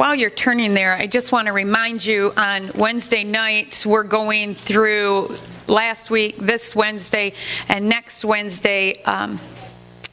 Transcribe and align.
while 0.00 0.14
you're 0.14 0.30
turning 0.30 0.72
there, 0.72 0.94
I 0.94 1.06
just 1.06 1.30
want 1.30 1.46
to 1.48 1.52
remind 1.52 2.06
you 2.06 2.32
on 2.34 2.70
Wednesday 2.76 3.22
nights, 3.22 3.84
we're 3.84 4.02
going 4.02 4.54
through 4.54 5.36
last 5.66 6.10
week, 6.10 6.38
this 6.38 6.74
Wednesday, 6.74 7.34
and 7.68 7.86
next 7.86 8.24
Wednesday, 8.24 9.02
um, 9.02 9.38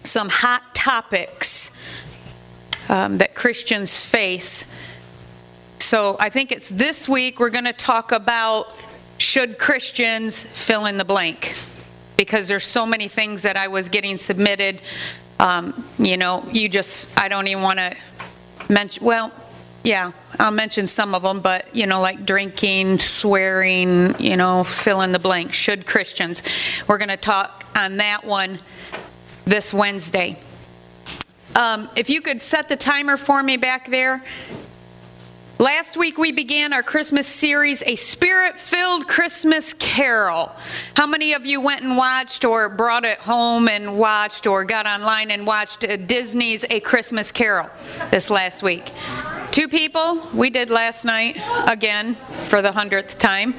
some 0.03 0.27
hot 0.27 0.75
topics 0.75 1.71
um, 2.89 3.19
that 3.19 3.33
Christians 3.33 4.03
face. 4.03 4.65
So 5.79 6.17
I 6.19 6.31
think 6.31 6.51
it's 6.51 6.67
this 6.67 7.07
week 7.07 7.39
we're 7.39 7.49
going 7.49 7.63
to 7.63 7.71
talk 7.71 8.11
about 8.11 8.67
should 9.19 9.57
Christians 9.57 10.43
fill 10.43 10.85
in 10.87 10.97
the 10.97 11.05
blank? 11.05 11.55
Because 12.17 12.49
there's 12.49 12.65
so 12.65 12.85
many 12.85 13.07
things 13.07 13.43
that 13.43 13.55
I 13.55 13.69
was 13.69 13.87
getting 13.87 14.17
submitted. 14.17 14.81
Um, 15.39 15.85
you 15.97 16.17
know, 16.17 16.43
you 16.51 16.67
just, 16.67 17.17
I 17.17 17.29
don't 17.29 17.47
even 17.47 17.63
want 17.63 17.79
to 17.79 17.95
mention, 18.67 19.05
well, 19.05 19.31
yeah, 19.87 20.11
I'll 20.37 20.51
mention 20.51 20.85
some 20.85 21.15
of 21.15 21.21
them, 21.21 21.39
but, 21.39 21.73
you 21.73 21.87
know, 21.87 22.01
like 22.01 22.25
drinking, 22.25 22.99
swearing, 22.99 24.19
you 24.19 24.35
know, 24.35 24.65
fill 24.65 24.99
in 24.99 25.13
the 25.13 25.19
blank. 25.19 25.53
Should 25.53 25.85
Christians? 25.85 26.43
We're 26.89 26.97
going 26.97 27.07
to 27.07 27.15
talk 27.15 27.65
on 27.73 27.95
that 27.95 28.25
one 28.25 28.59
this 29.45 29.73
Wednesday. 29.73 30.37
Um, 31.55 31.89
if 31.95 32.09
you 32.09 32.19
could 32.19 32.41
set 32.41 32.67
the 32.67 32.75
timer 32.75 33.15
for 33.15 33.41
me 33.41 33.55
back 33.55 33.89
there. 33.89 34.21
Last 35.57 35.95
week 35.97 36.19
we 36.19 36.33
began 36.33 36.71
our 36.71 36.83
Christmas 36.83 37.25
series, 37.25 37.81
A 37.81 37.95
Spirit 37.95 38.59
Filled 38.59 39.07
Christmas 39.07 39.73
Carol. 39.73 40.51
How 40.95 41.07
many 41.07 41.33
of 41.33 41.47
you 41.47 41.61
went 41.61 41.81
and 41.81 41.97
watched, 41.97 42.45
or 42.45 42.69
brought 42.69 43.05
it 43.05 43.17
home 43.19 43.67
and 43.67 43.97
watched, 43.97 44.45
or 44.45 44.65
got 44.65 44.85
online 44.85 45.31
and 45.31 45.47
watched 45.47 45.79
Disney's 46.05 46.63
A 46.69 46.81
Christmas 46.81 47.31
Carol 47.31 47.69
this 48.11 48.29
last 48.29 48.61
week? 48.61 48.91
Two 49.57 49.67
people. 49.67 50.21
We 50.35 50.51
did 50.51 50.69
last 50.69 51.03
night 51.03 51.41
again 51.65 52.13
for 52.13 52.61
the 52.61 52.71
hundredth 52.71 53.17
time. 53.17 53.55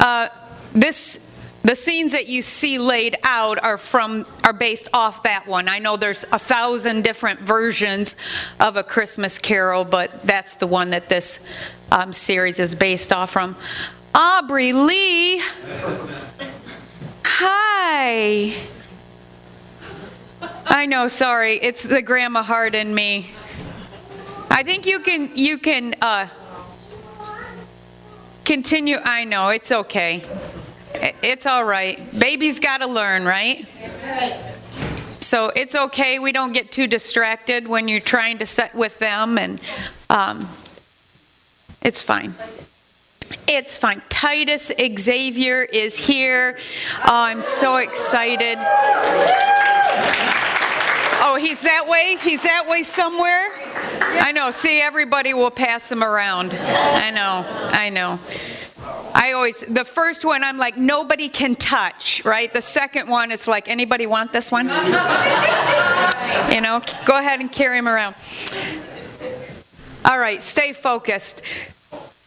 Uh, 0.00 0.30
this 0.72 1.20
the 1.62 1.76
scenes 1.76 2.10
that 2.10 2.26
you 2.26 2.42
see 2.42 2.78
laid 2.78 3.14
out 3.22 3.62
are 3.62 3.78
from 3.78 4.26
are 4.42 4.52
based 4.52 4.88
off 4.92 5.22
that 5.22 5.46
one. 5.46 5.68
I 5.68 5.78
know 5.78 5.96
there's 5.96 6.24
a 6.32 6.40
thousand 6.40 7.04
different 7.04 7.38
versions 7.38 8.16
of 8.58 8.76
a 8.76 8.82
Christmas 8.82 9.38
Carol, 9.38 9.84
but 9.84 10.26
that's 10.26 10.56
the 10.56 10.66
one 10.66 10.90
that 10.90 11.08
this 11.08 11.38
um, 11.92 12.12
series 12.12 12.58
is 12.58 12.74
based 12.74 13.12
off 13.12 13.30
from. 13.30 13.54
Aubrey 14.12 14.72
Lee, 14.72 15.40
hi. 17.24 18.54
I 20.66 20.86
know, 20.86 21.06
sorry, 21.06 21.60
it's 21.62 21.84
the 21.84 22.02
grandma 22.02 22.42
heart 22.42 22.74
in 22.74 22.92
me. 22.92 23.30
I 24.50 24.62
think 24.62 24.86
you 24.86 25.00
can 25.00 25.30
you 25.36 25.58
can 25.58 25.94
uh, 26.00 26.28
continue. 28.44 28.98
I 29.02 29.24
know 29.24 29.48
it's 29.48 29.72
okay. 29.72 30.24
It's 31.22 31.46
all 31.46 31.64
right. 31.64 32.16
Baby's 32.18 32.60
got 32.60 32.78
to 32.78 32.86
learn, 32.86 33.24
right? 33.24 33.66
So 35.20 35.48
it's 35.48 35.74
okay. 35.74 36.18
We 36.18 36.32
don't 36.32 36.52
get 36.52 36.70
too 36.70 36.86
distracted 36.86 37.66
when 37.66 37.88
you're 37.88 38.00
trying 38.00 38.38
to 38.38 38.46
set 38.46 38.74
with 38.74 38.98
them, 38.98 39.38
and 39.38 39.60
um, 40.10 40.46
it's 41.82 42.02
fine. 42.02 42.34
It's 43.48 43.78
fine. 43.78 44.02
Titus 44.08 44.70
Xavier 44.98 45.62
is 45.62 46.06
here. 46.06 46.58
Oh, 47.06 47.22
I'm 47.22 47.42
so 47.42 47.76
excited. 47.76 48.58
Oh, 51.26 51.36
he's 51.36 51.62
that 51.62 51.88
way? 51.88 52.18
He's 52.20 52.42
that 52.42 52.68
way 52.68 52.82
somewhere? 52.82 53.48
I 54.20 54.30
know. 54.30 54.50
See, 54.50 54.78
everybody 54.78 55.32
will 55.32 55.50
pass 55.50 55.90
him 55.90 56.04
around. 56.04 56.52
I 56.52 57.10
know. 57.10 57.46
I 57.72 57.88
know. 57.88 58.20
I 59.14 59.32
always, 59.32 59.60
the 59.60 59.86
first 59.86 60.26
one, 60.26 60.44
I'm 60.44 60.58
like, 60.58 60.76
nobody 60.76 61.30
can 61.30 61.54
touch, 61.54 62.22
right? 62.26 62.52
The 62.52 62.60
second 62.60 63.08
one, 63.08 63.32
it's 63.32 63.48
like, 63.48 63.70
anybody 63.70 64.06
want 64.06 64.32
this 64.32 64.52
one? 64.52 64.66
you 66.52 66.60
know, 66.60 66.82
go 67.06 67.16
ahead 67.18 67.40
and 67.40 67.50
carry 67.50 67.78
him 67.78 67.88
around. 67.88 68.16
All 70.04 70.18
right, 70.18 70.42
stay 70.42 70.74
focused. 70.74 71.40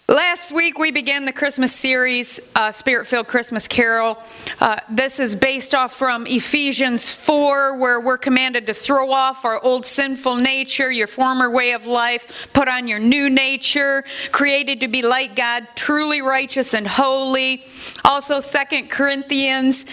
Last 0.10 0.54
week 0.54 0.80
we 0.80 0.92
began 0.92 1.26
the 1.26 1.34
Christmas 1.34 1.76
series, 1.76 2.40
uh, 2.56 2.72
Spirit 2.72 3.08
Filled 3.08 3.28
Christmas 3.28 3.68
Carol. 3.68 4.18
Uh, 4.62 4.78
this 4.90 5.20
is 5.20 5.36
based 5.36 5.76
off 5.76 5.92
from 5.92 6.26
Ephesians 6.26 7.12
4, 7.12 7.78
where 7.78 8.00
we're 8.00 8.18
commanded 8.18 8.68
to 8.68 8.74
throw 8.74 9.12
off 9.12 9.44
our 9.44 9.62
old 9.62 9.86
sinful 9.86 10.38
nature, 10.38 10.90
your 10.90 11.08
former 11.08 11.52
way 11.52 11.74
of 11.74 11.86
life, 11.86 12.48
put 12.54 12.70
on 12.70 12.88
your 12.88 13.00
new 13.00 13.30
nature, 13.30 14.06
created 14.32 14.80
to 14.80 14.88
be 14.88 15.02
like 15.02 15.36
God, 15.36 15.68
truly 15.76 16.22
righteous 16.22 16.74
and 16.74 16.88
holy. 16.88 17.66
Also, 18.06 18.40
Second 18.40 18.90
Corinthians 18.90 19.86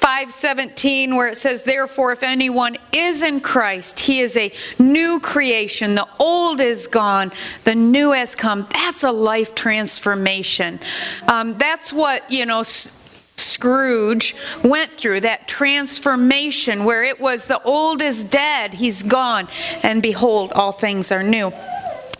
5:17 0.00 1.14
where 1.14 1.28
it 1.28 1.36
says 1.36 1.64
therefore 1.64 2.12
if 2.12 2.22
anyone 2.22 2.76
is 2.92 3.22
in 3.22 3.40
Christ 3.40 4.00
he 4.00 4.20
is 4.20 4.36
a 4.36 4.52
new 4.78 5.20
creation. 5.20 5.94
The 5.94 6.08
old 6.18 6.60
is 6.60 6.86
gone 6.86 7.32
the 7.64 7.74
new 7.74 8.12
has 8.12 8.34
come. 8.34 8.66
That's 8.72 9.04
a 9.04 9.12
life 9.12 9.54
transformation. 9.54 10.80
Um, 11.28 11.56
that's 11.58 11.92
what 11.92 12.30
you 12.30 12.46
know 12.46 12.62
Scrooge 12.62 14.36
went 14.62 14.92
through 14.92 15.20
that 15.20 15.48
transformation 15.48 16.84
where 16.84 17.02
it 17.02 17.20
was 17.20 17.46
the 17.46 17.62
old 17.62 18.00
is 18.02 18.22
dead 18.24 18.74
he's 18.74 19.02
gone 19.02 19.48
and 19.82 20.02
behold 20.02 20.52
all 20.52 20.72
things 20.72 21.10
are 21.10 21.22
new 21.22 21.52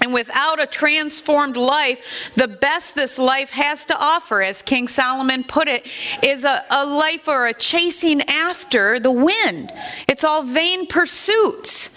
and 0.00 0.15
without 0.15 0.61
a 0.61 0.66
transformed 0.66 1.56
life, 1.56 2.31
the 2.34 2.49
best 2.49 2.94
this 2.94 3.19
life 3.19 3.50
has 3.50 3.84
to 3.87 3.97
offer, 3.97 4.43
as 4.43 4.62
King 4.62 4.88
Solomon 4.88 5.44
put 5.44 5.69
it, 5.69 5.87
is 6.22 6.44
a, 6.44 6.65
a 6.71 6.87
life 6.87 7.28
or 7.28 7.47
a 7.47 7.55
chasing 7.55 8.22
after 8.22 8.99
the 8.99 9.11
wind. 9.11 9.72
It's 10.09 10.25
all 10.25 10.43
vain 10.43 10.87
pursuits. 10.87 11.91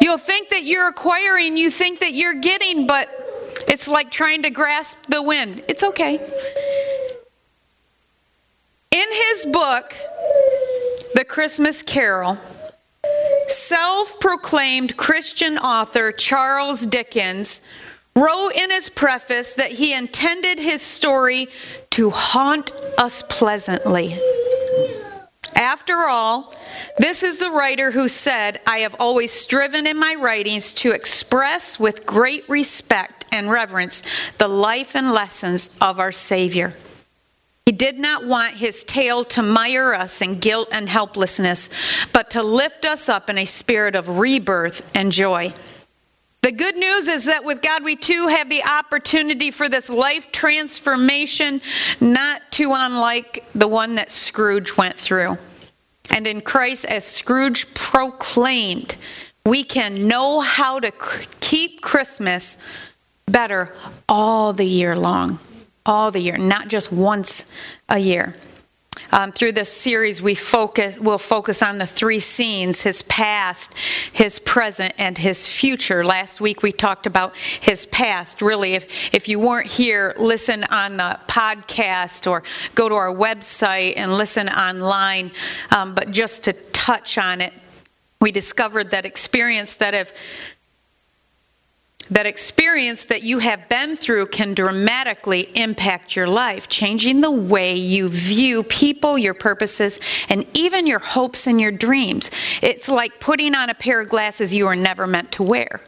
You'll 0.00 0.18
think 0.18 0.48
that 0.50 0.64
you're 0.64 0.88
acquiring, 0.88 1.56
you 1.56 1.70
think 1.70 2.00
that 2.00 2.12
you're 2.12 2.40
getting, 2.40 2.86
but 2.86 3.08
it's 3.68 3.88
like 3.88 4.10
trying 4.10 4.42
to 4.42 4.50
grasp 4.50 4.98
the 5.08 5.22
wind. 5.22 5.62
It's 5.68 5.82
okay. 5.84 6.14
In 8.90 9.06
his 9.12 9.46
book, 9.46 9.94
The 11.14 11.24
Christmas 11.24 11.82
Carol, 11.82 12.38
Self 13.48 14.18
proclaimed 14.20 14.96
Christian 14.96 15.58
author 15.58 16.12
Charles 16.12 16.86
Dickens 16.86 17.62
wrote 18.14 18.50
in 18.50 18.70
his 18.70 18.88
preface 18.88 19.54
that 19.54 19.72
he 19.72 19.92
intended 19.94 20.58
his 20.58 20.82
story 20.82 21.48
to 21.90 22.10
haunt 22.10 22.72
us 22.98 23.22
pleasantly. 23.22 24.18
After 25.54 26.06
all, 26.06 26.54
this 26.98 27.22
is 27.22 27.38
the 27.38 27.50
writer 27.50 27.90
who 27.90 28.08
said, 28.08 28.60
I 28.66 28.78
have 28.80 28.96
always 29.00 29.32
striven 29.32 29.86
in 29.86 29.98
my 29.98 30.14
writings 30.14 30.74
to 30.74 30.92
express 30.92 31.78
with 31.80 32.04
great 32.04 32.46
respect 32.48 33.24
and 33.32 33.50
reverence 33.50 34.02
the 34.38 34.48
life 34.48 34.94
and 34.94 35.12
lessons 35.12 35.70
of 35.80 35.98
our 35.98 36.12
Savior. 36.12 36.74
He 37.66 37.72
did 37.72 37.98
not 37.98 38.24
want 38.24 38.54
his 38.54 38.84
tale 38.84 39.24
to 39.24 39.42
mire 39.42 39.92
us 39.92 40.22
in 40.22 40.38
guilt 40.38 40.68
and 40.70 40.88
helplessness, 40.88 41.68
but 42.12 42.30
to 42.30 42.40
lift 42.40 42.84
us 42.84 43.08
up 43.08 43.28
in 43.28 43.38
a 43.38 43.44
spirit 43.44 43.96
of 43.96 44.20
rebirth 44.20 44.88
and 44.94 45.10
joy. 45.10 45.52
The 46.42 46.52
good 46.52 46.76
news 46.76 47.08
is 47.08 47.24
that 47.24 47.44
with 47.44 47.62
God, 47.62 47.82
we 47.82 47.96
too 47.96 48.28
have 48.28 48.48
the 48.48 48.62
opportunity 48.62 49.50
for 49.50 49.68
this 49.68 49.90
life 49.90 50.30
transformation, 50.30 51.60
not 52.00 52.40
too 52.52 52.70
unlike 52.72 53.44
the 53.52 53.66
one 53.66 53.96
that 53.96 54.12
Scrooge 54.12 54.76
went 54.76 54.96
through. 54.96 55.36
And 56.08 56.28
in 56.28 56.42
Christ, 56.42 56.84
as 56.84 57.04
Scrooge 57.04 57.74
proclaimed, 57.74 58.96
we 59.44 59.64
can 59.64 60.06
know 60.06 60.38
how 60.38 60.78
to 60.78 60.92
keep 61.40 61.80
Christmas 61.80 62.58
better 63.26 63.74
all 64.08 64.52
the 64.52 64.64
year 64.64 64.94
long 64.96 65.40
all 65.86 66.10
the 66.10 66.20
year, 66.20 66.36
not 66.36 66.68
just 66.68 66.92
once 66.92 67.46
a 67.88 67.98
year. 67.98 68.34
Um, 69.12 69.30
through 69.30 69.52
this 69.52 69.72
series, 69.72 70.20
we 70.20 70.34
focus, 70.34 70.98
we'll 70.98 71.18
focus 71.18 71.62
on 71.62 71.78
the 71.78 71.86
three 71.86 72.18
scenes 72.18 72.82
his 72.82 73.02
past, 73.02 73.72
his 74.12 74.38
present, 74.38 74.94
and 74.98 75.16
his 75.16 75.46
future. 75.46 76.04
Last 76.04 76.40
week, 76.40 76.62
we 76.62 76.72
talked 76.72 77.06
about 77.06 77.36
his 77.36 77.86
past. 77.86 78.42
Really, 78.42 78.74
if, 78.74 79.14
if 79.14 79.28
you 79.28 79.38
weren't 79.38 79.70
here, 79.70 80.14
listen 80.18 80.64
on 80.64 80.96
the 80.96 81.20
podcast 81.28 82.28
or 82.28 82.42
go 82.74 82.88
to 82.88 82.94
our 82.94 83.14
website 83.14 83.94
and 83.96 84.12
listen 84.12 84.48
online. 84.48 85.30
Um, 85.70 85.94
but 85.94 86.10
just 86.10 86.44
to 86.44 86.52
touch 86.52 87.16
on 87.16 87.40
it, 87.40 87.52
we 88.20 88.32
discovered 88.32 88.90
that 88.90 89.04
experience 89.04 89.76
that 89.76 89.94
have 89.94 90.12
that 92.10 92.26
experience 92.26 93.04
that 93.06 93.22
you 93.22 93.38
have 93.38 93.68
been 93.68 93.96
through 93.96 94.26
can 94.26 94.54
dramatically 94.54 95.50
impact 95.54 96.16
your 96.16 96.26
life, 96.26 96.68
changing 96.68 97.20
the 97.20 97.30
way 97.30 97.74
you 97.74 98.08
view 98.08 98.62
people, 98.62 99.18
your 99.18 99.34
purposes, 99.34 100.00
and 100.28 100.46
even 100.54 100.86
your 100.86 100.98
hopes 100.98 101.46
and 101.46 101.60
your 101.60 101.72
dreams. 101.72 102.30
It's 102.62 102.88
like 102.88 103.20
putting 103.20 103.54
on 103.54 103.70
a 103.70 103.74
pair 103.74 104.00
of 104.00 104.08
glasses 104.08 104.54
you 104.54 104.66
were 104.66 104.76
never 104.76 105.06
meant 105.06 105.32
to 105.32 105.42
wear. 105.42 105.80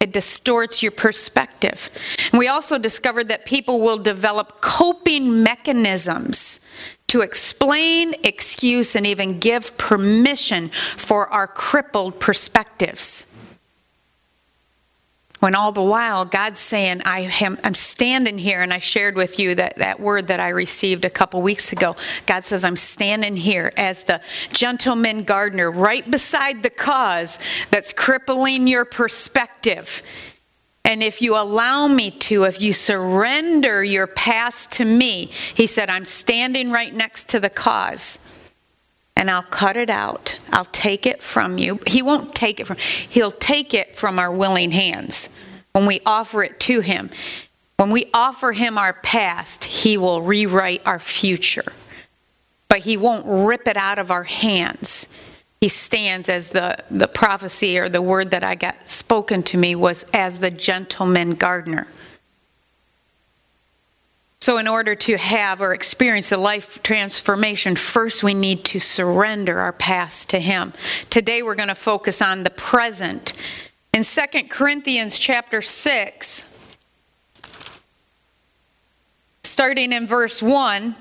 It 0.00 0.12
distorts 0.12 0.80
your 0.82 0.92
perspective. 0.92 1.90
And 2.30 2.38
we 2.38 2.46
also 2.46 2.78
discovered 2.78 3.28
that 3.28 3.46
people 3.46 3.80
will 3.80 3.98
develop 3.98 4.60
coping 4.60 5.42
mechanisms 5.42 6.60
to 7.08 7.22
explain, 7.22 8.14
excuse, 8.22 8.94
and 8.94 9.06
even 9.06 9.40
give 9.40 9.76
permission 9.76 10.68
for 10.96 11.28
our 11.30 11.48
crippled 11.48 12.20
perspectives. 12.20 13.26
When 15.40 15.54
all 15.54 15.70
the 15.70 15.82
while 15.82 16.24
God's 16.24 16.58
saying, 16.58 17.02
I 17.04 17.30
am, 17.40 17.58
I'm 17.62 17.74
standing 17.74 18.38
here, 18.38 18.60
and 18.60 18.72
I 18.72 18.78
shared 18.78 19.14
with 19.14 19.38
you 19.38 19.54
that, 19.54 19.76
that 19.76 20.00
word 20.00 20.26
that 20.28 20.40
I 20.40 20.48
received 20.48 21.04
a 21.04 21.10
couple 21.10 21.40
weeks 21.42 21.72
ago. 21.72 21.94
God 22.26 22.44
says, 22.44 22.64
I'm 22.64 22.76
standing 22.76 23.36
here 23.36 23.72
as 23.76 24.04
the 24.04 24.20
gentleman 24.52 25.22
gardener 25.22 25.70
right 25.70 26.08
beside 26.10 26.62
the 26.62 26.70
cause 26.70 27.38
that's 27.70 27.92
crippling 27.92 28.66
your 28.66 28.84
perspective. 28.84 30.02
And 30.84 31.02
if 31.02 31.22
you 31.22 31.36
allow 31.36 31.86
me 31.86 32.10
to, 32.10 32.44
if 32.44 32.60
you 32.60 32.72
surrender 32.72 33.84
your 33.84 34.06
past 34.06 34.72
to 34.72 34.84
me, 34.84 35.26
he 35.54 35.66
said, 35.66 35.88
I'm 35.88 36.04
standing 36.04 36.72
right 36.72 36.92
next 36.92 37.28
to 37.28 37.40
the 37.40 37.50
cause 37.50 38.18
and 39.18 39.30
I'll 39.30 39.42
cut 39.42 39.76
it 39.76 39.90
out. 39.90 40.38
I'll 40.52 40.64
take 40.64 41.04
it 41.04 41.22
from 41.22 41.58
you. 41.58 41.80
He 41.86 42.00
won't 42.00 42.34
take 42.34 42.60
it 42.60 42.66
from 42.66 42.78
He'll 42.78 43.32
take 43.32 43.74
it 43.74 43.96
from 43.96 44.18
our 44.18 44.32
willing 44.32 44.70
hands 44.70 45.28
when 45.72 45.84
we 45.84 46.00
offer 46.06 46.42
it 46.44 46.58
to 46.60 46.80
him. 46.80 47.10
When 47.76 47.90
we 47.90 48.10
offer 48.14 48.52
him 48.52 48.78
our 48.78 48.92
past, 48.92 49.64
he 49.64 49.98
will 49.98 50.22
rewrite 50.22 50.86
our 50.86 50.98
future. 50.98 51.72
But 52.68 52.80
he 52.80 52.96
won't 52.96 53.26
rip 53.26 53.66
it 53.66 53.76
out 53.76 53.98
of 53.98 54.10
our 54.10 54.24
hands. 54.24 55.08
He 55.60 55.68
stands 55.68 56.28
as 56.28 56.50
the, 56.50 56.76
the 56.90 57.08
prophecy 57.08 57.78
or 57.78 57.88
the 57.88 58.02
word 58.02 58.30
that 58.30 58.44
I 58.44 58.54
got 58.54 58.86
spoken 58.86 59.42
to 59.44 59.58
me 59.58 59.74
was 59.74 60.04
as 60.12 60.38
the 60.38 60.50
gentleman 60.50 61.34
gardener. 61.34 61.88
So, 64.48 64.56
in 64.56 64.66
order 64.66 64.94
to 64.94 65.18
have 65.18 65.60
or 65.60 65.74
experience 65.74 66.32
a 66.32 66.38
life 66.38 66.82
transformation, 66.82 67.76
first 67.76 68.24
we 68.24 68.32
need 68.32 68.64
to 68.64 68.80
surrender 68.80 69.58
our 69.58 69.74
past 69.74 70.30
to 70.30 70.40
Him. 70.40 70.72
Today 71.10 71.42
we're 71.42 71.54
going 71.54 71.68
to 71.68 71.74
focus 71.74 72.22
on 72.22 72.44
the 72.44 72.50
present. 72.50 73.34
In 73.92 74.02
2 74.02 74.44
Corinthians 74.48 75.18
chapter 75.18 75.60
6, 75.60 76.48
starting 79.42 79.92
in 79.92 80.06
verse 80.06 80.42
1, 80.42 80.96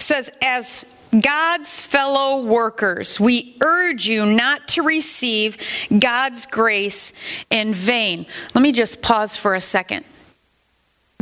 says, 0.00 0.32
As 0.42 0.84
God's 1.20 1.86
fellow 1.86 2.42
workers, 2.42 3.20
we 3.20 3.56
urge 3.62 4.08
you 4.08 4.26
not 4.26 4.66
to 4.66 4.82
receive 4.82 5.58
God's 5.96 6.44
grace 6.44 7.12
in 7.50 7.72
vain. 7.72 8.26
Let 8.52 8.62
me 8.62 8.72
just 8.72 9.00
pause 9.00 9.36
for 9.36 9.54
a 9.54 9.60
second. 9.60 10.04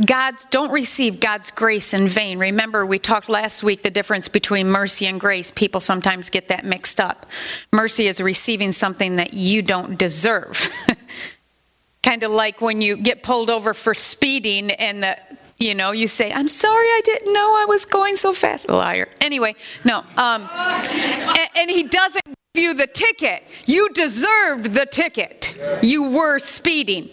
God, 0.05 0.35
don't 0.49 0.71
receive 0.71 1.19
God's 1.19 1.51
grace 1.51 1.93
in 1.93 2.07
vain. 2.07 2.39
Remember, 2.39 2.85
we 2.85 2.97
talked 2.97 3.29
last 3.29 3.63
week 3.63 3.83
the 3.83 3.91
difference 3.91 4.27
between 4.27 4.67
mercy 4.67 5.05
and 5.05 5.19
grace. 5.19 5.51
People 5.51 5.81
sometimes 5.81 6.29
get 6.29 6.47
that 6.47 6.65
mixed 6.65 6.99
up. 6.99 7.25
Mercy 7.71 8.07
is 8.07 8.21
receiving 8.21 8.71
something 8.71 9.17
that 9.17 9.33
you 9.33 9.61
don't 9.61 9.97
deserve. 9.97 10.69
kind 12.03 12.23
of 12.23 12.31
like 12.31 12.61
when 12.61 12.81
you 12.81 12.97
get 12.97 13.21
pulled 13.23 13.49
over 13.49 13.73
for 13.73 13.93
speeding 13.93 14.71
and 14.71 15.03
the 15.03 15.17
you 15.59 15.75
know 15.75 15.91
you 15.91 16.07
say 16.07 16.31
i'm 16.33 16.47
sorry 16.47 16.87
i 16.87 17.01
didn't 17.05 17.31
know 17.31 17.55
i 17.55 17.65
was 17.65 17.85
going 17.85 18.15
so 18.15 18.33
fast 18.33 18.69
liar 18.69 19.07
anyway 19.21 19.53
no 19.85 19.99
um, 20.17 20.49
and, 20.51 21.49
and 21.55 21.69
he 21.69 21.83
doesn't 21.83 22.25
give 22.55 22.63
you 22.63 22.73
the 22.73 22.87
ticket 22.87 23.43
you 23.67 23.87
deserved 23.89 24.73
the 24.73 24.87
ticket 24.87 25.55
you 25.83 26.09
were 26.09 26.39
speeding 26.39 27.07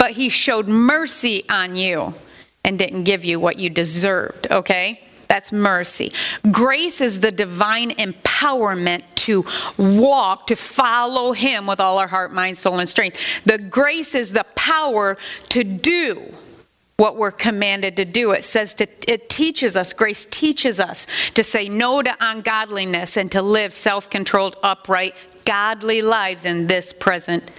but 0.00 0.12
he 0.12 0.30
showed 0.30 0.66
mercy 0.66 1.44
on 1.50 1.76
you 1.76 2.14
and 2.64 2.78
didn't 2.78 3.04
give 3.04 3.22
you 3.22 3.38
what 3.38 3.58
you 3.58 3.68
deserved, 3.68 4.46
okay? 4.50 4.98
That's 5.28 5.52
mercy. 5.52 6.10
Grace 6.50 7.02
is 7.02 7.20
the 7.20 7.30
divine 7.30 7.90
empowerment 7.90 9.02
to 9.16 9.44
walk, 9.76 10.46
to 10.46 10.56
follow 10.56 11.32
Him 11.32 11.66
with 11.66 11.80
all 11.80 11.98
our 11.98 12.08
heart, 12.08 12.32
mind, 12.32 12.56
soul, 12.56 12.78
and 12.78 12.88
strength. 12.88 13.20
The 13.44 13.58
grace 13.58 14.14
is 14.14 14.32
the 14.32 14.46
power 14.56 15.18
to 15.50 15.64
do 15.64 16.34
what 16.96 17.16
we're 17.16 17.30
commanded 17.30 17.96
to 17.96 18.06
do. 18.06 18.32
It 18.32 18.42
says 18.42 18.72
to, 18.74 18.88
it 19.06 19.28
teaches 19.28 19.76
us, 19.76 19.92
grace 19.92 20.26
teaches 20.30 20.80
us 20.80 21.06
to 21.34 21.44
say 21.44 21.68
no 21.68 22.02
to 22.02 22.16
ungodliness 22.20 23.18
and 23.18 23.30
to 23.32 23.42
live 23.42 23.74
self 23.74 24.08
controlled, 24.08 24.56
upright, 24.62 25.14
godly 25.44 26.00
lives 26.00 26.46
in 26.46 26.66
this 26.66 26.92
present 26.92 27.50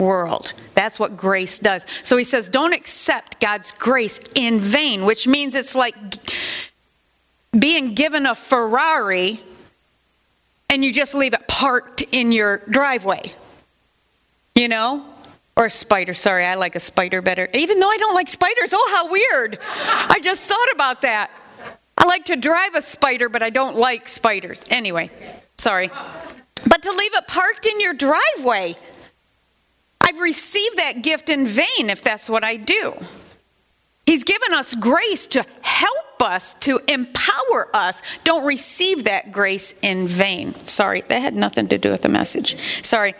world. 0.00 0.52
That's 0.74 1.00
what 1.00 1.16
grace 1.16 1.58
does. 1.58 1.84
So 2.04 2.16
he 2.16 2.22
says, 2.22 2.48
don't 2.48 2.72
accept 2.72 3.40
God's 3.40 3.72
grace 3.72 4.20
in 4.36 4.60
vain, 4.60 5.04
which 5.04 5.26
means 5.26 5.56
it's 5.56 5.74
like 5.74 5.96
being 7.58 7.94
given 7.94 8.24
a 8.24 8.36
Ferrari 8.36 9.40
and 10.70 10.84
you 10.84 10.92
just 10.92 11.14
leave 11.14 11.34
it 11.34 11.48
parked 11.48 12.02
in 12.12 12.30
your 12.30 12.58
driveway. 12.70 13.32
You 14.54 14.68
know? 14.68 15.04
Or 15.56 15.64
a 15.64 15.70
spider. 15.70 16.14
Sorry, 16.14 16.44
I 16.44 16.54
like 16.54 16.76
a 16.76 16.80
spider 16.80 17.20
better. 17.20 17.48
Even 17.52 17.80
though 17.80 17.90
I 17.90 17.96
don't 17.96 18.14
like 18.14 18.28
spiders. 18.28 18.72
Oh, 18.72 18.88
how 18.92 19.10
weird. 19.10 19.58
I 19.60 20.20
just 20.22 20.48
thought 20.48 20.70
about 20.72 21.02
that. 21.02 21.32
I 21.96 22.04
like 22.04 22.26
to 22.26 22.36
drive 22.36 22.76
a 22.76 22.82
spider, 22.82 23.28
but 23.28 23.42
I 23.42 23.50
don't 23.50 23.76
like 23.76 24.06
spiders. 24.06 24.64
Anyway, 24.70 25.10
sorry. 25.56 25.90
But 26.68 26.82
to 26.82 26.92
leave 26.92 27.14
it 27.14 27.26
parked 27.26 27.66
in 27.66 27.80
your 27.80 27.94
driveway, 27.94 28.76
I've 30.08 30.20
received 30.20 30.78
that 30.78 31.02
gift 31.02 31.28
in 31.28 31.44
vain 31.44 31.90
if 31.90 32.00
that's 32.00 32.30
what 32.30 32.42
I 32.42 32.56
do. 32.56 32.94
He's 34.06 34.24
given 34.24 34.54
us 34.54 34.74
grace 34.74 35.26
to 35.26 35.44
help 35.60 36.22
us, 36.22 36.54
to 36.60 36.80
empower 36.88 37.68
us. 37.74 38.00
Don't 38.24 38.46
receive 38.46 39.04
that 39.04 39.32
grace 39.32 39.74
in 39.82 40.08
vain. 40.08 40.54
Sorry, 40.64 41.02
that 41.02 41.20
had 41.20 41.36
nothing 41.36 41.68
to 41.68 41.76
do 41.76 41.90
with 41.90 42.00
the 42.00 42.08
message. 42.08 42.56
Sorry. 42.82 43.12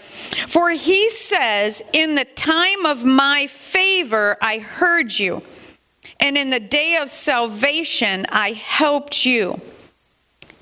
For 0.46 0.70
he 0.70 1.10
says, 1.10 1.82
In 1.92 2.14
the 2.14 2.24
time 2.24 2.86
of 2.86 3.04
my 3.04 3.48
favor 3.48 4.38
I 4.40 4.60
heard 4.60 5.18
you, 5.18 5.42
and 6.18 6.38
in 6.38 6.48
the 6.48 6.58
day 6.58 6.96
of 6.96 7.10
salvation 7.10 8.24
I 8.30 8.52
helped 8.52 9.26
you. 9.26 9.60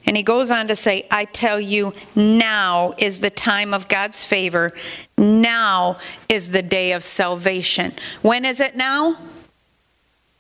And 0.07 0.17
he 0.17 0.23
goes 0.23 0.53
on 0.53 0.69
to 0.69 0.77
say, 0.77 1.07
I 1.11 1.25
tell 1.25 1.61
you, 1.61 1.93
now 2.15 2.95
is 2.97 3.21
the 3.21 3.31
time 3.31 3.75
of 3.75 3.89
God's 3.89 4.25
favor. 4.25 4.71
Now 5.19 5.99
is 6.29 6.53
the 6.53 6.63
day 6.63 6.93
of 6.93 7.03
salvation. 7.03 7.93
When 8.23 8.45
is 8.45 8.61
it 8.61 8.77
now? 8.77 9.19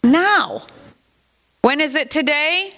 Now. 0.04 0.66
When 1.62 1.80
is 1.80 1.96
it 1.96 2.12
today? 2.12 2.74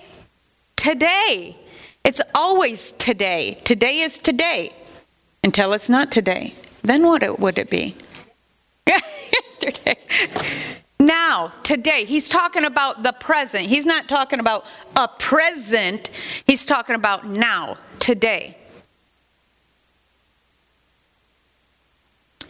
Today. 0.77 1.57
It's 2.05 2.23
always 2.35 2.93
today. 2.93 3.59
Today 3.65 3.99
is 3.99 4.19
today 4.19 4.73
until 5.45 5.75
it's 5.75 5.91
not 5.91 6.11
today. 6.11 6.55
Then 6.83 7.03
what 7.05 7.39
would 7.39 7.59
it 7.59 7.69
be? 7.69 7.95
Yesterday. 8.87 9.99
Now, 11.01 11.53
today, 11.63 12.05
he's 12.05 12.29
talking 12.29 12.65
about 12.65 13.05
the 13.05 13.13
present. 13.13 13.67
He's 13.67 13.87
not 13.87 14.09
talking 14.09 14.41
about 14.41 14.65
a 14.97 15.07
present, 15.07 16.11
he's 16.45 16.65
talking 16.65 16.97
about 16.97 17.25
now, 17.25 17.77
today. 18.01 18.57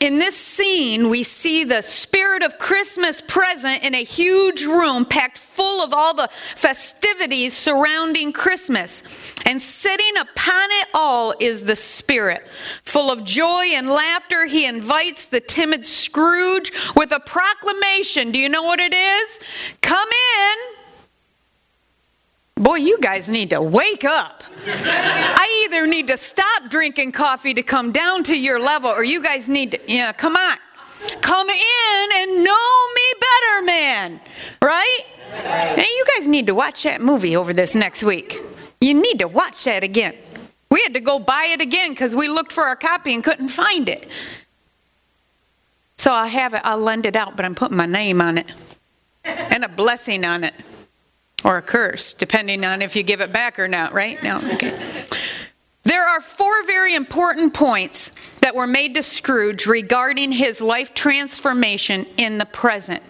In 0.00 0.18
this 0.18 0.36
scene, 0.36 1.10
we 1.10 1.22
see 1.22 1.64
the 1.64 1.82
spirit 1.82 2.42
of 2.42 2.58
Christmas 2.58 3.20
present 3.20 3.82
in 3.82 3.94
a 3.94 4.04
huge 4.04 4.64
room 4.64 5.04
packed 5.04 5.38
full 5.38 5.82
of 5.82 5.92
all 5.92 6.14
the 6.14 6.28
festivities 6.54 7.56
surrounding 7.56 8.32
Christmas. 8.32 9.02
And 9.44 9.60
sitting 9.60 10.16
upon 10.20 10.68
it 10.70 10.88
all 10.94 11.34
is 11.40 11.64
the 11.64 11.74
Spirit. 11.74 12.46
Full 12.84 13.10
of 13.10 13.24
joy 13.24 13.66
and 13.74 13.88
laughter, 13.88 14.46
he 14.46 14.66
invites 14.66 15.26
the 15.26 15.40
timid 15.40 15.84
Scrooge 15.84 16.72
with 16.94 17.10
a 17.12 17.20
proclamation. 17.20 18.30
Do 18.30 18.38
you 18.38 18.48
know 18.48 18.62
what 18.62 18.78
it 18.78 18.94
is? 18.94 19.40
Come 19.80 20.08
in. 20.08 20.77
Boy, 22.58 22.76
you 22.76 22.98
guys 23.00 23.28
need 23.28 23.50
to 23.50 23.62
wake 23.62 24.04
up. 24.04 24.42
I 24.66 25.64
either 25.64 25.86
need 25.86 26.08
to 26.08 26.16
stop 26.16 26.68
drinking 26.70 27.12
coffee 27.12 27.54
to 27.54 27.62
come 27.62 27.92
down 27.92 28.24
to 28.24 28.36
your 28.36 28.60
level, 28.60 28.90
or 28.90 29.04
you 29.04 29.22
guys 29.22 29.48
need 29.48 29.72
to, 29.72 29.92
you 29.92 29.98
know, 29.98 30.12
come 30.12 30.36
on. 30.36 30.56
Come 31.20 31.48
in 31.48 32.08
and 32.16 32.44
know 32.44 32.86
me 32.94 33.02
better, 33.20 33.64
man. 33.64 34.20
Right? 34.60 35.00
And 35.32 35.86
you 35.86 36.04
guys 36.16 36.26
need 36.26 36.48
to 36.48 36.54
watch 36.54 36.82
that 36.82 37.00
movie 37.00 37.36
over 37.36 37.52
this 37.52 37.76
next 37.76 38.02
week. 38.02 38.40
You 38.80 38.94
need 38.94 39.20
to 39.20 39.28
watch 39.28 39.62
that 39.64 39.84
again. 39.84 40.16
We 40.70 40.82
had 40.82 40.94
to 40.94 41.00
go 41.00 41.18
buy 41.18 41.48
it 41.50 41.60
again 41.60 41.90
because 41.90 42.16
we 42.16 42.28
looked 42.28 42.52
for 42.52 42.64
our 42.64 42.76
copy 42.76 43.14
and 43.14 43.22
couldn't 43.22 43.48
find 43.48 43.88
it. 43.88 44.08
So 45.96 46.12
I 46.12 46.26
have 46.26 46.54
it, 46.54 46.62
I'll 46.64 46.78
lend 46.78 47.06
it 47.06 47.14
out, 47.14 47.36
but 47.36 47.44
I'm 47.44 47.54
putting 47.54 47.76
my 47.76 47.86
name 47.86 48.20
on 48.20 48.38
it 48.38 48.52
and 49.24 49.64
a 49.64 49.68
blessing 49.68 50.24
on 50.24 50.44
it 50.44 50.54
or 51.44 51.56
a 51.56 51.62
curse, 51.62 52.12
depending 52.12 52.64
on 52.64 52.82
if 52.82 52.96
you 52.96 53.02
give 53.02 53.20
it 53.20 53.32
back 53.32 53.58
or 53.58 53.68
not, 53.68 53.92
right? 53.92 54.22
No, 54.22 54.38
okay. 54.54 54.76
There 55.84 56.06
are 56.06 56.20
four 56.20 56.64
very 56.64 56.94
important 56.94 57.54
points 57.54 58.10
that 58.40 58.54
were 58.54 58.66
made 58.66 58.94
to 58.96 59.02
Scrooge 59.02 59.66
regarding 59.66 60.32
his 60.32 60.60
life 60.60 60.92
transformation 60.92 62.04
in 62.16 62.38
the 62.38 62.44
present. 62.44 63.02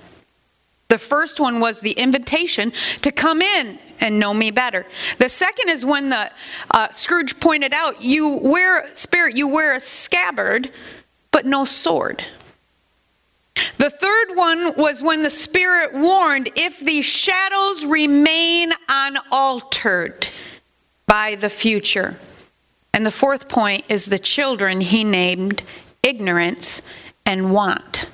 The 0.88 0.99
first 0.99 1.40
one 1.40 1.61
was 1.61 1.80
the 1.80 1.92
invitation 1.92 2.73
to 3.02 3.11
come 3.11 3.42
in 3.42 3.78
and 4.00 4.18
know 4.18 4.32
me 4.32 4.50
better. 4.50 4.87
The 5.18 5.28
second 5.28 5.70
is 5.70 5.85
when 5.85 6.08
the 6.08 6.30
uh, 6.70 6.90
Scrooge 6.92 7.40
pointed 7.40 7.75
out, 7.75 8.02
you 8.02 8.38
wear 8.42 8.88
spirit, 8.94 9.37
you 9.37 9.49
wear 9.49 9.75
a 9.75 9.80
scabbard, 9.80 10.70
but 11.30 11.44
no 11.44 11.64
sword. 11.64 12.25
The 13.77 13.91
third 13.91 14.37
one 14.37 14.75
was 14.77 15.03
when 15.03 15.23
the 15.23 15.31
Spirit 15.31 15.95
warned 15.95 16.50
if 16.57 16.81
these 16.81 17.05
shadows 17.05 17.85
remain 17.85 18.73
unaltered 18.88 20.29
by 21.07 21.35
the 21.35 21.49
future. 21.49 22.19
And 22.93 23.05
the 23.05 23.11
fourth 23.11 23.49
point 23.49 23.85
is 23.88 24.07
the 24.07 24.19
children 24.19 24.81
he 24.81 25.05
named 25.05 25.62
ignorance 26.03 26.83
and 27.25 27.53
want. 27.53 28.09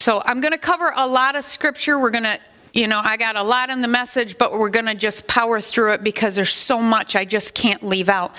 So 0.00 0.22
I'm 0.24 0.40
going 0.40 0.52
to 0.52 0.58
cover 0.58 0.92
a 0.94 1.06
lot 1.06 1.36
of 1.36 1.44
scripture. 1.44 1.98
We're 1.98 2.10
going 2.10 2.24
to, 2.24 2.38
you 2.72 2.86
know, 2.86 3.00
I 3.02 3.16
got 3.16 3.36
a 3.36 3.42
lot 3.42 3.70
in 3.70 3.80
the 3.80 3.88
message, 3.88 4.38
but 4.38 4.52
we're 4.52 4.70
going 4.70 4.86
to 4.86 4.94
just 4.94 5.26
power 5.26 5.60
through 5.60 5.94
it 5.94 6.04
because 6.04 6.36
there's 6.36 6.52
so 6.52 6.80
much 6.80 7.16
I 7.16 7.24
just 7.24 7.54
can't 7.54 7.82
leave 7.82 8.08
out. 8.08 8.34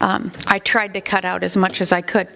Um, 0.00 0.32
I 0.46 0.58
tried 0.58 0.94
to 0.94 1.00
cut 1.00 1.24
out 1.24 1.42
as 1.42 1.56
much 1.56 1.80
as 1.80 1.92
I 1.92 2.02
could. 2.02 2.28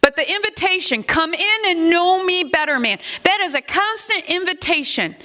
But 0.00 0.16
the 0.16 0.30
invitation, 0.30 1.02
come 1.02 1.34
in 1.34 1.60
and 1.66 1.90
know 1.90 2.24
me 2.24 2.44
better, 2.44 2.78
man, 2.78 2.98
that 3.22 3.40
is 3.40 3.54
a 3.54 3.62
constant 3.62 4.24
invitation 4.28 5.16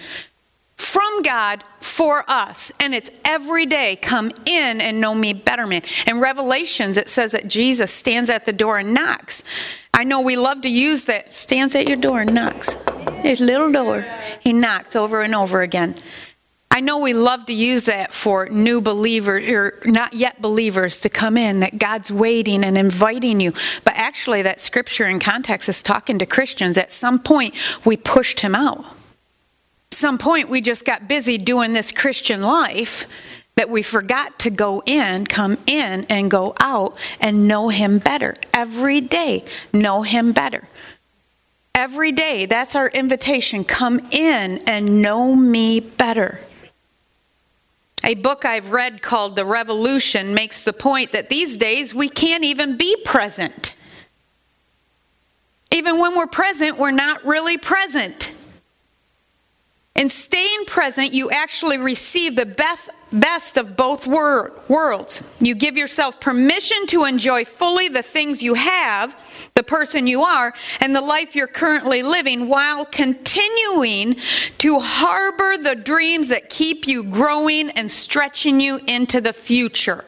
from 0.78 1.22
God 1.24 1.64
for 1.80 2.24
us. 2.28 2.72
And 2.80 2.94
it's 2.94 3.10
every 3.24 3.66
day 3.66 3.96
come 3.96 4.32
in 4.46 4.82
and 4.82 5.00
know 5.00 5.16
me 5.16 5.34
better, 5.34 5.66
man. 5.66 5.82
In 6.06 6.20
Revelations, 6.20 6.98
it 6.98 7.10
says 7.10 7.32
that 7.32 7.48
Jesus 7.48 7.92
stands 7.92 8.30
at 8.30 8.46
the 8.46 8.54
door 8.54 8.78
and 8.78 8.94
knocks. 8.94 9.44
I 9.94 10.04
know 10.04 10.22
we 10.22 10.36
love 10.36 10.62
to 10.62 10.70
use 10.70 11.06
that 11.06 11.34
stands 11.34 11.76
at 11.76 11.88
your 11.88 11.98
door 11.98 12.22
and 12.22 12.34
knocks. 12.34 12.78
His 13.22 13.40
little 13.40 13.72
door. 13.72 14.06
He 14.40 14.54
knocks 14.54 14.96
over 14.96 15.22
and 15.22 15.34
over 15.34 15.62
again. 15.62 15.96
I 16.76 16.80
know 16.80 16.98
we 16.98 17.14
love 17.14 17.46
to 17.46 17.54
use 17.54 17.86
that 17.86 18.12
for 18.12 18.48
new 18.48 18.82
believers 18.82 19.48
or 19.48 19.80
not 19.86 20.16
yet 20.16 20.42
believers 20.42 21.00
to 21.02 21.10
come 21.10 21.38
in, 21.38 21.60
that 21.60 21.78
God's 21.78 22.12
waiting 22.12 22.64
and 22.64 22.76
inviting 22.80 23.40
you. 23.40 23.54
But 23.84 23.94
actually, 23.96 24.42
that 24.42 24.60
scripture 24.60 25.06
in 25.06 25.20
context 25.20 25.70
is 25.70 25.84
talking 25.84 26.18
to 26.18 26.26
Christians. 26.26 26.80
At 26.80 26.90
some 26.90 27.20
point, 27.20 27.54
we 27.86 27.96
pushed 27.96 28.40
him 28.40 28.56
out. 28.56 28.80
At 28.80 29.98
some 30.00 30.18
point, 30.18 30.50
we 30.50 30.62
just 30.62 30.84
got 30.84 31.08
busy 31.08 31.38
doing 31.38 31.74
this 31.74 31.92
Christian 31.92 32.42
life 32.42 33.06
that 33.56 33.70
we 33.70 33.84
forgot 33.84 34.40
to 34.40 34.50
go 34.50 34.82
in, 34.88 35.28
come 35.28 35.60
in, 35.68 36.06
and 36.10 36.32
go 36.32 36.56
out 36.60 36.98
and 37.20 37.48
know 37.48 37.70
him 37.70 38.00
better. 38.00 38.36
Every 38.52 39.00
day, 39.00 39.46
know 39.72 40.02
him 40.02 40.32
better. 40.32 40.64
Every 41.76 42.12
day, 42.12 42.48
that's 42.48 42.76
our 42.76 42.88
invitation. 42.88 43.64
Come 43.64 44.00
in 44.10 44.58
and 44.66 45.04
know 45.04 45.36
me 45.36 45.80
better. 45.80 46.40
A 48.04 48.16
book 48.16 48.44
I've 48.44 48.72
read 48.72 49.02
called 49.02 49.36
The 49.36 49.46
Revolution 49.46 50.34
makes 50.34 50.66
the 50.66 50.74
point 50.74 51.14
that 51.14 51.30
these 51.30 51.56
days 51.56 51.96
we 51.96 52.10
can't 52.10 52.44
even 52.44 52.76
be 52.76 52.96
present. 53.06 53.76
Even 55.72 56.00
when 56.00 56.16
we're 56.16 56.28
present, 56.28 56.78
we're 56.78 56.92
not 56.92 57.26
really 57.26 57.58
present. 57.58 58.36
In 59.96 60.10
staying 60.10 60.66
present, 60.66 61.14
you 61.14 61.32
actually 61.32 61.78
receive 61.78 62.36
the 62.36 62.46
best, 62.46 62.90
best 63.14 63.58
of 63.58 63.78
both 63.78 64.08
wor- 64.08 64.52
worlds. 64.68 65.24
You 65.40 65.56
give 65.56 65.78
yourself 65.78 66.20
permission 66.20 66.88
to 66.88 67.06
enjoy 67.06 67.46
fully 67.46 67.88
the 67.88 68.02
things 68.02 68.44
you 68.44 68.56
have, 68.56 69.16
the 69.54 69.64
person 69.64 70.08
you 70.08 70.24
are, 70.24 70.54
and 70.80 70.96
the 70.96 71.02
life 71.02 71.36
you're 71.36 71.48
currently 71.48 72.02
living 72.02 72.48
while 72.50 72.86
continuing 72.86 74.16
to 74.58 74.80
harbor 74.80 75.58
the 75.58 75.76
dreams 75.76 76.30
that 76.30 76.50
keep 76.50 76.88
you 76.88 77.04
growing 77.04 77.70
and 77.72 77.90
stretching 77.90 78.60
you 78.60 78.80
into 78.88 79.22
the 79.22 79.34
future. 79.34 80.04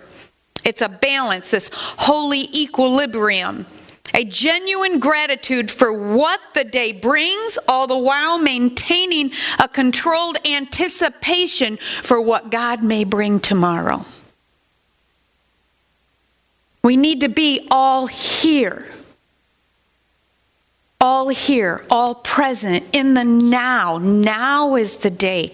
It's 0.63 0.81
a 0.81 0.89
balance, 0.89 1.51
this 1.51 1.69
holy 1.74 2.50
equilibrium 2.53 3.67
a 4.15 4.24
genuine 4.24 4.98
gratitude 5.00 5.69
for 5.69 5.91
what 5.91 6.39
the 6.53 6.63
day 6.63 6.93
brings, 6.93 7.60
all 7.67 7.86
the 7.86 7.98
while 7.98 8.39
maintaining 8.39 9.31
a 9.60 9.67
controlled 9.67 10.38
anticipation 10.48 11.77
for 12.01 12.22
what 12.22 12.50
God 12.50 12.81
may 12.81 13.03
bring 13.03 13.41
tomorrow. 13.41 14.05
We 16.81 16.95
need 16.95 17.22
to 17.22 17.29
be 17.29 17.67
all 17.69 18.07
here. 18.07 18.88
All 21.01 21.27
here, 21.27 21.84
all 21.89 22.15
present 22.15 22.86
in 22.93 23.15
the 23.15 23.25
now. 23.25 23.98
Now 23.98 24.75
is 24.75 25.00
the 25.00 25.10
day 25.10 25.51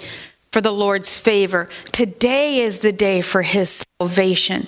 for 0.52 0.62
the 0.62 0.72
Lord's 0.72 1.18
favor. 1.18 1.68
Today 1.92 2.60
is 2.60 2.80
the 2.80 2.92
day 2.92 3.22
for 3.22 3.42
his 3.42 3.86
salvation. 4.00 4.68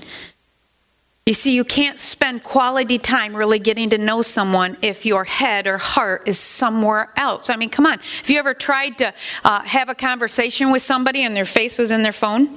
You 1.25 1.34
see, 1.34 1.56
you 1.56 1.63
can't 1.63 2.00
spend 2.00 2.44
quality 2.44 2.98
time 2.98 3.34
really 3.34 3.60
getting 3.60 3.89
to 3.92 3.98
know 3.98 4.22
someone 4.22 4.75
if 4.82 5.06
your 5.06 5.24
head 5.24 5.68
or 5.68 5.77
heart 5.77 6.27
is 6.27 6.38
somewhere 6.38 7.13
else. 7.15 7.50
I 7.50 7.56
mean, 7.56 7.70
come 7.70 7.86
on. 7.86 8.00
Have 8.00 8.30
you 8.30 8.39
ever 8.39 8.53
tried 8.53 8.98
to 8.98 9.13
uh, 9.46 9.62
have 9.62 9.88
a 9.88 9.96
conversation 9.96 10.70
with 10.70 10.82
somebody 10.82 11.22
and 11.24 11.34
their 11.34 11.46
face 11.46 11.80
was 11.80 11.94
in 11.94 12.03
their 12.03 12.12
phone? 12.12 12.50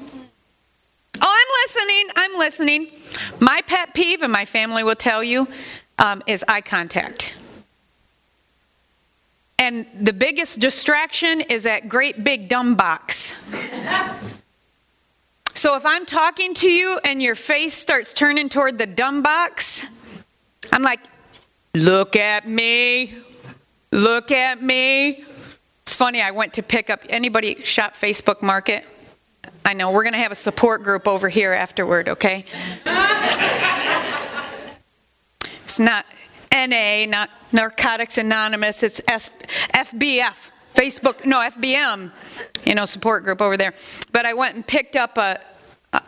Oh, 1.21 1.21
I'm 1.21 1.49
listening. 1.65 2.09
I'm 2.17 2.39
listening. 2.41 2.89
My 3.41 3.61
pet 3.69 3.95
peeve, 3.95 4.23
and 4.23 4.33
my 4.33 4.45
family 4.45 4.83
will 4.83 4.97
tell 4.97 5.23
you, 5.23 5.47
um, 6.01 6.25
is 6.27 6.45
eye 6.49 6.61
contact. 6.61 7.37
And 9.61 9.87
the 9.99 10.13
biggest 10.13 10.59
distraction 10.59 11.41
is 11.41 11.63
that 11.63 11.89
great 11.89 12.25
big 12.25 12.49
dumb 12.49 12.75
box. 12.75 13.41
So 15.67 15.75
if 15.75 15.85
I'm 15.85 16.07
talking 16.07 16.55
to 16.55 16.71
you 16.71 17.01
and 17.03 17.21
your 17.21 17.35
face 17.35 17.75
starts 17.75 18.15
turning 18.15 18.49
toward 18.49 18.79
the 18.79 18.87
dumb 18.87 19.21
box, 19.21 19.85
I'm 20.71 20.83
like, 20.83 21.01
look 21.75 22.15
at 22.15 22.47
me, 22.47 23.17
look 23.91 24.31
at 24.31 24.63
me. 24.63 25.25
It's 25.83 25.97
funny, 25.97 26.23
I 26.23 26.31
went 26.31 26.55
to 26.55 26.63
pick 26.63 26.89
up, 26.89 27.01
anybody 27.09 27.65
shop 27.65 27.95
Facebook 27.95 28.43
Market? 28.43 28.85
I 29.65 29.73
know, 29.73 29.91
we're 29.91 30.05
going 30.05 30.13
to 30.13 30.21
have 30.21 30.31
a 30.31 30.37
support 30.37 30.85
group 30.85 31.09
over 31.09 31.29
here 31.29 31.53
afterward, 31.53 32.11
okay? 32.11 32.45
it's 35.65 35.81
not 35.81 36.07
NA, 36.53 37.07
not 37.07 37.29
Narcotics 37.51 38.19
Anonymous, 38.19 38.85
it's 38.85 39.01
FBF, 39.01 40.51
Facebook, 40.77 41.27
no, 41.27 41.41
FBM 41.41 42.13
you 42.67 42.75
know, 42.75 42.85
support 42.85 43.25
group 43.25 43.41
over 43.41 43.57
there. 43.57 43.73
But 44.13 44.27
I 44.27 44.35
went 44.35 44.57
and 44.57 44.67
picked 44.67 44.97
up 44.97 45.17
a, 45.17 45.39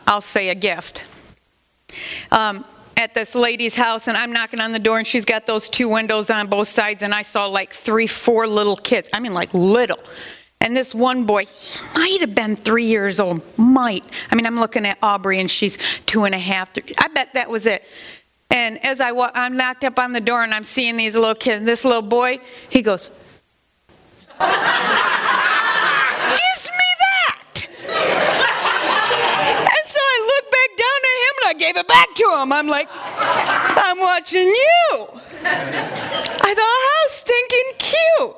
I'll 0.07 0.21
say 0.21 0.49
a 0.49 0.55
gift. 0.55 1.05
Um, 2.31 2.65
at 2.99 3.13
this 3.13 3.33
lady's 3.33 3.75
house 3.75 4.07
and 4.09 4.17
I'm 4.17 4.33
knocking 4.33 4.59
on 4.59 4.73
the 4.73 4.79
door 4.79 4.97
and 4.97 5.07
she's 5.07 5.23
got 5.23 5.45
those 5.45 5.69
two 5.69 5.87
windows 5.87 6.29
on 6.29 6.47
both 6.47 6.67
sides 6.67 7.01
and 7.01 7.13
I 7.15 7.21
saw 7.21 7.45
like 7.45 7.71
three, 7.71 8.07
four 8.07 8.45
little 8.45 8.75
kids. 8.75 9.09
I 9.13 9.19
mean 9.19 9.33
like 9.33 9.53
little. 9.53 9.99
And 10.61 10.75
this 10.75 10.93
one 10.93 11.25
boy, 11.25 11.45
he 11.45 11.79
might 11.95 12.19
have 12.19 12.35
been 12.35 12.57
three 12.57 12.85
years 12.85 13.21
old, 13.21 13.41
might. 13.57 14.03
I 14.29 14.35
mean, 14.35 14.45
I'm 14.45 14.57
looking 14.57 14.85
at 14.85 14.97
Aubrey 15.01 15.39
and 15.39 15.49
she's 15.49 15.77
two 16.05 16.25
and 16.25 16.35
a 16.35 16.39
half. 16.39 16.73
Three. 16.73 16.93
I 16.97 17.07
bet 17.07 17.33
that 17.35 17.49
was 17.49 17.65
it. 17.65 17.85
And 18.51 18.83
as 18.83 18.99
I 18.99 19.13
walk, 19.13 19.31
I'm 19.35 19.55
knocked 19.55 19.85
up 19.85 19.97
on 19.97 20.11
the 20.11 20.19
door 20.19 20.43
and 20.43 20.53
I'm 20.53 20.65
seeing 20.65 20.97
these 20.97 21.15
little 21.15 21.35
kids. 21.35 21.65
This 21.65 21.85
little 21.85 22.01
boy, 22.01 22.41
he 22.69 22.81
goes, 22.81 23.09
I 31.49 31.53
gave 31.53 31.77
it 31.77 31.87
back 31.87 32.13
to 32.13 32.23
him. 32.37 32.53
I'm 32.53 32.67
like, 32.67 32.87
I'm 32.93 33.97
watching 33.97 34.45
you. 34.45 35.07
I 35.41 36.53
thought, 36.53 36.79
how 36.91 37.07
stinking 37.07 37.71
cute. 37.79 38.35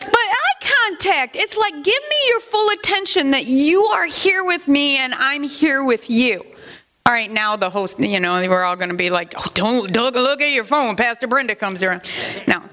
But 0.00 0.14
eye 0.14 0.58
contact, 0.60 1.36
it's 1.36 1.56
like, 1.56 1.72
give 1.72 1.84
me 1.84 2.16
your 2.28 2.40
full 2.40 2.68
attention 2.70 3.30
that 3.30 3.46
you 3.46 3.84
are 3.84 4.04
here 4.04 4.44
with 4.44 4.68
me 4.68 4.98
and 4.98 5.14
I'm 5.14 5.42
here 5.42 5.82
with 5.82 6.10
you. 6.10 6.44
All 7.06 7.14
right, 7.14 7.30
now 7.30 7.56
the 7.56 7.70
host, 7.70 7.98
you 7.98 8.20
know, 8.20 8.34
we're 8.46 8.62
all 8.62 8.76
going 8.76 8.90
to 8.90 8.94
be 8.94 9.08
like, 9.08 9.32
oh, 9.38 9.50
don't, 9.54 9.90
don't 9.90 10.14
look 10.14 10.42
at 10.42 10.50
your 10.50 10.64
phone. 10.64 10.96
Pastor 10.96 11.26
Brenda 11.26 11.54
comes 11.54 11.82
around. 11.82 12.02
Now, 12.46 12.64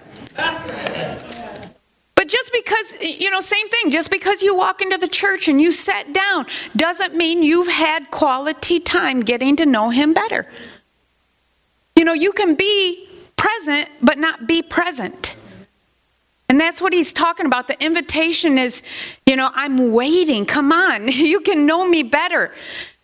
but 2.25 2.32
just 2.32 2.51
because, 2.53 2.98
you 3.01 3.29
know, 3.29 3.39
same 3.39 3.70
thing, 3.70 3.91
just 3.91 4.10
because 4.10 4.41
you 4.41 4.55
walk 4.55 4.82
into 4.82 4.98
the 4.98 5.08
church 5.08 5.48
and 5.48 5.62
you 5.62 5.72
sat 5.72 6.12
down 6.12 6.48
doesn't 6.75 7.13
mean 7.13 7.44
you've 7.44 7.67
had 7.67 8.10
quality 8.10 8.79
time 8.79 9.22
getting 9.22 9.55
to 9.58 9.65
know 9.65 9.91
Him 9.91 10.12
better. 10.12 10.48
You 11.96 12.03
know, 12.03 12.13
you 12.13 12.32
can 12.32 12.55
be 12.55 13.08
present, 13.36 13.89
but 14.01 14.17
not 14.17 14.48
be 14.48 14.63
present. 14.63 15.36
And 16.50 16.60
that's 16.60 16.82
what 16.82 16.94
he's 16.94 17.13
talking 17.13 17.46
about. 17.46 17.67
The 17.67 17.79
invitation 17.84 18.58
is, 18.58 18.82
you 19.27 19.36
know, 19.36 19.51
I'm 19.53 19.91
waiting. 19.91 20.46
Come 20.46 20.72
on, 20.72 21.08
you 21.12 21.41
can 21.41 21.67
know 21.67 21.88
me 21.88 22.01
better. 22.01 22.55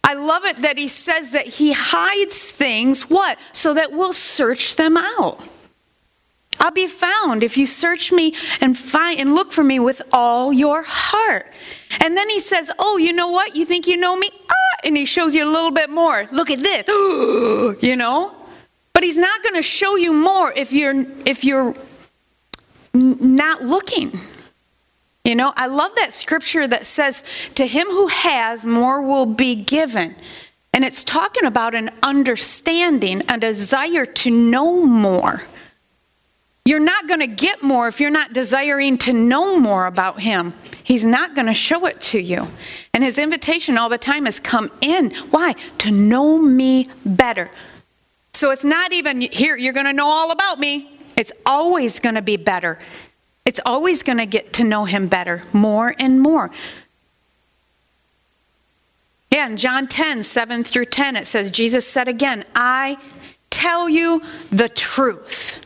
I 0.03 0.15
love 0.15 0.45
it 0.45 0.63
that 0.63 0.79
he 0.79 0.87
says 0.87 1.31
that 1.33 1.45
he 1.45 1.73
hides 1.73 2.49
things, 2.49 3.03
what? 3.03 3.37
So 3.53 3.75
that 3.75 3.91
we'll 3.91 4.13
search 4.13 4.77
them 4.77 4.97
out. 4.97 5.47
I'll 6.61 6.71
be 6.71 6.87
found 6.87 7.43
if 7.43 7.57
you 7.57 7.65
search 7.65 8.11
me 8.11 8.35
and 8.61 8.77
find 8.77 9.19
and 9.19 9.35
look 9.35 9.51
for 9.51 9.63
me 9.63 9.79
with 9.79 10.01
all 10.13 10.53
your 10.53 10.83
heart. 10.85 11.51
And 11.99 12.15
then 12.15 12.29
he 12.29 12.39
says, 12.39 12.71
"Oh, 12.79 12.97
you 12.97 13.11
know 13.11 13.27
what? 13.27 13.55
You 13.55 13.65
think 13.65 13.87
you 13.87 13.97
know 13.97 14.15
me?" 14.15 14.29
Ah, 14.49 14.75
and 14.85 14.95
he 14.95 15.05
shows 15.05 15.35
you 15.35 15.43
a 15.43 15.51
little 15.51 15.71
bit 15.71 15.89
more. 15.89 16.27
Look 16.31 16.49
at 16.49 16.59
this. 16.59 16.87
you 17.81 17.95
know? 17.95 18.35
But 18.93 19.03
he's 19.03 19.17
not 19.17 19.41
going 19.43 19.55
to 19.55 19.61
show 19.61 19.95
you 19.95 20.13
more 20.13 20.53
if 20.55 20.71
you're 20.71 21.05
if 21.25 21.43
you're 21.43 21.73
not 22.93 23.61
looking. 23.63 24.19
You 25.23 25.35
know, 25.35 25.53
I 25.55 25.67
love 25.67 25.93
that 25.95 26.13
scripture 26.13 26.67
that 26.67 26.85
says, 26.85 27.23
To 27.55 27.65
him 27.65 27.87
who 27.87 28.07
has, 28.07 28.65
more 28.65 29.01
will 29.01 29.27
be 29.27 29.55
given. 29.55 30.15
And 30.73 30.83
it's 30.83 31.03
talking 31.03 31.45
about 31.45 31.75
an 31.75 31.91
understanding, 32.01 33.21
a 33.29 33.37
desire 33.37 34.05
to 34.05 34.31
know 34.31 34.85
more. 34.85 35.43
You're 36.65 36.79
not 36.79 37.07
going 37.07 37.21
to 37.21 37.27
get 37.27 37.63
more 37.63 37.87
if 37.87 37.99
you're 37.99 38.09
not 38.11 38.33
desiring 38.33 38.97
to 38.99 39.13
know 39.13 39.59
more 39.59 39.87
about 39.87 40.21
him. 40.21 40.53
He's 40.83 41.05
not 41.05 41.35
going 41.35 41.47
to 41.47 41.53
show 41.53 41.85
it 41.85 41.99
to 42.01 42.21
you. 42.21 42.47
And 42.93 43.03
his 43.03 43.17
invitation 43.17 43.77
all 43.77 43.89
the 43.89 43.97
time 43.97 44.27
is 44.27 44.39
come 44.39 44.71
in. 44.81 45.11
Why? 45.31 45.55
To 45.79 45.91
know 45.91 46.39
me 46.39 46.87
better. 47.05 47.49
So 48.33 48.51
it's 48.51 48.63
not 48.63 48.91
even 48.91 49.21
here, 49.21 49.55
you're 49.55 49.73
going 49.73 49.85
to 49.85 49.93
know 49.93 50.07
all 50.07 50.31
about 50.31 50.59
me. 50.59 50.91
It's 51.15 51.31
always 51.45 51.99
going 51.99 52.15
to 52.15 52.21
be 52.21 52.37
better. 52.37 52.79
It's 53.45 53.59
always 53.65 54.03
going 54.03 54.17
to 54.19 54.25
get 54.25 54.53
to 54.53 54.63
know 54.63 54.85
him 54.85 55.07
better, 55.07 55.43
more 55.53 55.95
and 55.97 56.21
more. 56.21 56.51
Yeah, 59.31 59.47
in 59.47 59.57
John 59.57 59.87
10, 59.87 60.23
7 60.23 60.63
through 60.63 60.85
10, 60.85 61.15
it 61.15 61.25
says, 61.25 61.49
Jesus 61.49 61.87
said 61.87 62.07
again, 62.07 62.45
I 62.53 62.97
tell 63.49 63.87
you 63.87 64.21
the 64.51 64.69
truth. 64.69 65.59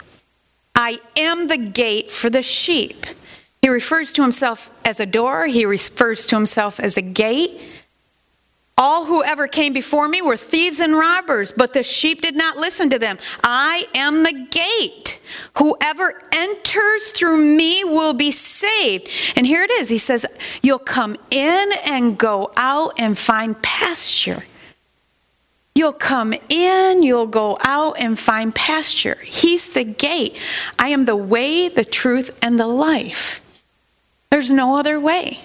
I 0.75 0.99
am 1.15 1.47
the 1.47 1.57
gate 1.57 2.11
for 2.11 2.29
the 2.29 2.41
sheep. 2.41 3.05
He 3.61 3.69
refers 3.69 4.11
to 4.13 4.21
himself 4.21 4.69
as 4.83 4.99
a 4.99 5.05
door, 5.05 5.47
he 5.47 5.65
refers 5.65 6.25
to 6.27 6.35
himself 6.35 6.79
as 6.79 6.97
a 6.97 7.01
gate. 7.01 7.59
All 8.77 9.05
who 9.05 9.23
ever 9.23 9.47
came 9.47 9.71
before 9.71 10.09
me 10.09 10.21
were 10.21 10.35
thieves 10.35 10.81
and 10.81 10.97
robbers, 10.97 11.53
but 11.53 11.71
the 11.71 11.81
sheep 11.81 12.21
did 12.21 12.35
not 12.35 12.57
listen 12.57 12.89
to 12.89 12.99
them. 12.99 13.17
I 13.41 13.87
am 13.95 14.23
the 14.23 14.33
gate. 14.33 15.21
Whoever 15.57 16.19
enters 16.33 17.11
through 17.13 17.37
me 17.37 17.85
will 17.85 18.13
be 18.13 18.31
saved. 18.31 19.09
And 19.37 19.47
here 19.47 19.63
it 19.63 19.71
is. 19.71 19.87
He 19.87 19.97
says, 19.97 20.25
You'll 20.61 20.79
come 20.79 21.15
in 21.31 21.71
and 21.85 22.17
go 22.17 22.51
out 22.57 22.95
and 22.97 23.17
find 23.17 23.59
pasture. 23.61 24.43
You'll 25.75 25.93
come 25.93 26.33
in, 26.49 27.03
you'll 27.03 27.27
go 27.27 27.57
out 27.61 27.97
and 27.99 28.17
find 28.17 28.55
pasture. 28.55 29.17
He's 29.23 29.69
the 29.71 29.83
gate. 29.83 30.37
I 30.79 30.89
am 30.89 31.05
the 31.05 31.17
way, 31.17 31.67
the 31.67 31.85
truth, 31.85 32.37
and 32.41 32.57
the 32.59 32.67
life. 32.67 33.41
There's 34.29 34.49
no 34.49 34.77
other 34.77 34.99
way 34.99 35.41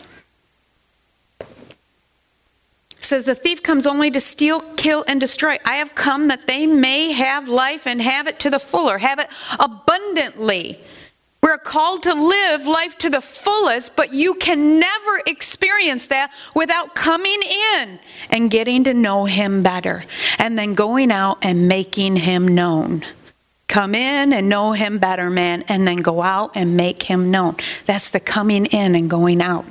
says, 3.11 3.25
The 3.27 3.35
thief 3.35 3.63
comes 3.63 3.87
only 3.87 4.11
to 4.13 4.21
steal, 4.21 4.61
kill, 4.77 5.05
and 5.07 5.21
destroy. 5.21 5.59
I 5.65 5.75
have 5.75 5.95
come 5.95 6.29
that 6.29 6.47
they 6.47 6.65
may 6.67 7.13
have 7.13 7.49
life 7.49 7.87
and 7.87 8.01
have 8.01 8.27
it 8.27 8.39
to 8.41 8.51
the 8.51 8.61
fuller, 8.61 8.99
have 8.99 9.19
it 9.19 9.29
abundantly. 9.59 10.79
We're 11.43 11.59
called 11.59 12.03
to 12.03 12.15
live 12.15 12.67
life 12.67 12.99
to 12.99 13.11
the 13.11 13.21
fullest, 13.21 13.97
but 13.97 14.13
you 14.13 14.35
can 14.35 14.79
never 14.79 15.23
experience 15.27 16.09
that 16.09 16.31
without 16.55 16.95
coming 16.95 17.41
in 17.75 17.99
and 18.29 18.51
getting 18.51 18.85
to 18.85 18.95
know 18.95 19.25
Him 19.25 19.63
better 19.63 20.05
and 20.39 20.59
then 20.59 20.75
going 20.75 21.11
out 21.11 21.39
and 21.43 21.67
making 21.67 22.17
Him 22.17 22.47
known. 22.47 23.05
Come 23.71 23.95
in 23.95 24.33
and 24.33 24.49
know 24.49 24.73
him 24.73 24.99
better, 24.99 25.31
man, 25.31 25.63
and 25.69 25.87
then 25.87 25.99
go 25.99 26.25
out 26.25 26.51
and 26.57 26.77
make 26.77 27.05
him 27.05 27.31
known. 27.31 27.55
That's 27.87 28.11
the 28.11 28.19
coming 28.19 28.67
in 28.67 28.97
and 28.97 29.09
going 29.09 29.41
out. 29.41 29.65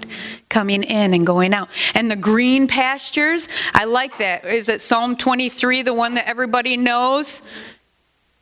Coming 0.47 0.83
in 0.83 1.13
and 1.13 1.27
going 1.27 1.53
out. 1.53 1.67
And 1.93 2.09
the 2.09 2.15
green 2.15 2.65
pastures, 2.65 3.49
I 3.73 3.83
like 3.83 4.17
that. 4.19 4.45
Is 4.45 4.69
it 4.69 4.79
Psalm 4.79 5.17
23, 5.17 5.81
the 5.81 5.93
one 5.93 6.13
that 6.13 6.29
everybody 6.29 6.77
knows? 6.77 7.41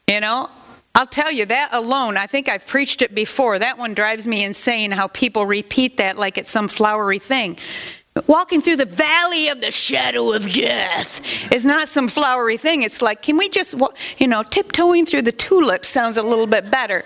You 0.06 0.20
know, 0.20 0.52
I'll 0.98 1.06
tell 1.06 1.32
you 1.32 1.46
that 1.46 1.70
alone, 1.74 2.18
I 2.18 2.26
think 2.26 2.50
I've 2.50 2.66
preached 2.66 3.04
it 3.04 3.14
before. 3.14 3.60
That 3.60 3.78
one 3.78 3.94
drives 3.94 4.26
me 4.26 4.44
insane 4.44 4.90
how 4.90 5.06
people 5.10 5.46
repeat 5.46 5.98
that 5.98 6.18
like 6.18 6.40
it's 6.40 6.50
some 6.50 6.68
flowery 6.68 7.20
thing. 7.20 7.60
Walking 8.26 8.62
through 8.62 8.78
the 8.78 8.86
valley 8.86 9.50
of 9.50 9.62
the 9.62 9.70
shadow 9.70 10.34
of 10.34 10.52
death 10.52 11.22
is 11.54 11.68
not 11.68 11.88
some 11.88 12.08
flowery 12.08 12.58
thing. 12.58 12.82
It's 12.82 13.00
like, 13.00 13.22
can 13.22 13.38
we 13.38 13.48
just, 13.48 13.76
you 14.18 14.28
know, 14.28 14.42
tiptoeing 14.42 15.06
through 15.06 15.22
the 15.22 15.32
tulips 15.32 15.88
sounds 15.88 16.18
a 16.18 16.24
little 16.24 16.48
bit 16.48 16.72
better. 16.72 17.06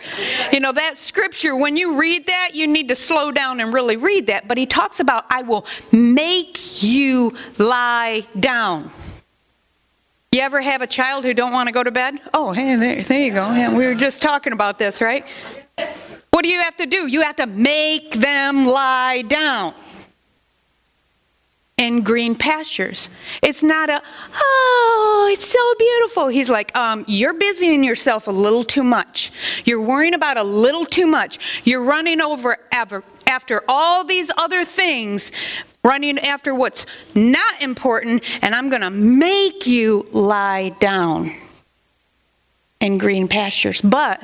You 0.54 0.62
know, 0.62 0.72
that 0.72 0.96
scripture, 0.96 1.54
when 1.54 1.76
you 1.76 2.00
read 2.00 2.28
that, 2.28 2.52
you 2.54 2.68
need 2.68 2.88
to 2.88 2.96
slow 2.96 3.30
down 3.34 3.60
and 3.60 3.74
really 3.74 3.98
read 3.98 4.28
that. 4.28 4.48
But 4.48 4.58
he 4.58 4.66
talks 4.66 5.02
about, 5.02 5.26
I 5.30 5.42
will 5.42 5.66
make 5.92 6.82
you 6.82 7.34
lie 7.58 8.26
down. 8.40 8.90
You 10.34 10.40
ever 10.40 10.62
have 10.62 10.82
a 10.82 10.88
child 10.88 11.26
who 11.26 11.34
don't 11.34 11.52
want 11.52 11.68
to 11.68 11.74
go 11.74 11.84
to 11.84 11.92
bed? 11.92 12.22
Oh, 12.34 12.54
hey, 12.54 12.78
there, 12.78 13.04
there 13.04 13.20
you 13.20 13.34
go. 13.34 13.52
Yeah, 13.52 13.76
we 13.76 13.86
were 13.86 13.96
just 13.96 14.22
talking 14.22 14.54
about 14.54 14.80
this, 14.80 15.02
right? 15.02 15.26
What 16.30 16.44
do 16.44 16.48
you 16.48 16.62
have 16.62 16.78
to 16.78 16.86
do? 16.86 17.06
You 17.06 17.22
have 17.24 17.36
to 17.36 17.48
make 17.48 18.12
them 18.12 18.66
lie 18.66 19.24
down 19.24 19.74
in 21.76 22.02
green 22.02 22.36
pastures. 22.36 23.10
It's 23.42 23.62
not 23.62 23.90
a, 23.90 24.02
oh, 24.34 25.30
it's 25.34 25.46
so 25.46 25.60
beautiful. 25.78 26.30
He's 26.30 26.50
like, 26.50 26.74
um, 26.78 27.04
you're 27.10 27.34
busying 27.34 27.84
yourself 27.84 28.28
a 28.28 28.32
little 28.32 28.64
too 28.64 28.86
much. 28.86 29.34
You're 29.66 29.82
worrying 29.82 30.14
about 30.14 30.38
a 30.38 30.44
little 30.44 30.86
too 30.86 31.08
much. 31.08 31.40
You're 31.66 31.84
running 31.84 32.22
over 32.22 32.58
ever, 32.72 33.04
after 33.28 33.66
all 33.68 34.06
these 34.06 34.32
other 34.38 34.64
things, 34.64 35.34
running 35.84 36.20
after 36.20 36.54
what's 36.54 36.86
not 37.16 37.62
important, 37.62 38.24
and 38.42 38.54
I'm 38.54 38.70
going 38.70 38.82
to 38.82 38.92
make 38.92 39.66
you 39.68 40.08
lie 40.12 40.70
down 40.80 41.36
in 42.80 42.98
green 42.98 43.28
pastures. 43.28 43.82
But 43.82 44.22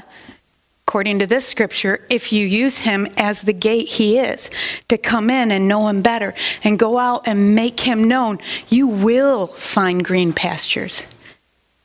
according 0.88 1.20
to 1.20 1.28
this 1.28 1.48
scripture, 1.48 2.06
if 2.10 2.32
you 2.32 2.46
use 2.46 2.80
him 2.80 3.08
as 3.18 3.42
the 3.42 3.54
gate 3.54 3.90
he 3.90 4.20
is 4.20 4.50
to 4.88 4.98
come 4.98 5.30
in 5.30 5.52
and 5.52 5.68
know 5.68 5.88
him 5.88 6.02
better 6.02 6.34
and 6.64 6.80
go 6.80 6.98
out 6.98 7.24
and 7.26 7.56
make 7.56 7.80
him 7.82 8.04
known, 8.04 8.40
you 8.70 8.88
will 8.88 9.48
find 9.48 10.04
green 10.04 10.34
pastures. 10.34 11.08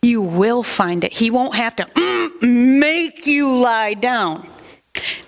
You 0.02 0.20
will 0.22 0.62
find 0.62 1.04
it. 1.04 1.12
He 1.12 1.30
won't 1.30 1.54
have 1.54 1.76
to 1.76 1.84
mm, 1.84 2.78
make 2.78 3.26
you 3.26 3.56
lie 3.56 3.94
down. 3.94 4.48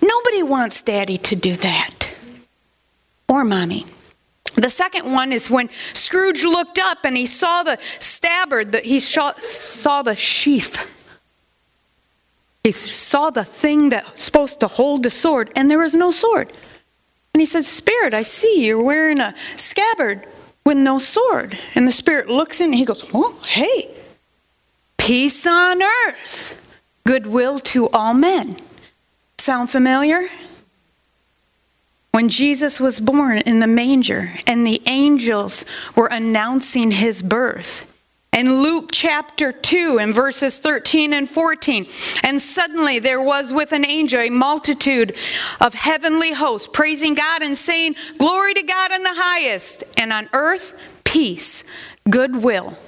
Nobody 0.02 0.42
wants 0.42 0.83
daddy 0.83 1.16
to 1.18 1.37
do 1.37 1.57
that 1.57 2.14
or 3.28 3.44
mommy. 3.44 3.87
The 4.55 4.71
second 4.71 5.12
one 5.12 5.33
is 5.33 5.51
when 5.51 5.69
Scrooge 5.93 6.45
looked 6.45 6.79
up 6.79 6.99
and 7.05 7.17
he 7.17 7.27
saw 7.27 7.62
the 7.62 7.79
scabbard, 7.99 8.73
that 8.73 8.85
he 8.85 9.01
saw 9.01 10.03
the 10.03 10.14
sheath 10.14 10.88
he 12.64 12.73
saw 12.73 13.29
the 13.29 13.45
thing 13.45 13.90
that's 13.90 14.23
supposed 14.23 14.59
to 14.61 14.69
hold 14.69 15.03
the 15.03 15.11
sword, 15.11 15.53
and 15.55 15.71
there 15.71 15.79
was 15.79 15.95
no 15.95 16.11
sword. 16.11 16.51
And 17.35 17.40
he 17.40 17.47
says, 17.47 17.67
Spirit, 17.67 18.14
I 18.14 18.23
see 18.23 18.64
you're 18.64 18.83
wearing 18.83 19.21
a 19.21 19.35
scabbard 19.57 20.27
with 20.64 20.79
no 20.79 20.99
sword. 20.99 21.59
And 21.75 21.87
the 21.87 21.93
Spirit 21.93 22.31
looks 22.31 22.61
in 22.61 22.67
and 22.67 22.75
he 22.75 22.87
goes, 22.87 23.05
Oh, 23.12 23.38
hey, 23.47 23.90
peace 24.97 25.47
on 25.47 25.83
earth, 25.83 26.59
goodwill 27.07 27.59
to 27.59 27.90
all 27.90 28.14
men. 28.14 28.57
Sound 29.37 29.69
familiar? 29.69 30.31
When 32.14 32.29
Jesus 32.29 32.79
was 32.79 33.00
born 33.00 33.38
in 33.38 33.59
the 33.59 33.66
manger 33.66 34.35
and 34.46 34.64
the 34.64 34.81
angels 34.87 35.66
were 35.96 36.07
announcing 36.07 36.92
his 36.92 37.24
birth, 37.24 37.92
in 38.33 38.62
Luke 38.62 38.90
chapter 38.92 39.50
2 39.50 39.98
and 40.00 40.14
verses 40.14 40.61
13 40.61 41.12
and 41.12 41.29
14. 41.29 41.88
And 42.22 42.40
suddenly 42.40 43.00
there 43.00 43.20
was 43.20 43.53
with 43.53 43.72
an 43.72 43.85
angel 43.85 44.20
a 44.20 44.31
multitude 44.31 45.16
of 45.61 45.74
heavenly 45.74 46.31
hosts 46.31 46.68
praising 46.72 47.14
God 47.14 47.42
and 47.42 47.59
saying, 47.59 47.96
Glory 48.16 48.55
to 48.55 48.62
God 48.62 48.92
in 48.92 49.03
the 49.03 49.14
highest, 49.14 49.83
and 49.98 50.12
on 50.12 50.29
earth 50.35 50.77
peace, 51.03 51.64
goodwill 52.09 52.79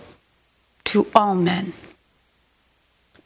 to 0.85 1.09
all 1.17 1.35
men. 1.35 1.73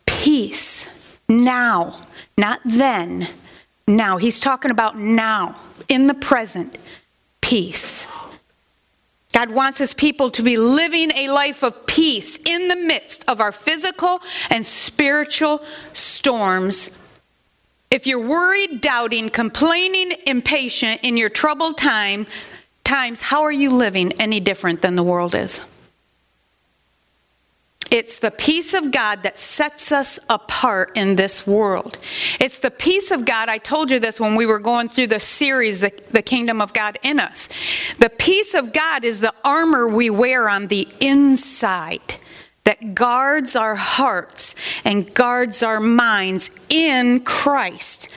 Peace 0.07 0.89
now, 1.29 2.01
not 2.39 2.61
then. 2.65 3.29
Now. 3.97 4.17
He's 4.17 4.41
talking 4.41 4.71
about 4.71 4.99
now, 4.99 5.57
in 5.89 6.07
the 6.07 6.15
present. 6.15 6.79
Peace. 7.41 8.07
God 9.33 9.51
wants 9.51 9.79
his 9.79 9.95
people 9.95 10.31
to 10.31 10.43
be 10.43 10.57
living 10.57 11.13
a 11.17 11.29
life 11.29 11.63
of 11.63 11.87
peace 11.87 12.37
in 12.37 12.69
the 12.69 12.77
midst 12.77 13.25
of 13.29 13.41
our 13.41 13.53
physical 13.53 14.21
and 14.51 14.67
spiritual 14.67 15.63
storms. 15.93 16.91
If 17.91 18.07
you're 18.07 18.27
worried, 18.27 18.81
doubting, 18.81 19.31
complaining, 19.31 20.13
impatient 20.27 21.01
in 21.03 21.17
your 21.17 21.29
troubled 21.29 21.79
time, 21.79 22.27
times, 22.85 23.21
how 23.21 23.43
are 23.43 23.53
you 23.53 23.71
living 23.71 24.13
any 24.21 24.41
different 24.41 24.83
than 24.83 24.97
the 24.97 25.03
world 25.03 25.35
is? 25.35 25.65
It's 27.91 28.21
the 28.21 28.31
peace 28.31 28.73
of 28.73 28.93
God 28.93 29.25
that 29.25 29.37
sets 29.37 29.91
us 29.91 30.21
apart 30.29 30.97
in 30.97 31.17
this 31.17 31.47
world. 31.47 31.99
It's 32.39 32.61
the 32.61 32.71
peace 32.71 33.11
of 33.11 33.25
God. 33.25 33.49
I 33.49 33.59
told 33.59 33.91
you 33.91 33.99
this 33.99 34.21
when 34.21 34.37
we 34.37 34.47
were 34.47 34.61
going 34.61 34.89
through 34.89 35.09
the 35.09 35.19
series, 35.21 35.81
The, 35.81 35.93
the 36.11 36.23
Kingdom 36.23 36.61
of 36.61 36.73
God 36.73 36.99
in 37.03 37.19
Us. 37.19 37.49
The 37.99 38.11
peace 38.11 38.55
of 38.55 38.73
God 38.73 39.05
is 39.05 39.21
the 39.21 39.35
armor 39.45 39.89
we 39.89 40.09
wear 40.09 40.49
on 40.49 40.69
the 40.69 40.87
inside 41.01 42.15
that 42.65 42.95
guards 42.95 43.57
our 43.57 43.75
hearts 43.75 44.55
and 44.85 45.13
guards 45.13 45.63
our 45.63 45.81
minds 45.81 46.51
in 46.69 47.21
Christ. 47.21 48.09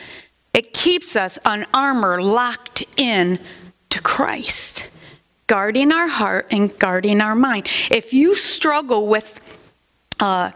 It 0.54 0.74
keeps 0.74 1.16
us 1.16 1.40
on 1.46 1.66
armor 1.74 2.22
locked 2.22 2.84
in 2.96 3.40
to 3.90 4.02
Christ, 4.02 4.90
guarding 5.48 5.92
our 5.92 6.08
heart 6.08 6.48
and 6.52 6.78
guarding 6.78 7.22
our 7.22 7.34
mind. 7.34 7.68
If 7.90 8.14
you 8.14 8.36
struggle 8.36 9.08
with 9.08 9.40
uh, 10.24 10.52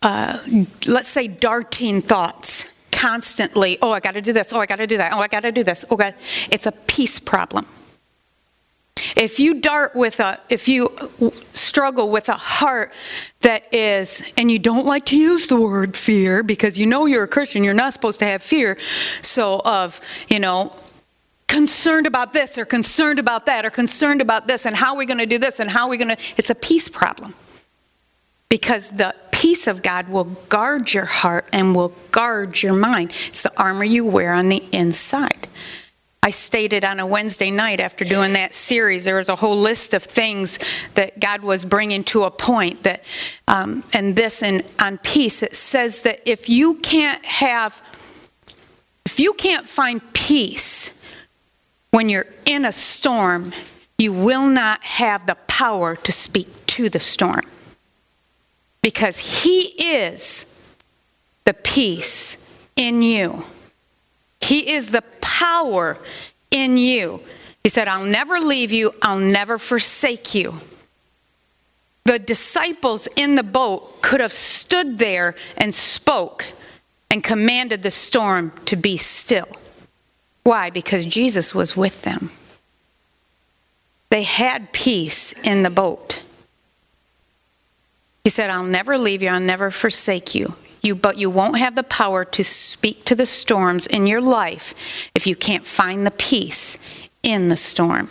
uh, 0.00 0.38
let's 0.86 1.08
say, 1.08 1.28
darting 1.28 2.00
thoughts 2.00 2.72
constantly. 2.90 3.78
Oh, 3.82 3.92
I 3.92 4.00
got 4.00 4.14
to 4.14 4.22
do 4.22 4.32
this. 4.32 4.52
Oh, 4.52 4.60
I 4.60 4.66
got 4.66 4.76
to 4.76 4.86
do 4.86 4.96
that. 4.96 5.12
Oh, 5.12 5.18
I 5.18 5.28
got 5.28 5.42
to 5.42 5.52
do 5.52 5.62
this. 5.62 5.84
Okay, 5.90 6.14
it's 6.50 6.66
a 6.66 6.72
peace 6.72 7.18
problem. 7.18 7.66
If 9.14 9.38
you 9.38 9.60
dart 9.60 9.94
with 9.94 10.20
a, 10.20 10.40
if 10.48 10.68
you 10.68 10.90
struggle 11.52 12.08
with 12.10 12.28
a 12.28 12.34
heart 12.34 12.92
that 13.42 13.72
is, 13.72 14.22
and 14.36 14.50
you 14.50 14.58
don't 14.58 14.86
like 14.86 15.04
to 15.06 15.16
use 15.16 15.46
the 15.48 15.60
word 15.60 15.96
fear 15.96 16.42
because 16.42 16.78
you 16.78 16.86
know 16.86 17.04
you're 17.06 17.24
a 17.24 17.28
Christian, 17.28 17.62
you're 17.62 17.74
not 17.74 17.92
supposed 17.92 18.18
to 18.20 18.24
have 18.24 18.42
fear. 18.42 18.76
So, 19.22 19.60
of, 19.64 20.00
you 20.28 20.40
know, 20.40 20.72
concerned 21.46 22.06
about 22.06 22.32
this 22.32 22.56
or 22.56 22.64
concerned 22.64 23.18
about 23.18 23.46
that 23.46 23.66
or 23.66 23.70
concerned 23.70 24.20
about 24.20 24.46
this 24.46 24.66
and 24.66 24.74
how 24.74 24.94
are 24.94 24.98
we 24.98 25.06
going 25.06 25.18
to 25.18 25.26
do 25.26 25.38
this 25.38 25.60
and 25.60 25.70
how 25.70 25.84
are 25.84 25.90
we 25.90 25.96
going 25.98 26.16
to, 26.16 26.22
it's 26.36 26.50
a 26.50 26.54
peace 26.54 26.88
problem 26.88 27.34
because 28.48 28.90
the 28.90 29.14
peace 29.30 29.66
of 29.66 29.82
God 29.82 30.08
will 30.08 30.24
guard 30.24 30.92
your 30.92 31.04
heart 31.04 31.48
and 31.52 31.76
will 31.76 31.92
guard 32.10 32.62
your 32.62 32.72
mind. 32.72 33.12
It's 33.28 33.42
the 33.42 33.52
armor 33.60 33.84
you 33.84 34.04
wear 34.04 34.32
on 34.32 34.48
the 34.48 34.64
inside. 34.72 35.48
I 36.22 36.30
stated 36.30 36.84
on 36.84 36.98
a 36.98 37.06
Wednesday 37.06 37.50
night 37.50 37.78
after 37.78 38.04
doing 38.04 38.32
that 38.32 38.52
series, 38.52 39.04
there 39.04 39.16
was 39.16 39.28
a 39.28 39.36
whole 39.36 39.56
list 39.56 39.94
of 39.94 40.02
things 40.02 40.58
that 40.94 41.20
God 41.20 41.42
was 41.42 41.64
bringing 41.64 42.02
to 42.04 42.24
a 42.24 42.30
point 42.30 42.82
that, 42.82 43.04
um, 43.46 43.84
and 43.92 44.16
this 44.16 44.42
and 44.42 44.64
on 44.80 44.98
peace, 44.98 45.42
it 45.42 45.54
says 45.54 46.02
that 46.02 46.20
if 46.28 46.48
you 46.48 46.74
can't 46.74 47.24
have, 47.24 47.80
if 49.06 49.20
you 49.20 49.32
can't 49.34 49.68
find 49.68 50.02
peace 50.12 50.92
when 51.92 52.08
you're 52.08 52.26
in 52.44 52.64
a 52.64 52.72
storm, 52.72 53.52
you 53.96 54.12
will 54.12 54.46
not 54.46 54.82
have 54.84 55.26
the 55.26 55.36
power 55.46 55.94
to 55.96 56.12
speak 56.12 56.48
to 56.66 56.88
the 56.88 57.00
storm 57.00 57.42
because 58.88 59.42
He 59.42 59.64
is 59.98 60.46
the 61.44 61.52
peace 61.52 62.38
in 62.74 63.02
you. 63.02 63.44
He 64.40 64.72
is 64.72 64.92
the 64.92 65.02
power 65.20 65.98
in 66.50 66.78
you. 66.78 67.20
He 67.62 67.68
said, 67.68 67.86
I'll 67.86 68.06
never 68.06 68.40
leave 68.40 68.72
you, 68.72 68.94
I'll 69.02 69.18
never 69.18 69.58
forsake 69.58 70.34
you. 70.34 70.60
The 72.06 72.18
disciples 72.18 73.06
in 73.14 73.34
the 73.34 73.42
boat 73.42 74.00
could 74.00 74.20
have 74.20 74.32
stood 74.32 74.96
there 74.96 75.34
and 75.58 75.74
spoke 75.74 76.46
and 77.10 77.22
commanded 77.22 77.82
the 77.82 77.90
storm 77.90 78.52
to 78.64 78.74
be 78.74 78.96
still. 78.96 79.48
Why? 80.44 80.70
Because 80.70 81.04
Jesus 81.04 81.54
was 81.54 81.76
with 81.76 82.00
them. 82.04 82.30
They 84.08 84.22
had 84.22 84.72
peace 84.72 85.34
in 85.44 85.62
the 85.62 85.68
boat. 85.68 86.22
He 88.28 88.30
said, 88.30 88.50
I'll 88.50 88.62
never 88.62 88.98
leave 88.98 89.22
you, 89.22 89.30
I'll 89.30 89.40
never 89.40 89.70
forsake 89.70 90.34
you. 90.34 90.52
You, 90.82 90.94
but 90.94 91.16
you 91.16 91.30
won't 91.30 91.56
have 91.56 91.74
the 91.74 91.82
power 91.82 92.26
to 92.26 92.44
speak 92.44 93.06
to 93.06 93.14
the 93.14 93.24
storms 93.24 93.86
in 93.86 94.06
your 94.06 94.20
life 94.20 94.74
if 95.14 95.26
you 95.26 95.34
can't 95.34 95.64
find 95.64 96.06
the 96.06 96.10
peace 96.10 96.78
in 97.22 97.48
the 97.48 97.56
storm. 97.56 98.10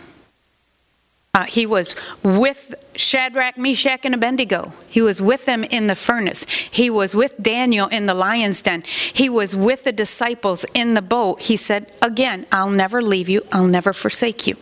Uh, 1.32 1.44
he 1.44 1.66
was 1.66 1.94
with 2.24 2.74
Shadrach, 2.96 3.56
Meshach, 3.56 4.00
and 4.02 4.12
Abednego. 4.12 4.72
He 4.88 5.00
was 5.00 5.22
with 5.22 5.44
them 5.44 5.62
in 5.62 5.86
the 5.86 5.94
furnace. 5.94 6.44
He 6.48 6.90
was 6.90 7.14
with 7.14 7.40
Daniel 7.40 7.86
in 7.86 8.06
the 8.06 8.14
lion's 8.14 8.60
den. 8.60 8.82
He 9.12 9.28
was 9.28 9.54
with 9.54 9.84
the 9.84 9.92
disciples 9.92 10.64
in 10.74 10.94
the 10.94 11.00
boat. 11.00 11.42
He 11.42 11.56
said, 11.56 11.92
Again, 12.02 12.44
I'll 12.50 12.70
never 12.70 13.00
leave 13.00 13.28
you, 13.28 13.46
I'll 13.52 13.66
never 13.66 13.92
forsake 13.92 14.48
you. 14.48 14.56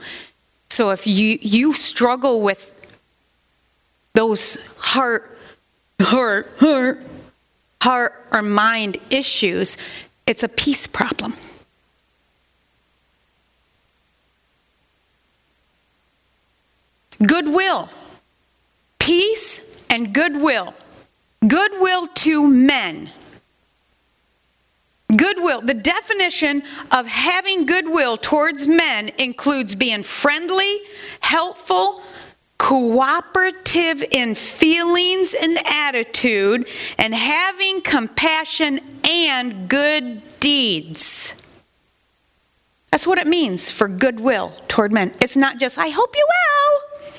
So 0.68 0.90
if 0.90 1.06
you, 1.06 1.38
you 1.40 1.72
struggle 1.72 2.42
with 2.42 2.74
those 4.12 4.58
heart 4.76 5.32
heart, 6.00 6.52
heart, 6.58 7.00
heart 7.82 8.12
or 8.32 8.42
mind 8.42 8.98
issues, 9.10 9.76
it's 10.26 10.42
a 10.42 10.48
peace 10.48 10.86
problem. 10.86 11.34
Goodwill. 17.24 17.88
Peace 18.98 19.62
and 19.88 20.12
goodwill. 20.12 20.74
Goodwill 21.46 22.08
to 22.08 22.46
men. 22.46 23.10
Goodwill. 25.16 25.60
The 25.62 25.74
definition 25.74 26.62
of 26.90 27.06
having 27.06 27.64
goodwill 27.64 28.16
towards 28.16 28.66
men 28.66 29.10
includes 29.18 29.74
being 29.74 30.02
friendly, 30.02 30.80
helpful, 31.20 32.02
cooperative 32.58 34.02
in 34.10 34.34
feelings 34.34 35.34
and 35.34 35.58
attitude, 35.66 36.66
and 36.98 37.14
having 37.14 37.80
compassion 37.80 38.80
and 39.04 39.68
good 39.68 40.22
deeds. 40.40 41.34
That's 42.90 43.06
what 43.06 43.18
it 43.18 43.26
means 43.26 43.70
for 43.70 43.88
goodwill 43.88 44.54
toward 44.68 44.90
men. 44.90 45.12
It's 45.20 45.36
not 45.36 45.58
just, 45.58 45.78
I 45.78 45.88
hope 45.88 46.14
you 46.16 46.26
will. 46.26 47.10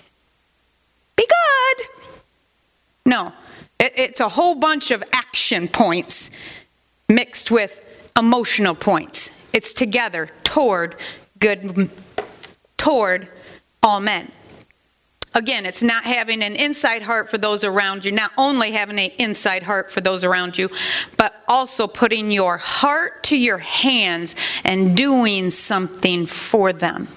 Be 1.15 1.27
good. 1.27 1.87
No, 3.05 3.31
it, 3.79 3.93
it's 3.95 4.19
a 4.19 4.29
whole 4.29 4.55
bunch 4.55 4.91
of 4.91 5.03
action 5.13 5.67
points 5.67 6.31
mixed 7.09 7.51
with 7.51 7.83
emotional 8.17 8.75
points. 8.75 9.31
It's 9.53 9.71
together 9.71 10.29
toward 10.43 10.95
good, 11.39 11.89
toward 12.77 13.29
all 13.83 13.99
men. 13.99 14.31
Again, 15.37 15.67
it's 15.67 15.83
not 15.83 16.03
having 16.03 16.41
an 16.41 16.55
inside 16.55 17.03
heart 17.03 17.29
for 17.29 17.37
those 17.37 17.63
around 17.63 18.03
you, 18.03 18.11
not 18.11 18.31
only 18.39 18.71
having 18.71 18.97
an 18.97 19.11
inside 19.19 19.61
heart 19.61 19.91
for 19.91 20.01
those 20.01 20.23
around 20.23 20.57
you, 20.57 20.67
but 21.15 21.43
also 21.47 21.85
putting 21.85 22.31
your 22.31 22.57
heart 22.57 23.21
to 23.25 23.37
your 23.37 23.59
hands 23.59 24.33
and 24.65 24.97
doing 24.97 25.51
something 25.51 26.25
for 26.25 26.73
them. 26.73 27.07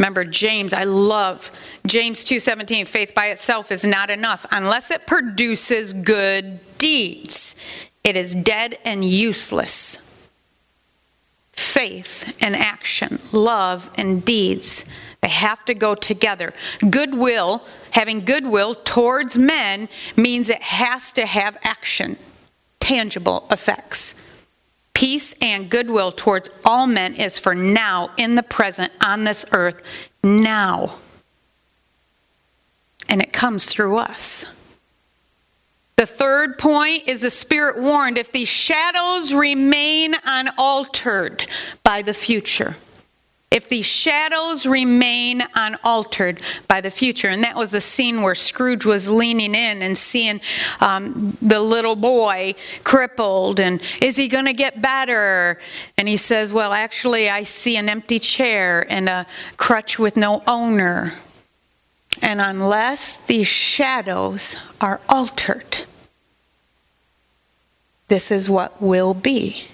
Remember 0.00 0.24
James, 0.24 0.72
I 0.72 0.84
love 0.84 1.52
James 1.86 2.24
2:17, 2.24 2.86
faith 2.86 3.14
by 3.14 3.26
itself 3.26 3.70
is 3.70 3.84
not 3.84 4.08
enough 4.08 4.46
unless 4.50 4.90
it 4.90 5.06
produces 5.06 5.92
good 5.92 6.58
deeds. 6.78 7.54
It 8.02 8.16
is 8.16 8.34
dead 8.34 8.78
and 8.82 9.04
useless. 9.04 9.98
Faith 11.52 12.34
and 12.40 12.56
action, 12.56 13.20
love 13.30 13.90
and 13.94 14.24
deeds 14.24 14.86
they 15.24 15.30
have 15.30 15.64
to 15.64 15.72
go 15.72 15.94
together. 15.94 16.52
Goodwill, 16.90 17.64
having 17.92 18.26
goodwill 18.26 18.74
towards 18.74 19.38
men, 19.38 19.88
means 20.16 20.50
it 20.50 20.60
has 20.60 21.12
to 21.12 21.24
have 21.24 21.56
action, 21.62 22.18
tangible 22.78 23.46
effects. 23.50 24.16
Peace 24.92 25.34
and 25.40 25.70
goodwill 25.70 26.12
towards 26.12 26.50
all 26.62 26.86
men 26.86 27.14
is 27.14 27.38
for 27.38 27.54
now, 27.54 28.10
in 28.18 28.34
the 28.34 28.42
present, 28.42 28.92
on 29.02 29.24
this 29.24 29.46
earth, 29.52 29.80
now. 30.22 30.96
And 33.08 33.22
it 33.22 33.32
comes 33.32 33.64
through 33.64 33.96
us. 33.96 34.44
The 35.96 36.04
third 36.04 36.58
point 36.58 37.08
is 37.08 37.22
the 37.22 37.30
Spirit 37.30 37.80
warned 37.80 38.18
if 38.18 38.30
these 38.30 38.48
shadows 38.48 39.32
remain 39.32 40.16
unaltered 40.26 41.46
by 41.82 42.02
the 42.02 42.12
future 42.12 42.76
if 43.50 43.68
the 43.68 43.82
shadows 43.82 44.66
remain 44.66 45.42
unaltered 45.54 46.40
by 46.66 46.80
the 46.80 46.90
future. 46.90 47.28
And 47.28 47.44
that 47.44 47.54
was 47.54 47.70
the 47.70 47.80
scene 47.80 48.22
where 48.22 48.34
Scrooge 48.34 48.84
was 48.84 49.08
leaning 49.08 49.54
in 49.54 49.80
and 49.80 49.96
seeing 49.96 50.40
um, 50.80 51.36
the 51.40 51.60
little 51.60 51.94
boy 51.94 52.56
crippled, 52.82 53.60
and 53.60 53.80
is 54.02 54.16
he 54.16 54.26
going 54.26 54.46
to 54.46 54.52
get 54.52 54.82
better? 54.82 55.60
And 55.96 56.08
he 56.08 56.16
says, 56.16 56.52
Well, 56.52 56.72
actually, 56.72 57.30
I 57.30 57.44
see 57.44 57.76
an 57.76 57.88
empty 57.88 58.18
chair 58.18 58.86
and 58.90 59.08
a 59.08 59.26
crutch 59.56 59.98
with 59.98 60.16
no 60.16 60.42
owner. 60.48 61.12
And 62.22 62.40
unless 62.40 63.16
these 63.16 63.46
shadows 63.46 64.56
are 64.80 65.00
altered, 65.08 65.84
this 68.08 68.30
is 68.30 68.48
what 68.50 68.80
will 68.80 69.14
be. 69.14 69.66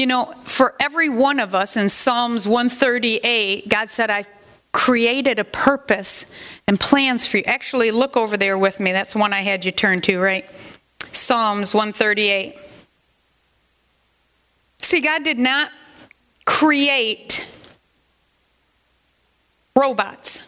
You 0.00 0.06
know, 0.06 0.32
for 0.46 0.74
every 0.80 1.10
one 1.10 1.38
of 1.38 1.54
us 1.54 1.76
in 1.76 1.90
Psalms 1.90 2.48
138, 2.48 3.68
God 3.68 3.90
said, 3.90 4.08
I 4.08 4.24
created 4.72 5.38
a 5.38 5.44
purpose 5.44 6.24
and 6.66 6.80
plans 6.80 7.28
for 7.28 7.36
you. 7.36 7.42
Actually, 7.44 7.90
look 7.90 8.16
over 8.16 8.38
there 8.38 8.56
with 8.56 8.80
me. 8.80 8.92
That's 8.92 9.14
one 9.14 9.34
I 9.34 9.42
had 9.42 9.66
you 9.66 9.72
turn 9.72 10.00
to, 10.00 10.18
right? 10.18 10.46
Psalms 11.12 11.74
138. 11.74 12.56
See, 14.78 15.02
God 15.02 15.22
did 15.22 15.38
not 15.38 15.70
create 16.46 17.46
robots. 19.76 20.40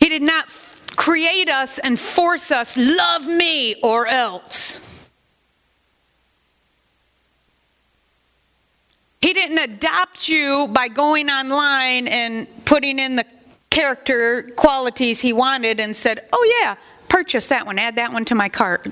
He 0.00 0.08
did 0.08 0.22
not 0.22 0.48
create 0.96 1.48
us 1.48 1.78
and 1.78 1.96
force 1.96 2.50
us, 2.50 2.76
love 2.76 3.28
me 3.28 3.76
or 3.80 4.08
else. 4.08 4.80
He 9.26 9.32
didn't 9.32 9.58
adopt 9.58 10.28
you 10.28 10.68
by 10.68 10.86
going 10.86 11.28
online 11.28 12.06
and 12.06 12.46
putting 12.64 13.00
in 13.00 13.16
the 13.16 13.24
character 13.70 14.44
qualities 14.54 15.20
he 15.20 15.32
wanted 15.32 15.80
and 15.80 15.96
said, 15.96 16.28
oh, 16.32 16.58
yeah, 16.60 16.76
purchase 17.08 17.48
that 17.48 17.66
one, 17.66 17.76
add 17.76 17.96
that 17.96 18.12
one 18.12 18.24
to 18.26 18.36
my 18.36 18.48
cart. 18.48 18.86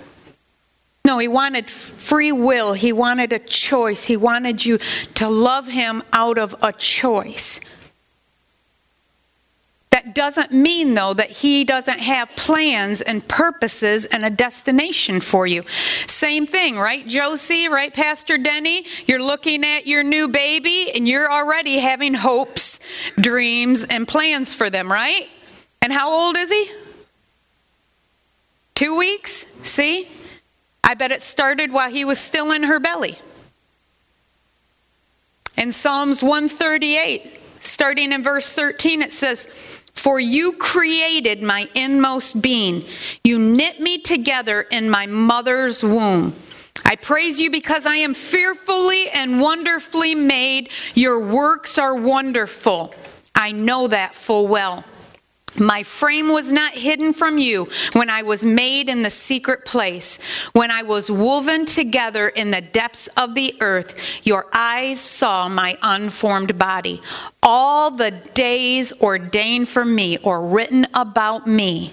No, 1.05 1.18
he 1.18 1.29
wanted 1.29 1.70
free 1.70 2.33
will. 2.33 2.73
He 2.73 2.92
wanted 2.92 3.33
a 3.33 3.38
choice. 3.38 4.07
He 4.07 4.16
wanted 4.16 4.66
you 4.66 4.79
to 5.14 5.29
love 5.29 5.68
him 5.68 6.03
out 6.12 6.37
of 6.37 6.57
a 6.61 6.73
choice. 6.73 7.61
That 9.94 10.12
doesn't 10.12 10.50
mean, 10.50 10.94
though, 10.94 11.14
that 11.14 11.30
He 11.30 11.62
doesn't 11.62 12.00
have 12.00 12.28
plans 12.30 13.00
and 13.00 13.26
purposes 13.28 14.07
and 14.07 14.24
a 14.24 14.28
destination 14.28 15.20
for 15.20 15.46
you. 15.46 15.62
Same 16.09 16.46
thing, 16.46 16.76
right, 16.76 17.07
Josie, 17.07 17.68
right, 17.68 17.94
Pastor 17.94 18.37
Denny? 18.37 18.87
You're 19.07 19.22
looking 19.22 19.64
at 19.64 19.87
your 19.87 20.02
new 20.02 20.26
baby 20.26 20.90
and 20.92 21.07
you're 21.07 21.30
already 21.30 21.78
having 21.78 22.14
hopes, 22.14 22.80
dreams, 23.20 23.85
and 23.85 24.09
plans 24.09 24.52
for 24.52 24.68
them, 24.68 24.90
right? 24.90 25.28
And 25.80 25.92
how 25.92 26.12
old 26.12 26.37
is 26.37 26.50
he? 26.50 26.72
Two 28.74 28.96
weeks? 28.96 29.46
See? 29.62 30.09
I 30.83 30.94
bet 30.94 31.12
it 31.12 31.22
started 31.22 31.70
while 31.72 31.88
he 31.88 32.04
was 32.04 32.18
still 32.18 32.50
in 32.50 32.64
her 32.64 32.80
belly. 32.80 33.20
In 35.57 35.70
Psalms 35.70 36.20
138, 36.20 37.38
starting 37.61 38.11
in 38.11 38.24
verse 38.24 38.50
13, 38.50 39.00
it 39.00 39.12
says, 39.12 39.48
for 39.94 40.20
you 40.20 40.52
created 40.52 41.42
my 41.42 41.68
inmost 41.74 42.42
being. 42.42 42.85
You 43.22 43.38
knit 43.38 43.80
me 43.80 43.98
together 43.98 44.62
in 44.62 44.90
my 44.90 45.07
mother's 45.07 45.83
womb. 45.83 46.35
I 46.85 46.96
praise 46.96 47.40
you 47.40 47.50
because 47.50 47.87
I 47.87 47.96
am 47.96 48.12
fearfully 48.12 49.09
and 49.11 49.40
wonderfully 49.40 50.14
made. 50.14 50.68
Your 50.94 51.18
works 51.18 51.78
are 51.78 51.94
wonderful. 51.94 52.94
I 53.35 53.52
know 53.52 53.88
that 53.88 54.14
full 54.14 54.46
well. 54.46 54.85
My 55.58 55.82
frame 55.82 56.30
was 56.30 56.50
not 56.50 56.72
hidden 56.72 57.12
from 57.12 57.38
you 57.38 57.68
when 57.92 58.10
I 58.10 58.22
was 58.22 58.44
made 58.44 58.88
in 58.88 59.02
the 59.02 59.10
secret 59.10 59.64
place, 59.64 60.18
when 60.52 60.70
I 60.70 60.82
was 60.82 61.10
woven 61.10 61.64
together 61.64 62.28
in 62.28 62.50
the 62.50 62.60
depths 62.60 63.08
of 63.16 63.34
the 63.34 63.54
earth. 63.60 63.98
Your 64.24 64.46
eyes 64.52 65.00
saw 65.00 65.48
my 65.48 65.78
unformed 65.82 66.58
body. 66.58 67.00
All 67.42 67.90
the 67.90 68.10
days 68.10 68.92
ordained 69.00 69.68
for 69.68 69.84
me 69.84 70.18
or 70.18 70.44
written 70.44 70.86
about 70.94 71.46
me 71.46 71.92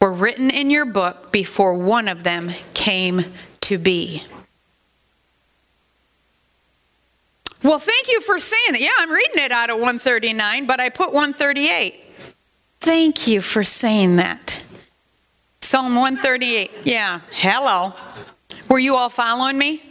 were 0.00 0.12
written 0.12 0.50
in 0.50 0.68
your 0.68 0.84
book 0.84 1.32
before 1.32 1.74
one 1.74 2.08
of 2.08 2.24
them 2.24 2.52
came 2.74 3.24
to 3.62 3.78
be. 3.78 4.22
Well, 7.64 7.78
thank 7.78 8.08
you 8.08 8.20
for 8.20 8.38
saying 8.38 8.72
that. 8.72 8.80
Yeah, 8.80 8.90
I'm 8.98 9.10
reading 9.10 9.42
it 9.42 9.50
out 9.50 9.70
of 9.70 9.76
139, 9.76 10.66
but 10.66 10.80
I 10.80 10.90
put 10.90 11.14
138. 11.14 11.94
Thank 12.80 13.26
you 13.26 13.40
for 13.40 13.64
saying 13.64 14.16
that. 14.16 14.62
Psalm 15.62 15.96
138. 15.96 16.70
Yeah, 16.84 17.20
hello. 17.30 17.94
Were 18.68 18.78
you 18.78 18.96
all 18.96 19.08
following 19.08 19.56
me? 19.56 19.82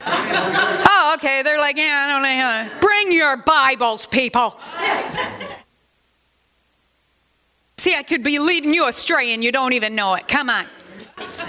Oh, 0.00 1.12
okay. 1.16 1.42
They're 1.42 1.58
like, 1.58 1.76
yeah, 1.76 2.04
I 2.06 2.12
don't 2.12 2.70
know. 2.72 2.78
Bring 2.80 3.10
your 3.10 3.36
Bibles, 3.38 4.06
people. 4.06 4.56
See, 7.78 7.96
I 7.96 8.04
could 8.04 8.22
be 8.22 8.38
leading 8.38 8.72
you 8.72 8.86
astray 8.86 9.34
and 9.34 9.42
you 9.42 9.50
don't 9.50 9.72
even 9.72 9.96
know 9.96 10.14
it. 10.14 10.28
Come 10.28 10.48
on. 10.50 10.66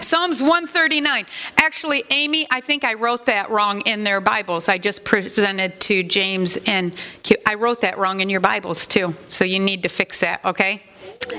Psalms 0.07 0.41
139. 0.41 1.25
Actually, 1.57 2.01
Amy, 2.11 2.47
I 2.49 2.61
think 2.61 2.85
I 2.85 2.93
wrote 2.93 3.25
that 3.25 3.49
wrong 3.49 3.81
in 3.81 4.05
their 4.05 4.21
Bibles. 4.21 4.69
I 4.69 4.77
just 4.77 5.03
presented 5.03 5.81
to 5.81 6.01
James 6.01 6.57
and 6.65 6.95
Q. 7.23 7.35
I 7.45 7.55
wrote 7.55 7.81
that 7.81 7.97
wrong 7.97 8.21
in 8.21 8.29
your 8.29 8.39
Bibles 8.39 8.87
too. 8.87 9.13
So 9.27 9.43
you 9.43 9.59
need 9.59 9.83
to 9.83 9.89
fix 9.89 10.21
that, 10.21 10.45
okay? 10.45 10.81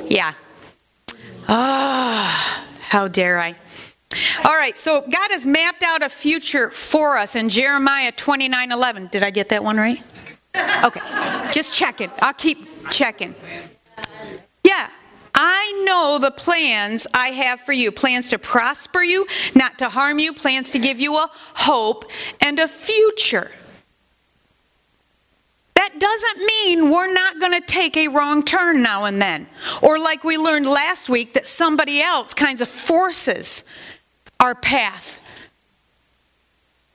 Yeah. 0.04 0.34
Ah, 1.48 2.62
oh, 2.62 2.76
how 2.80 3.08
dare 3.08 3.38
I? 3.38 3.56
All 4.44 4.54
right, 4.54 4.76
so 4.76 5.00
God 5.00 5.30
has 5.30 5.46
mapped 5.46 5.82
out 5.82 6.02
a 6.02 6.10
future 6.10 6.68
for 6.68 7.16
us 7.16 7.36
in 7.36 7.48
Jeremiah 7.48 8.12
29 8.12 8.70
11. 8.70 9.06
Did 9.06 9.22
I 9.22 9.30
get 9.30 9.48
that 9.48 9.64
one 9.64 9.78
right? 9.78 10.02
Okay, 10.84 11.00
just 11.52 11.74
checking. 11.74 12.10
I'll 12.18 12.34
keep 12.34 12.90
checking. 12.90 13.34
I 15.40 15.84
know 15.86 16.18
the 16.18 16.32
plans 16.32 17.06
I 17.14 17.28
have 17.28 17.60
for 17.60 17.72
you 17.72 17.92
plans 17.92 18.26
to 18.28 18.40
prosper 18.40 19.04
you, 19.04 19.24
not 19.54 19.78
to 19.78 19.88
harm 19.88 20.18
you, 20.18 20.32
plans 20.32 20.70
to 20.70 20.80
give 20.80 20.98
you 20.98 21.16
a 21.16 21.30
hope 21.54 22.06
and 22.40 22.58
a 22.58 22.66
future. 22.66 23.52
That 25.76 26.00
doesn't 26.00 26.44
mean 26.44 26.90
we're 26.90 27.12
not 27.12 27.38
going 27.38 27.52
to 27.52 27.60
take 27.60 27.96
a 27.96 28.08
wrong 28.08 28.42
turn 28.42 28.82
now 28.82 29.04
and 29.04 29.22
then. 29.22 29.46
Or, 29.80 30.00
like 30.00 30.24
we 30.24 30.36
learned 30.36 30.66
last 30.66 31.08
week, 31.08 31.34
that 31.34 31.46
somebody 31.46 32.02
else 32.02 32.34
kinds 32.34 32.60
of 32.60 32.68
forces 32.68 33.62
our 34.40 34.56
path. 34.56 35.20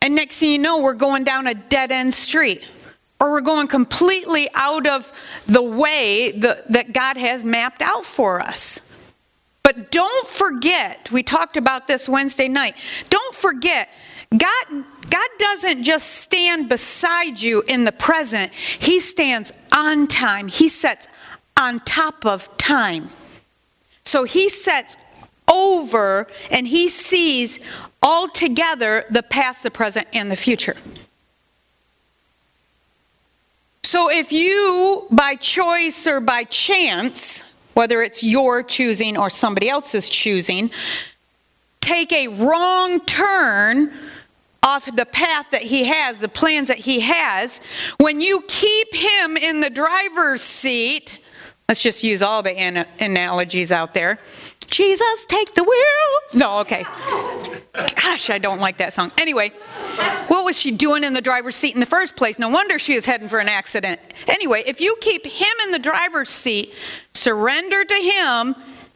And 0.02 0.16
next 0.16 0.40
thing 0.42 0.50
you 0.50 0.60
know, 0.60 0.82
we're 0.82 0.96
going 0.96 1.24
down 1.24 1.48
a 1.48 1.54
dead 1.54 1.94
end 1.94 2.14
street 2.14 2.62
or 3.24 3.32
we're 3.32 3.42
going 3.42 3.68
completely 3.68 4.50
out 4.54 4.86
of 4.86 5.10
the 5.46 5.62
way 5.62 6.32
the, 6.32 6.62
that 6.68 6.92
God 6.92 7.16
has 7.16 7.46
mapped 7.46 7.82
out 7.82 8.04
for 8.04 8.42
us. 8.42 8.82
But 9.64 9.92
don't 9.92 10.28
forget, 10.28 11.10
we 11.10 11.24
talked 11.24 11.56
about 11.56 11.88
this 11.88 12.10
Wednesday 12.10 12.50
night. 12.50 12.76
Don't 13.10 13.34
forget, 13.34 13.88
God, 14.36 14.66
God 15.10 15.30
doesn't 15.40 15.84
just 15.84 16.10
stand 16.16 16.68
beside 16.68 17.42
you 17.42 17.64
in 17.66 17.86
the 17.86 17.94
present, 17.94 18.52
He 18.52 19.00
stands 19.00 19.54
on 19.72 20.08
time. 20.08 20.50
He 20.50 20.68
sets 20.68 21.08
on 21.56 21.80
top 21.80 22.26
of 22.26 22.56
time. 22.58 23.10
So 24.04 24.26
He 24.26 24.50
sets 24.50 24.98
over 25.50 26.28
and 26.52 26.68
He 26.68 26.90
sees 26.90 27.62
all 28.02 28.28
together 28.28 29.06
the 29.10 29.24
past, 29.24 29.64
the 29.64 29.72
present, 29.72 30.08
and 30.12 30.30
the 30.30 30.36
future. 30.36 30.76
So 33.94 34.10
if 34.10 34.32
you, 34.32 35.06
by 35.12 35.36
choice 35.36 36.08
or 36.08 36.20
by 36.20 36.46
chance, 36.46 37.48
whether 37.76 38.02
it's 38.02 38.24
your 38.24 38.64
choosing 38.64 39.16
or 39.16 39.30
somebody 39.30 39.70
else's 39.70 40.10
choosing, 40.10 40.72
take 41.80 42.12
a 42.12 42.28
wrong 42.30 43.02
turn 43.02 43.94
off 44.64 44.88
the 44.96 45.06
path 45.06 45.52
that 45.52 45.62
he 45.62 45.84
has, 45.84 46.22
the 46.22 46.28
plans 46.28 46.70
that 46.70 46.80
he 46.80 47.02
has, 47.02 47.62
when 48.00 48.20
you 48.20 48.44
keep 48.48 48.96
him 48.96 49.38
in 49.38 49.60
the 49.60 49.70
driver's 49.70 50.42
seat, 50.42 51.20
let's 51.70 51.84
just 51.84 52.04
use 52.04 52.24
all 52.24 52.42
the 52.42 52.58
an- 52.58 52.88
analogies 53.00 53.72
out 53.72 53.94
there. 53.94 54.18
Jesus, 54.66 55.28
take 55.28 55.54
the 55.54 55.64
wheel. 55.64 56.40
No, 56.40 56.58
okay. 56.62 56.84
Gosh, 57.74 58.30
I 58.30 58.38
don't 58.38 58.60
like 58.60 58.78
that 58.78 58.94
song. 58.94 59.12
Anyway, 59.18 59.50
what 60.28 60.46
was 60.46 60.60
she 60.60 60.70
doing 60.70 61.04
in 61.04 61.14
the 61.14 61.22
driver's 61.22 61.56
seat 61.56 61.74
in 61.74 61.80
the 61.80 61.88
first 61.88 62.16
place? 62.16 62.38
No 62.38 62.50
wonder 62.50 62.78
she 62.78 62.94
was 62.94 63.06
heading 63.06 63.28
for 63.28 63.40
an 63.40 63.50
accident. 63.50 64.00
Anyway, 64.28 64.64
if 64.68 64.80
you 64.80 64.96
keep 65.02 65.26
him 65.26 65.54
in 65.64 65.72
the 65.72 65.80
driver's 65.80 66.30
seat, 66.30 66.74
surrender 67.16 67.84
to 67.84 67.96
him. 67.96 68.56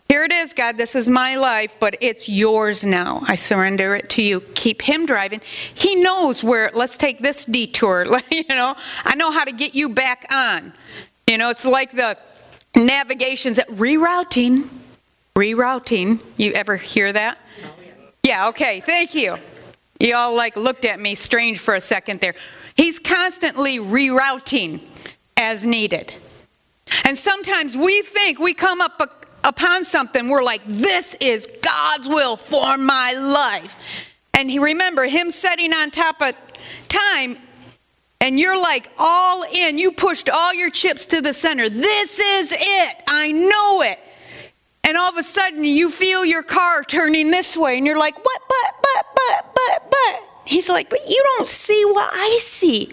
Here 0.09 0.23
it 0.23 0.31
is, 0.31 0.53
God, 0.53 0.77
this 0.77 0.95
is 0.95 1.09
my 1.09 1.35
life, 1.35 1.75
but 1.79 1.97
it's 2.01 2.29
yours 2.29 2.85
now. 2.85 3.23
I 3.27 3.35
surrender 3.35 3.95
it 3.95 4.09
to 4.11 4.21
you. 4.21 4.41
Keep 4.53 4.83
him 4.83 5.05
driving. 5.05 5.41
He 5.73 5.95
knows 5.95 6.43
where, 6.43 6.69
let's 6.73 6.97
take 6.97 7.19
this 7.19 7.45
detour. 7.45 8.05
you 8.31 8.43
know, 8.47 8.75
I 9.03 9.15
know 9.15 9.31
how 9.31 9.43
to 9.43 9.51
get 9.51 9.73
you 9.73 9.89
back 9.89 10.25
on. 10.31 10.71
You 11.25 11.39
know, 11.39 11.49
it's 11.49 11.65
like 11.65 11.91
the 11.91 12.17
navigations 12.75 13.57
at 13.57 13.67
rerouting 13.69 14.69
Rerouting. 15.37 16.19
You 16.35 16.51
ever 16.53 16.77
hear 16.77 17.13
that? 17.13 17.37
Yeah, 18.27 18.49
okay, 18.49 18.81
thank 18.81 19.15
you. 19.15 19.37
You 20.01 20.13
all 20.13 20.35
like 20.35 20.57
looked 20.57 20.83
at 20.83 20.99
me 20.99 21.15
strange 21.15 21.59
for 21.59 21.75
a 21.75 21.79
second 21.79 22.19
there. 22.19 22.33
He's 22.75 22.99
constantly 22.99 23.77
rerouting 23.77 24.81
as 25.37 25.65
needed. 25.65 26.17
And 27.05 27.17
sometimes 27.17 27.77
we 27.77 28.01
think 28.01 28.37
we 28.37 28.53
come 28.53 28.81
up 28.81 29.29
upon 29.45 29.85
something, 29.85 30.27
we're 30.27 30.43
like, 30.43 30.61
this 30.65 31.15
is 31.21 31.47
God's 31.61 32.09
will 32.09 32.35
for 32.35 32.77
my 32.77 33.13
life. 33.13 33.81
And 34.33 34.51
he, 34.51 34.59
remember, 34.59 35.05
him 35.05 35.31
setting 35.31 35.71
on 35.71 35.89
top 35.89 36.21
of 36.21 36.33
time, 36.89 37.37
and 38.19 38.37
you're 38.37 38.61
like 38.61 38.91
all 38.97 39.43
in. 39.43 39.77
You 39.77 39.93
pushed 39.93 40.29
all 40.29 40.53
your 40.53 40.69
chips 40.69 41.05
to 41.05 41.21
the 41.21 41.31
center. 41.31 41.69
This 41.69 42.19
is 42.19 42.51
it. 42.51 43.03
I 43.07 43.31
know 43.31 43.83
it. 43.83 43.99
And 44.87 44.95
all 44.95 45.09
of 45.09 45.17
a 45.17 45.23
sudden, 45.23 45.65
you 45.65 45.91
feel 45.91 46.23
your 46.23 46.43
car 46.43 46.81
turning 46.81 47.29
this 47.29 47.57
way, 47.57 47.77
and 47.77 47.85
you're 47.85 47.97
like, 47.97 48.15
what, 48.23 48.41
but, 48.47 48.81
but, 48.81 49.05
but, 49.13 49.53
but, 49.53 49.91
but. 49.91 50.23
He's 50.45 50.69
like, 50.69 50.89
but 50.89 51.01
you 51.09 51.21
don't 51.35 51.45
see 51.45 51.83
what 51.83 52.09
I 52.13 52.37
see. 52.39 52.89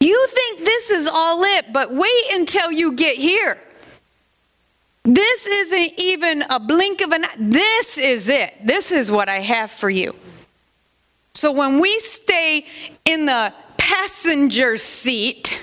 You 0.00 0.26
think 0.28 0.60
this 0.60 0.90
is 0.90 1.06
all 1.06 1.44
it, 1.44 1.70
but 1.74 1.92
wait 1.92 2.32
until 2.32 2.72
you 2.72 2.92
get 2.92 3.18
here. 3.18 3.60
This 5.02 5.46
isn't 5.46 5.92
even 5.98 6.44
a 6.48 6.58
blink 6.58 7.02
of 7.02 7.12
an 7.12 7.26
eye. 7.26 7.36
This 7.38 7.98
is 7.98 8.30
it. 8.30 8.54
This 8.64 8.90
is 8.90 9.12
what 9.12 9.28
I 9.28 9.40
have 9.40 9.70
for 9.70 9.90
you. 9.90 10.16
So 11.34 11.52
when 11.52 11.78
we 11.78 11.98
stay 11.98 12.64
in 13.04 13.26
the 13.26 13.52
passenger 13.76 14.78
seat 14.78 15.62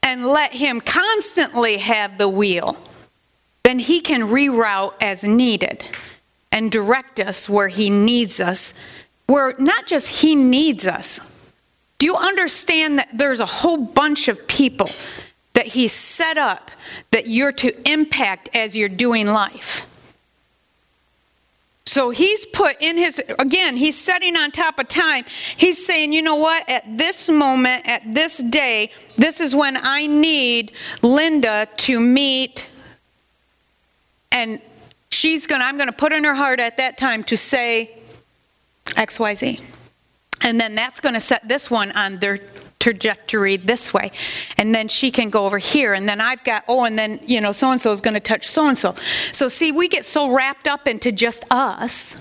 and 0.00 0.26
let 0.26 0.52
Him 0.52 0.80
constantly 0.80 1.78
have 1.78 2.18
the 2.18 2.28
wheel, 2.28 2.78
then 3.68 3.78
He 3.78 4.00
can 4.00 4.22
reroute 4.22 4.94
as 4.98 5.24
needed 5.24 5.90
and 6.50 6.72
direct 6.72 7.20
us 7.20 7.50
where 7.50 7.68
He 7.68 7.90
needs 7.90 8.40
us, 8.40 8.72
where 9.26 9.54
not 9.58 9.86
just 9.86 10.22
He 10.22 10.34
needs 10.34 10.88
us. 10.88 11.20
Do 11.98 12.06
you 12.06 12.16
understand 12.16 12.98
that 12.98 13.10
there's 13.12 13.40
a 13.40 13.46
whole 13.46 13.76
bunch 13.76 14.28
of 14.28 14.46
people 14.48 14.88
that 15.52 15.66
He's 15.66 15.92
set 15.92 16.38
up 16.38 16.70
that 17.10 17.26
you're 17.26 17.52
to 17.52 17.90
impact 17.90 18.48
as 18.54 18.74
you're 18.74 18.88
doing 18.88 19.26
life? 19.26 19.84
So 21.88 22.10
he's 22.10 22.44
put 22.44 22.76
in 22.80 22.98
his, 22.98 23.18
again, 23.38 23.78
he's 23.78 23.96
setting 23.98 24.36
on 24.36 24.50
top 24.50 24.78
of 24.78 24.88
time. 24.88 25.24
He's 25.56 25.84
saying, 25.84 26.12
you 26.12 26.20
know 26.20 26.34
what, 26.34 26.68
at 26.68 26.84
this 26.98 27.30
moment, 27.30 27.88
at 27.88 28.02
this 28.12 28.36
day, 28.36 28.90
this 29.16 29.40
is 29.40 29.56
when 29.56 29.78
I 29.82 30.06
need 30.06 30.72
Linda 31.00 31.66
to 31.78 31.98
meet, 31.98 32.67
and 34.38 34.60
she's 35.10 35.46
going 35.46 35.60
to, 35.60 35.66
I'm 35.66 35.76
going 35.76 35.88
to 35.88 35.92
put 35.92 36.12
in 36.12 36.24
her 36.24 36.34
heart 36.34 36.60
at 36.60 36.76
that 36.76 36.96
time 36.96 37.24
to 37.24 37.36
say 37.36 37.90
XYZ. 38.86 39.60
And 40.42 40.60
then 40.60 40.74
that's 40.74 41.00
going 41.00 41.14
to 41.14 41.20
set 41.20 41.48
this 41.48 41.70
one 41.70 41.90
on 41.92 42.18
their 42.18 42.38
trajectory 42.78 43.56
this 43.56 43.92
way. 43.92 44.12
And 44.56 44.72
then 44.72 44.86
she 44.86 45.10
can 45.10 45.30
go 45.30 45.44
over 45.44 45.58
here. 45.58 45.92
And 45.92 46.08
then 46.08 46.20
I've 46.20 46.44
got, 46.44 46.64
oh, 46.68 46.84
and 46.84 46.96
then, 46.96 47.18
you 47.26 47.40
know, 47.40 47.50
so 47.50 47.72
and 47.72 47.80
so 47.80 47.90
is 47.90 48.00
going 48.00 48.14
to 48.14 48.20
touch 48.20 48.46
so 48.46 48.68
and 48.68 48.78
so. 48.78 48.94
So, 49.32 49.48
see, 49.48 49.72
we 49.72 49.88
get 49.88 50.04
so 50.04 50.30
wrapped 50.30 50.68
up 50.68 50.86
into 50.86 51.10
just 51.10 51.44
us, 51.50 52.16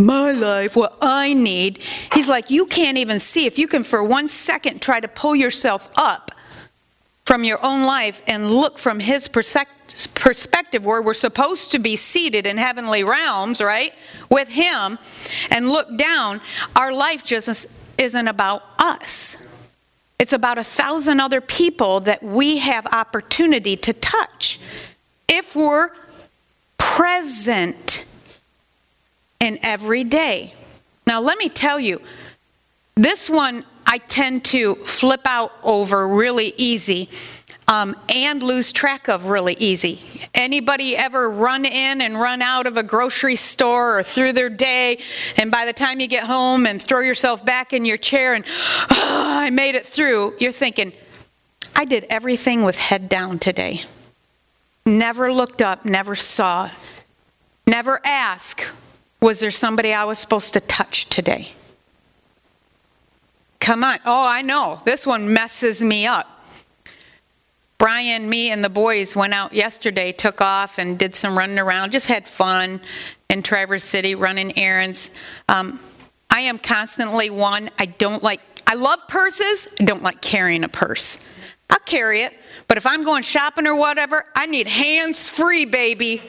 my 0.00 0.32
life, 0.32 0.74
what 0.74 0.98
I 1.00 1.34
need. 1.34 1.78
He's 2.12 2.28
like, 2.28 2.50
you 2.50 2.66
can't 2.66 2.98
even 2.98 3.20
see. 3.20 3.46
If 3.46 3.60
you 3.60 3.68
can 3.68 3.84
for 3.84 4.02
one 4.02 4.26
second 4.26 4.82
try 4.82 4.98
to 4.98 5.06
pull 5.06 5.36
yourself 5.36 5.88
up 5.96 6.33
from 7.24 7.42
your 7.42 7.58
own 7.64 7.84
life 7.84 8.20
and 8.26 8.50
look 8.50 8.78
from 8.78 9.00
his 9.00 9.28
perspective 9.28 10.84
where 10.84 11.00
we're 11.00 11.14
supposed 11.14 11.72
to 11.72 11.78
be 11.78 11.96
seated 11.96 12.46
in 12.46 12.58
heavenly 12.58 13.02
realms, 13.02 13.62
right, 13.62 13.94
with 14.30 14.48
him, 14.48 14.98
and 15.50 15.68
look 15.68 15.96
down, 15.96 16.40
our 16.76 16.92
life 16.92 17.24
just 17.24 17.66
isn't 17.96 18.28
about 18.28 18.62
us. 18.78 19.38
It's 20.18 20.34
about 20.34 20.58
a 20.58 20.64
thousand 20.64 21.20
other 21.20 21.40
people 21.40 22.00
that 22.00 22.22
we 22.22 22.58
have 22.58 22.86
opportunity 22.86 23.76
to 23.76 23.92
touch 23.94 24.60
if 25.26 25.56
we're 25.56 25.90
present 26.76 28.04
in 29.40 29.58
every 29.62 30.04
day. 30.04 30.54
Now, 31.06 31.20
let 31.20 31.38
me 31.38 31.48
tell 31.48 31.80
you, 31.80 32.00
this 32.94 33.28
one 33.28 33.64
I 33.94 33.98
tend 33.98 34.44
to 34.46 34.74
flip 34.74 35.20
out 35.24 35.52
over 35.62 36.08
really 36.08 36.52
easy 36.56 37.08
um, 37.68 37.94
and 38.08 38.42
lose 38.42 38.72
track 38.72 39.06
of 39.06 39.26
really 39.26 39.54
easy. 39.60 40.00
Anybody 40.34 40.96
ever 40.96 41.30
run 41.30 41.64
in 41.64 42.00
and 42.00 42.20
run 42.20 42.42
out 42.42 42.66
of 42.66 42.76
a 42.76 42.82
grocery 42.82 43.36
store 43.36 44.00
or 44.00 44.02
through 44.02 44.32
their 44.32 44.50
day, 44.50 44.98
and 45.36 45.52
by 45.52 45.64
the 45.64 45.72
time 45.72 46.00
you 46.00 46.08
get 46.08 46.24
home 46.24 46.66
and 46.66 46.82
throw 46.82 47.02
yourself 47.02 47.44
back 47.44 47.72
in 47.72 47.84
your 47.84 47.96
chair 47.96 48.34
and 48.34 48.44
oh, 48.90 49.36
I 49.38 49.50
made 49.50 49.76
it 49.76 49.86
through, 49.86 50.34
you're 50.40 50.50
thinking, 50.50 50.92
I 51.76 51.84
did 51.84 52.04
everything 52.10 52.64
with 52.64 52.76
head 52.76 53.08
down 53.08 53.38
today. 53.38 53.82
Never 54.84 55.32
looked 55.32 55.62
up, 55.62 55.84
never 55.84 56.16
saw, 56.16 56.68
never 57.64 58.00
asked, 58.04 58.72
was 59.20 59.38
there 59.38 59.52
somebody 59.52 59.94
I 59.94 60.02
was 60.02 60.18
supposed 60.18 60.52
to 60.54 60.60
touch 60.60 61.06
today? 61.06 61.52
Come 63.64 63.82
on. 63.82 63.98
Oh, 64.04 64.26
I 64.26 64.42
know. 64.42 64.78
This 64.84 65.06
one 65.06 65.32
messes 65.32 65.82
me 65.82 66.06
up. 66.06 66.28
Brian, 67.78 68.28
me, 68.28 68.50
and 68.50 68.62
the 68.62 68.68
boys 68.68 69.16
went 69.16 69.32
out 69.32 69.54
yesterday, 69.54 70.12
took 70.12 70.42
off, 70.42 70.76
and 70.78 70.98
did 70.98 71.14
some 71.14 71.36
running 71.36 71.58
around, 71.58 71.90
just 71.90 72.06
had 72.06 72.28
fun 72.28 72.78
in 73.30 73.42
Traverse 73.42 73.82
City 73.82 74.14
running 74.14 74.58
errands. 74.58 75.12
Um, 75.48 75.80
I 76.28 76.40
am 76.40 76.58
constantly 76.58 77.30
one, 77.30 77.70
I 77.78 77.86
don't 77.86 78.22
like, 78.22 78.42
I 78.66 78.74
love 78.74 78.98
purses, 79.08 79.66
I 79.80 79.84
don't 79.84 80.02
like 80.02 80.20
carrying 80.20 80.62
a 80.64 80.68
purse. 80.68 81.18
I'll 81.70 81.78
carry 81.78 82.20
it, 82.20 82.34
but 82.66 82.76
if 82.76 82.86
I'm 82.86 83.04
going 83.04 83.22
shopping 83.22 83.66
or 83.66 83.76
whatever, 83.76 84.24
I 84.34 84.46
need 84.46 84.66
hands 84.66 85.28
free, 85.28 85.64
baby. 85.64 86.22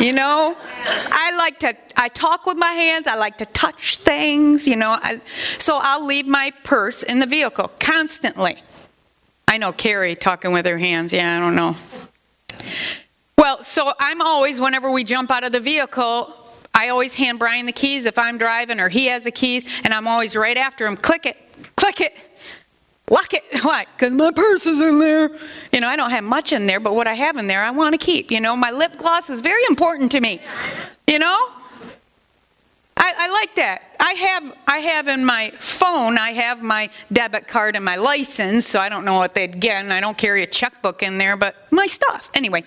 You 0.00 0.12
know? 0.12 0.56
I 0.58 1.34
like 1.36 1.60
to, 1.60 1.76
I 1.96 2.08
talk 2.08 2.46
with 2.46 2.56
my 2.56 2.72
hands, 2.72 3.06
I 3.06 3.16
like 3.16 3.38
to 3.38 3.46
touch 3.46 3.96
things, 3.96 4.66
you 4.66 4.76
know? 4.76 4.98
I, 5.02 5.20
so 5.58 5.78
I'll 5.80 6.04
leave 6.04 6.26
my 6.26 6.52
purse 6.64 7.02
in 7.02 7.18
the 7.18 7.26
vehicle 7.26 7.70
constantly. 7.80 8.62
I 9.46 9.58
know 9.58 9.72
Carrie 9.72 10.14
talking 10.14 10.52
with 10.52 10.66
her 10.66 10.78
hands. 10.78 11.12
Yeah, 11.12 11.36
I 11.36 11.40
don't 11.40 11.54
know. 11.54 11.76
Well, 13.36 13.62
so 13.62 13.92
I'm 13.98 14.20
always, 14.20 14.60
whenever 14.60 14.90
we 14.90 15.04
jump 15.04 15.30
out 15.30 15.44
of 15.44 15.52
the 15.52 15.60
vehicle, 15.60 16.34
I 16.74 16.88
always 16.90 17.14
hand 17.14 17.38
Brian 17.38 17.66
the 17.66 17.72
keys 17.72 18.04
if 18.04 18.18
I'm 18.18 18.36
driving 18.36 18.78
or 18.78 18.88
he 18.88 19.06
has 19.06 19.24
the 19.24 19.30
keys, 19.30 19.64
and 19.84 19.94
I'm 19.94 20.06
always 20.06 20.36
right 20.36 20.56
after 20.56 20.86
him. 20.86 20.96
Click 20.96 21.24
it, 21.26 21.36
click 21.76 22.00
it, 22.00 22.14
lock 23.10 23.34
it. 23.34 23.44
Why? 23.62 23.86
Because 23.96 24.12
my 24.12 24.30
purse 24.32 24.66
is 24.66 24.80
in 24.80 24.98
there. 24.98 25.30
You 25.72 25.80
know, 25.80 25.88
I 25.88 25.96
don't 25.96 26.10
have 26.10 26.24
much 26.24 26.52
in 26.52 26.66
there, 26.66 26.80
but 26.80 26.94
what 26.94 27.06
I 27.06 27.14
have 27.14 27.36
in 27.36 27.46
there, 27.46 27.62
I 27.62 27.70
want 27.70 27.98
to 27.98 27.98
keep. 27.98 28.30
You 28.30 28.40
know, 28.40 28.56
my 28.56 28.70
lip 28.70 28.96
gloss 28.98 29.30
is 29.30 29.40
very 29.40 29.62
important 29.68 30.12
to 30.12 30.20
me. 30.20 30.40
You 31.06 31.18
know? 31.18 31.50
I, 33.00 33.14
I, 33.16 33.30
like 33.30 33.54
that. 33.54 33.96
I 34.00 34.12
have 34.14 34.56
I 34.66 34.78
have 34.78 35.06
in 35.06 35.24
my 35.24 35.50
phone, 35.56 36.18
I 36.18 36.32
have 36.32 36.64
my 36.64 36.90
debit 37.12 37.46
card 37.46 37.76
and 37.76 37.84
my 37.84 37.94
license, 37.94 38.66
so 38.66 38.80
I 38.80 38.88
don't 38.88 39.04
know 39.04 39.18
what 39.18 39.34
they'd 39.34 39.60
get, 39.60 39.84
and 39.84 39.92
I 39.92 40.00
don't 40.00 40.18
carry 40.18 40.42
a 40.42 40.48
checkbook 40.48 41.04
in 41.04 41.16
there, 41.16 41.36
but 41.36 41.54
my 41.70 41.86
stuff. 41.86 42.30
Anyway. 42.34 42.64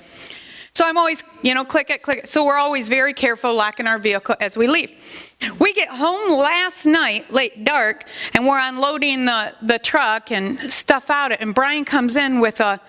So 0.73 0.85
I'm 0.87 0.97
always, 0.97 1.23
you 1.41 1.53
know, 1.53 1.65
click 1.65 1.89
it, 1.89 2.01
click 2.01 2.19
it. 2.19 2.29
So 2.29 2.45
we're 2.45 2.57
always 2.57 2.87
very 2.87 3.13
careful 3.13 3.53
locking 3.53 3.87
our 3.87 3.99
vehicle 3.99 4.35
as 4.39 4.57
we 4.57 4.67
leave. 4.67 5.30
We 5.59 5.73
get 5.73 5.89
home 5.89 6.37
last 6.37 6.85
night, 6.85 7.31
late 7.31 7.63
dark, 7.63 8.05
and 8.33 8.45
we're 8.45 8.59
unloading 8.59 9.25
the, 9.25 9.53
the 9.61 9.79
truck 9.79 10.31
and 10.31 10.59
stuff 10.71 11.09
out 11.09 11.31
and 11.31 11.55
Brian 11.55 11.85
comes 11.85 12.15
in 12.15 12.39
with 12.39 12.59
a 12.59 12.79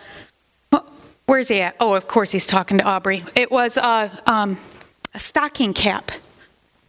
where's 1.27 1.49
he 1.49 1.63
at? 1.63 1.77
Oh, 1.81 1.95
of 1.95 2.07
course 2.09 2.31
he's 2.31 2.47
talking 2.47 2.79
to 2.79 2.85
Aubrey. 2.85 3.25
It 3.35 3.51
was 3.51 3.77
a, 3.77 4.21
um, 4.27 4.59
a 5.15 5.19
stocking 5.19 5.73
cap. 5.73 6.11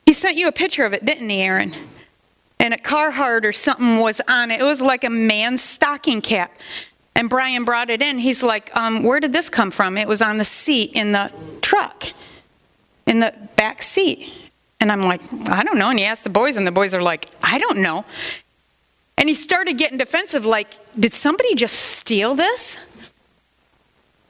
He 0.06 0.14
sent 0.14 0.36
you 0.36 0.48
a 0.48 0.52
picture 0.52 0.84
of 0.86 0.94
it, 0.94 1.06
didn't 1.06 1.30
he, 1.30 1.42
Aaron? 1.42 1.74
And 2.60 2.74
a 2.74 2.78
Carhartt 2.78 3.46
or 3.46 3.54
something 3.54 4.00
was 4.00 4.22
on 4.28 4.52
it. 4.52 4.60
It 4.60 4.64
was 4.64 4.82
like 4.82 5.04
a 5.04 5.10
man's 5.10 5.62
stocking 5.62 6.22
cap. 6.22 6.58
And 7.16 7.30
Brian 7.30 7.64
brought 7.64 7.90
it 7.90 8.02
in. 8.02 8.18
He's 8.18 8.44
like, 8.44 8.76
um, 8.76 9.04
Where 9.04 9.20
did 9.20 9.34
this 9.34 9.50
come 9.50 9.72
from? 9.72 9.98
It 9.98 10.08
was 10.08 10.22
on 10.22 10.38
the 10.38 10.44
seat 10.44 10.92
in 10.94 11.14
the 11.14 11.32
truck, 11.62 12.06
in 13.06 13.20
the 13.20 13.34
back 13.56 13.82
seat. 13.82 14.43
And 14.84 14.92
I'm 14.92 15.04
like, 15.04 15.22
I 15.48 15.64
don't 15.64 15.78
know. 15.78 15.92
And 15.92 15.98
he 15.98 16.04
asked 16.04 16.26
the 16.26 16.30
boys, 16.30 16.58
and 16.58 16.68
the 16.68 16.72
boys 16.72 16.94
are 16.94 17.02
like, 17.02 17.30
I 17.42 17.58
don't 17.58 17.78
know. 17.78 18.04
And 19.18 19.30
he 19.30 19.34
started 19.34 19.78
getting 19.78 19.98
defensive, 19.98 20.46
like, 20.46 20.68
Did 21.00 21.14
somebody 21.14 21.56
just 21.56 21.74
steal 21.74 22.36
this? 22.36 22.78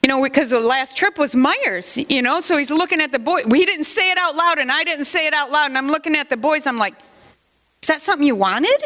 You 0.03 0.09
know, 0.09 0.21
because 0.21 0.51
the 0.51 0.59
last 0.59 0.95
trip 0.95 1.17
was 1.17 1.33
Meijer's, 1.33 1.97
you 1.97 2.21
know, 2.21 2.39
so 2.39 2.55
he's 2.55 2.69
looking 2.69 3.01
at 3.01 3.11
the 3.11 3.17
boy. 3.17 3.41
We 3.47 3.65
didn't 3.65 3.85
say 3.85 4.11
it 4.11 4.17
out 4.19 4.35
loud, 4.35 4.59
and 4.59 4.71
I 4.71 4.83
didn't 4.83 5.05
say 5.05 5.25
it 5.25 5.33
out 5.33 5.49
loud, 5.49 5.69
and 5.69 5.77
I'm 5.77 5.87
looking 5.87 6.15
at 6.15 6.29
the 6.29 6.37
boys. 6.37 6.67
I'm 6.67 6.77
like, 6.77 6.93
is 7.81 7.87
that 7.87 8.01
something 8.01 8.27
you 8.27 8.35
wanted? 8.35 8.79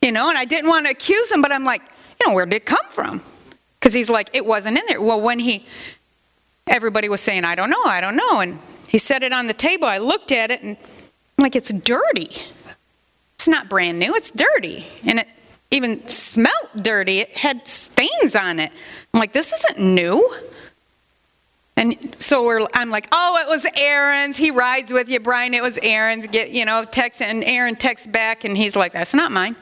You 0.00 0.12
know, 0.12 0.30
and 0.30 0.38
I 0.38 0.46
didn't 0.46 0.70
want 0.70 0.86
to 0.86 0.92
accuse 0.92 1.30
him, 1.30 1.42
but 1.42 1.52
I'm 1.52 1.64
like, 1.64 1.82
you 2.18 2.26
know, 2.26 2.32
where 2.32 2.46
did 2.46 2.56
it 2.56 2.64
come 2.64 2.86
from? 2.88 3.22
Because 3.78 3.92
he's 3.92 4.08
like, 4.08 4.30
it 4.32 4.46
wasn't 4.46 4.78
in 4.78 4.86
there. 4.86 5.02
Well, 5.02 5.20
when 5.20 5.40
he, 5.40 5.66
everybody 6.66 7.10
was 7.10 7.20
saying, 7.20 7.44
I 7.44 7.54
don't 7.54 7.68
know, 7.68 7.84
I 7.84 8.00
don't 8.00 8.16
know. 8.16 8.40
And 8.40 8.58
he 8.90 8.98
set 8.98 9.22
it 9.22 9.32
on 9.32 9.46
the 9.46 9.54
table. 9.54 9.86
I 9.86 9.98
looked 9.98 10.32
at 10.32 10.50
it, 10.50 10.62
and 10.62 10.76
I'm 11.38 11.42
like, 11.42 11.56
it's 11.56 11.72
dirty. 11.72 12.28
It's 13.36 13.48
not 13.48 13.68
brand 13.70 13.98
new, 13.98 14.14
it's 14.14 14.30
dirty. 14.30 14.86
And 15.06 15.20
it 15.20 15.28
even 15.70 16.06
smelt 16.08 16.82
dirty. 16.82 17.20
It 17.20 17.30
had 17.30 17.66
stains 17.68 18.34
on 18.34 18.58
it. 18.58 18.72
I'm 19.14 19.20
like, 19.20 19.32
this 19.32 19.52
isn't 19.52 19.78
new. 19.78 20.34
And 21.76 22.14
so 22.18 22.66
I'm 22.74 22.90
like, 22.90 23.08
oh, 23.12 23.38
it 23.40 23.48
was 23.48 23.66
Aaron's. 23.76 24.36
He 24.36 24.50
rides 24.50 24.92
with 24.92 25.08
you, 25.08 25.20
Brian. 25.20 25.54
It 25.54 25.62
was 25.62 25.78
Aaron's. 25.78 26.26
Get, 26.26 26.50
you 26.50 26.64
know, 26.64 26.84
text, 26.84 27.22
and 27.22 27.42
Aaron 27.44 27.76
texts 27.76 28.06
back, 28.06 28.44
and 28.44 28.56
he's 28.56 28.76
like, 28.76 28.92
that's 28.92 29.14
not 29.14 29.32
mine. 29.32 29.56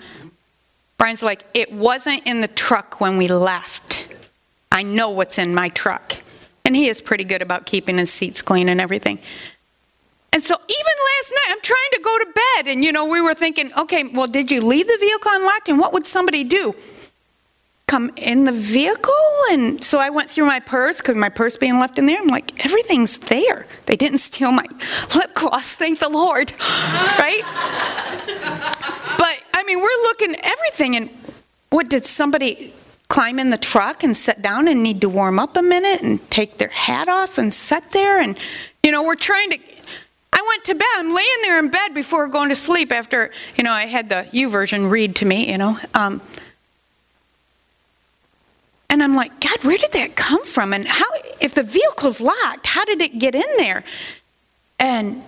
Brian's 0.97 1.23
like, 1.23 1.45
it 1.55 1.71
wasn't 1.73 2.27
in 2.27 2.41
the 2.41 2.49
truck 2.49 3.01
when 3.01 3.19
we 3.19 3.29
left. 3.29 4.17
I 4.73 4.83
know 4.83 5.11
what's 5.11 5.39
in 5.39 5.55
my 5.55 5.69
truck. 5.69 6.15
And 6.69 6.77
he 6.77 6.91
is 6.91 7.01
pretty 7.01 7.25
good 7.25 7.41
about 7.41 7.65
keeping 7.65 7.97
his 7.97 8.13
seats 8.13 8.43
clean 8.43 8.69
and 8.69 8.79
everything. 8.79 9.19
And 10.35 10.43
so 10.43 10.55
even 10.55 10.93
last 11.17 11.33
night, 11.33 11.47
I'm 11.49 11.63
trying 11.63 11.91
to 11.93 12.01
go 12.01 12.19
to 12.19 12.27
bed, 12.27 12.67
and 12.71 12.85
you 12.85 12.93
know, 12.93 13.07
we 13.07 13.23
were 13.23 13.33
thinking, 13.33 13.73
okay, 13.73 14.05
well, 14.05 14.27
did 14.27 14.53
you 14.53 14.61
leave 14.61 14.87
the 14.87 14.99
vehicle 15.01 15.31
unlocked, 15.33 15.71
and 15.71 15.79
what 15.79 15.95
would 15.95 16.05
somebody 16.05 16.45
do? 16.45 16.75
Come 17.87 18.11
in 18.17 18.45
the 18.45 18.53
vehicle? 18.53 19.15
And 19.51 19.83
so 19.83 19.99
I 19.99 20.11
went 20.11 20.31
through 20.31 20.45
my 20.45 20.61
purse 20.61 20.99
because 20.99 21.17
my 21.17 21.31
purse 21.31 21.57
being 21.57 21.81
left 21.81 21.99
in 21.99 22.05
there. 22.05 22.19
I'm 22.21 22.27
like, 22.27 22.63
everything's 22.63 23.17
there. 23.17 23.67
They 23.87 23.97
didn't 23.97 24.19
steal 24.19 24.53
my 24.53 24.67
lip 25.15 25.35
gloss, 25.35 25.73
thank 25.75 26.01
the 26.01 26.11
Lord, 26.11 26.53
right? 27.19 27.45
but 29.17 29.43
I 29.55 29.63
mean, 29.67 29.81
we're 29.81 30.03
looking 30.03 30.37
everything, 30.43 30.97
and 30.97 31.09
what 31.71 31.89
did 31.89 32.05
somebody 32.05 32.75
climb 33.09 33.39
in 33.39 33.51
the 33.51 33.59
truck 33.59 34.05
and 34.05 34.17
sit 34.17 34.43
down 34.43 34.69
and 34.69 34.83
need 34.83 35.01
to 35.01 35.09
warm 35.09 35.39
up 35.39 35.57
a 35.57 35.63
minute 35.63 36.03
and 36.03 36.31
take 36.31 36.59
their 36.59 36.69
hat 36.69 37.09
off 37.09 37.39
and 37.39 37.53
sit 37.53 37.91
there? 37.93 38.21
And 38.21 38.39
you 38.83 38.93
know, 38.93 39.03
we're 39.03 39.15
trying 39.15 39.51
to 39.51 39.59
I 40.33 40.45
went 40.47 40.65
to 40.67 40.75
bed. 40.75 40.87
I'm 40.97 41.15
laying 41.15 41.41
there 41.43 41.59
in 41.59 41.69
bed 41.71 41.95
before 41.95 42.29
going 42.29 42.51
to 42.51 42.55
sleep 42.55 42.93
after, 42.93 43.31
you 43.57 43.65
know, 43.65 43.73
I 43.73 43.87
had 43.87 44.09
the 44.09 44.29
YouVersion 44.31 44.91
read 44.91 45.17
to 45.17 45.25
me, 45.25 45.51
you 45.51 45.59
know. 45.59 45.79
Um, 45.95 46.21
and 48.91 49.03
I'm 49.03 49.15
like, 49.15 49.41
God, 49.41 49.65
where 49.65 49.77
did 49.77 49.93
that 49.93 50.17
come 50.17 50.45
from? 50.45 50.73
And 50.73 50.87
how, 50.87 51.07
if 51.41 51.55
the 51.55 51.63
vehicle's 51.63 52.21
locked, 52.21 52.67
how 52.67 52.85
did 52.85 53.01
it 53.01 53.19
get 53.19 53.35
in 53.35 53.57
there? 53.57 53.85
And 54.79 55.23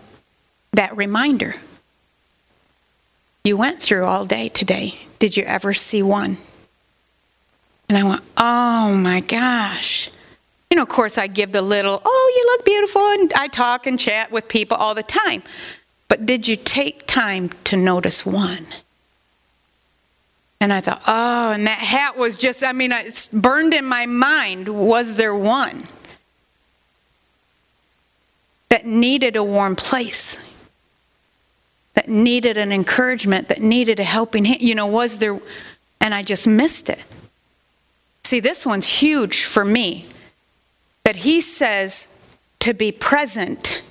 that 0.72 0.97
reminder 0.97 1.55
you 3.43 3.57
went 3.57 3.83
through 3.83 4.05
all 4.05 4.26
day 4.26 4.49
today. 4.49 4.95
Did 5.18 5.37
you 5.37 5.45
ever 5.45 5.74
see 5.74 6.03
one? 6.03 6.39
And 7.91 7.99
I 7.99 8.05
went, 8.05 8.22
oh 8.36 8.95
my 8.95 9.18
gosh. 9.18 10.12
You 10.70 10.76
know, 10.76 10.84
of 10.84 10.88
course, 10.88 11.18
I 11.18 11.26
give 11.26 11.51
the 11.51 11.61
little, 11.61 12.01
oh, 12.05 12.32
you 12.36 12.53
look 12.53 12.64
beautiful, 12.64 13.03
and 13.03 13.32
I 13.32 13.49
talk 13.49 13.84
and 13.84 13.99
chat 13.99 14.30
with 14.30 14.47
people 14.47 14.76
all 14.76 14.95
the 14.95 15.03
time. 15.03 15.43
But 16.07 16.24
did 16.24 16.47
you 16.47 16.55
take 16.55 17.09
time 17.09 17.49
to 17.64 17.76
notice 17.76 18.24
one? 18.24 18.64
And 20.61 20.72
I 20.72 20.80
thought, 20.80 21.03
oh, 21.05 21.51
and 21.51 21.66
that 21.66 21.80
hat 21.80 22.16
was 22.16 22.36
just, 22.36 22.62
I 22.62 22.70
mean, 22.70 22.93
it's 22.93 23.26
burned 23.26 23.74
in 23.74 23.86
my 23.86 24.07
mind. 24.07 24.68
Was 24.68 25.16
there 25.16 25.34
one 25.34 25.88
that 28.68 28.86
needed 28.86 29.34
a 29.34 29.43
warm 29.43 29.74
place? 29.74 30.41
That 31.95 32.09
needed 32.09 32.57
an 32.57 32.70
encouragement, 32.70 33.49
that 33.49 33.61
needed 33.61 33.99
a 33.99 34.05
helping 34.05 34.45
hand? 34.45 34.62
You 34.62 34.76
know, 34.76 34.86
was 34.86 35.18
there, 35.18 35.41
and 36.01 36.14
I 36.14 36.22
just 36.22 36.47
missed 36.47 36.88
it. 36.88 37.01
See, 38.31 38.39
this 38.39 38.64
one's 38.64 38.87
huge 38.87 39.43
for 39.43 39.64
me 39.64 40.07
that 41.03 41.16
he 41.16 41.41
says 41.41 42.07
to 42.61 42.72
be 42.72 42.93
present 42.93 43.83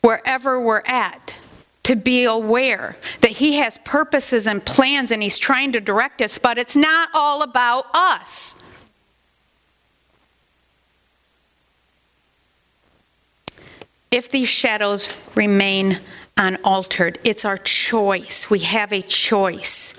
wherever 0.00 0.58
we're 0.58 0.80
at, 0.86 1.36
to 1.82 1.96
be 1.96 2.24
aware 2.24 2.96
that 3.20 3.32
he 3.32 3.56
has 3.56 3.76
purposes 3.84 4.46
and 4.46 4.64
plans 4.64 5.10
and 5.12 5.22
he's 5.22 5.36
trying 5.36 5.70
to 5.72 5.82
direct 5.82 6.22
us, 6.22 6.38
but 6.38 6.56
it's 6.56 6.74
not 6.74 7.10
all 7.12 7.42
about 7.42 7.84
us. 7.92 8.56
If 14.10 14.30
these 14.30 14.48
shadows 14.48 15.10
remain 15.34 16.00
unaltered, 16.38 17.18
it's 17.22 17.44
our 17.44 17.58
choice. 17.58 18.48
We 18.48 18.60
have 18.60 18.94
a 18.94 19.02
choice. 19.02 19.94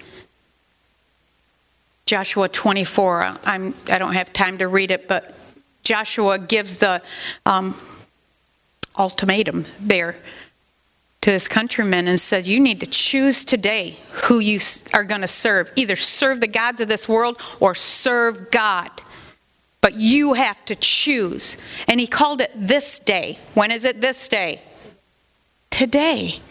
Joshua 2.12 2.50
24, 2.50 3.38
I'm, 3.46 3.74
I 3.88 3.98
don't 3.98 4.16
have 4.16 4.34
time 4.34 4.58
to 4.58 4.68
read 4.68 4.92
it, 4.92 5.08
but 5.08 5.34
Joshua 5.82 6.38
gives 6.40 6.80
the 6.80 7.02
um, 7.46 7.74
ultimatum 9.00 9.66
there 9.80 10.18
to 11.22 11.32
his 11.32 11.48
countrymen 11.48 12.10
and 12.10 12.20
said, 12.20 12.48
You 12.48 12.60
need 12.60 12.82
to 12.82 12.86
choose 12.86 13.46
today 13.46 13.96
who 14.26 14.40
you 14.40 14.60
are 14.94 15.06
going 15.06 15.22
to 15.22 15.28
serve. 15.28 15.72
Either 15.78 15.96
serve 15.96 16.42
the 16.42 16.48
gods 16.48 16.82
of 16.82 16.90
this 16.90 17.08
world 17.08 17.42
or 17.62 17.74
serve 17.74 18.52
God. 18.52 18.92
But 19.80 19.94
you 19.94 20.34
have 20.34 20.66
to 20.66 20.76
choose. 20.76 21.56
And 21.88 21.98
he 21.98 22.08
called 22.08 22.42
it 22.42 22.52
this 22.54 23.00
day. 23.00 23.40
When 23.54 23.72
is 23.72 23.86
it 23.86 24.02
this 24.02 24.28
day? 24.28 24.60
Today. 25.70 26.42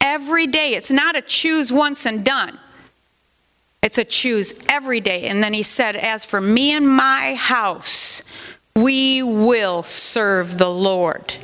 Every 0.00 0.46
day. 0.46 0.72
It's 0.72 0.90
not 0.90 1.14
a 1.14 1.20
choose 1.20 1.70
once 1.70 2.06
and 2.06 2.24
done. 2.24 2.58
It's 3.82 3.98
a 3.98 4.04
choose 4.04 4.54
every 4.68 5.00
day. 5.00 5.24
And 5.24 5.42
then 5.42 5.54
he 5.54 5.62
said, 5.62 5.96
As 5.96 6.24
for 6.24 6.40
me 6.40 6.72
and 6.72 6.88
my 6.88 7.34
house, 7.34 8.22
we 8.76 9.22
will 9.22 9.82
serve 9.82 10.58
the 10.58 10.70
Lord. 10.70 11.34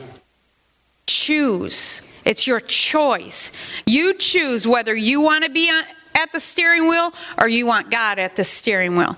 Choose. 1.07 2.03
It's 2.25 2.47
your 2.47 2.61
choice. 2.61 3.53
You 3.87 4.15
choose 4.15 4.67
whether 4.67 4.95
you 4.95 5.21
want 5.21 5.45
to 5.45 5.51
be 5.51 5.71
at 5.71 6.33
the 6.33 6.41
steering 6.41 6.89
wheel 6.89 7.13
or 7.39 7.49
you 7.49 7.67
want 7.67 7.91
God 7.91 8.19
at 8.19 8.37
the 8.37 8.45
steering 8.45 8.97
wheel. 8.97 9.17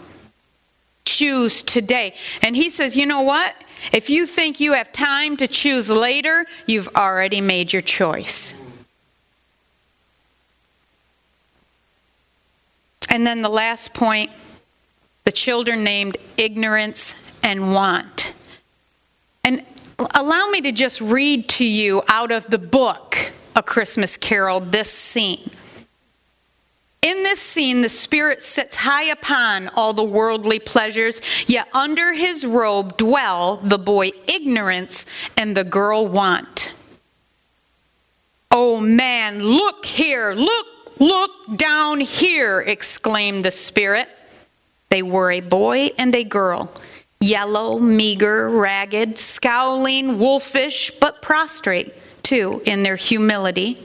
Choose 1.04 1.62
today. 1.62 2.14
And 2.42 2.54
he 2.54 2.68
says, 2.68 2.96
you 2.96 3.06
know 3.06 3.22
what? 3.22 3.54
If 3.92 4.10
you 4.10 4.26
think 4.26 4.60
you 4.60 4.74
have 4.74 4.92
time 4.92 5.36
to 5.38 5.46
choose 5.46 5.90
later, 5.90 6.46
you've 6.66 6.88
already 6.94 7.40
made 7.40 7.72
your 7.72 7.82
choice. 7.82 8.54
And 13.08 13.26
then 13.26 13.42
the 13.42 13.48
last 13.48 13.94
point 13.94 14.30
the 15.24 15.32
children 15.32 15.84
named 15.84 16.16
ignorance 16.36 17.14
and 17.42 17.74
want. 17.74 18.32
And 19.44 19.64
allow 20.14 20.46
me 20.48 20.60
to 20.62 20.72
just 20.72 21.00
read 21.00 21.48
to 21.50 21.64
you 21.64 22.02
out 22.08 22.32
of 22.32 22.46
the 22.46 22.58
book, 22.58 23.32
A 23.54 23.62
Christmas 23.62 24.16
Carol, 24.16 24.60
this 24.60 24.90
scene. 24.90 25.50
In 27.00 27.22
this 27.22 27.40
scene, 27.40 27.82
the 27.82 27.88
Spirit 27.88 28.42
sits 28.42 28.78
high 28.78 29.04
upon 29.04 29.68
all 29.68 29.92
the 29.92 30.02
worldly 30.02 30.58
pleasures, 30.58 31.20
yet 31.46 31.68
under 31.72 32.12
his 32.12 32.44
robe 32.44 32.96
dwell 32.96 33.56
the 33.56 33.78
boy 33.78 34.10
ignorance 34.26 35.06
and 35.36 35.56
the 35.56 35.64
girl 35.64 36.08
want. 36.08 36.74
Oh 38.50 38.80
man, 38.80 39.42
look 39.42 39.84
here, 39.84 40.32
look, 40.32 40.66
look 40.98 41.30
down 41.56 42.00
here, 42.00 42.60
exclaimed 42.60 43.44
the 43.44 43.50
Spirit. 43.50 44.08
They 44.90 45.02
were 45.02 45.30
a 45.30 45.40
boy 45.40 45.90
and 45.98 46.14
a 46.14 46.24
girl 46.24 46.72
yellow, 47.20 47.78
meager, 47.78 48.48
ragged, 48.48 49.18
scowling, 49.18 50.18
wolfish, 50.18 50.90
but 51.00 51.20
prostrate, 51.20 51.92
too, 52.22 52.62
in 52.64 52.84
their 52.84 52.96
humility. 52.96 53.76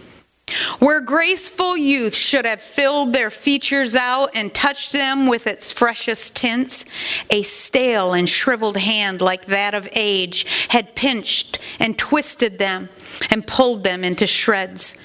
Where 0.79 1.01
graceful 1.01 1.75
youth 1.75 2.13
should 2.13 2.45
have 2.45 2.61
filled 2.61 3.11
their 3.11 3.31
features 3.31 3.95
out 3.95 4.31
and 4.35 4.53
touched 4.53 4.91
them 4.91 5.25
with 5.25 5.47
its 5.47 5.73
freshest 5.73 6.35
tints, 6.35 6.85
a 7.29 7.41
stale 7.41 8.13
and 8.13 8.29
shriveled 8.29 8.77
hand 8.77 9.21
like 9.21 9.45
that 9.45 9.73
of 9.73 9.87
age 9.93 10.67
had 10.69 10.95
pinched 10.95 11.59
and 11.79 11.97
twisted 11.97 12.59
them 12.59 12.89
and 13.31 13.47
pulled 13.47 13.83
them 13.83 14.03
into 14.03 14.27
shreds. 14.27 14.97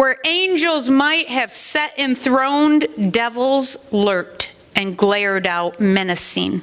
Where 0.00 0.16
angels 0.24 0.88
might 0.88 1.28
have 1.28 1.50
sat 1.50 1.92
enthroned, 1.98 3.12
devils 3.12 3.76
lurked 3.92 4.50
and 4.74 4.96
glared 4.96 5.46
out 5.46 5.78
menacing 5.78 6.62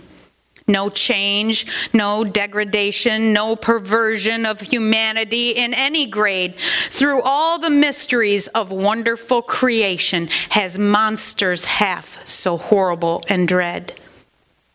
no 0.68 0.90
change, 0.90 1.68
no 1.94 2.24
degradation, 2.24 3.34
no 3.34 3.56
perversion 3.56 4.44
of 4.44 4.60
humanity 4.60 5.52
in 5.52 5.76
any 5.76 6.08
grade. 6.08 6.56
Through 6.90 7.22
all 7.22 7.60
the 7.60 7.70
mysteries 7.70 8.48
of 8.48 8.72
wonderful 8.72 9.44
creation, 9.44 10.30
has 10.50 10.80
monsters 10.80 11.66
half 11.66 12.26
so 12.26 12.58
horrible 12.58 13.22
and 13.30 13.48
dread. 13.48 14.02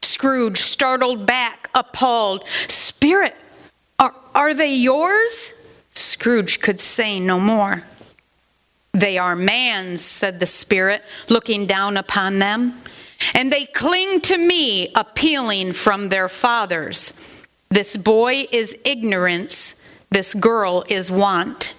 Scrooge 0.03 0.59
startled 0.59 1.27
back, 1.27 1.69
appalled. 1.75 2.47
Spirit, 2.69 3.35
are, 3.99 4.15
are 4.37 4.55
they 4.55 4.73
yours? 4.73 5.53
Scrooge 5.91 6.61
could 6.61 6.79
say 6.79 7.19
no 7.19 7.41
more. 7.41 7.83
They 8.93 9.19
are 9.19 9.35
man's, 9.35 10.03
said 10.03 10.39
the 10.39 10.47
Spirit, 10.47 11.03
looking 11.29 11.67
down 11.67 11.97
upon 11.97 12.39
them 12.39 12.83
and 13.35 13.53
they 13.53 13.65
cling 13.67 14.21
to 14.23 14.39
me, 14.39 14.91
appealing 14.95 15.73
from 15.73 16.09
their 16.09 16.29
fathers. 16.29 17.15
This 17.71 17.97
boy 17.97 18.47
is 18.51 18.77
ignorance, 18.85 19.77
this 20.11 20.35
girl 20.35 20.85
is 20.89 21.11
want. 21.11 21.75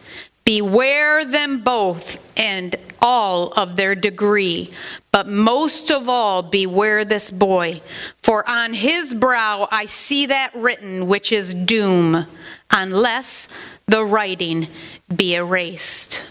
Beware 0.45 1.23
them 1.23 1.61
both 1.61 2.19
and 2.37 2.75
all 3.01 3.53
of 3.53 3.77
their 3.77 3.95
degree, 3.95 4.71
but 5.11 5.27
most 5.27 5.89
of 5.89 6.09
all, 6.09 6.41
beware 6.41 7.05
this 7.05 7.31
boy. 7.31 7.81
For 8.21 8.49
on 8.49 8.73
his 8.73 9.13
brow 9.13 9.69
I 9.71 9.85
see 9.85 10.25
that 10.25 10.51
written 10.53 11.07
which 11.07 11.31
is 11.31 11.53
doom, 11.53 12.25
unless 12.71 13.47
the 13.87 14.03
writing 14.03 14.67
be 15.15 15.35
erased. 15.35 16.25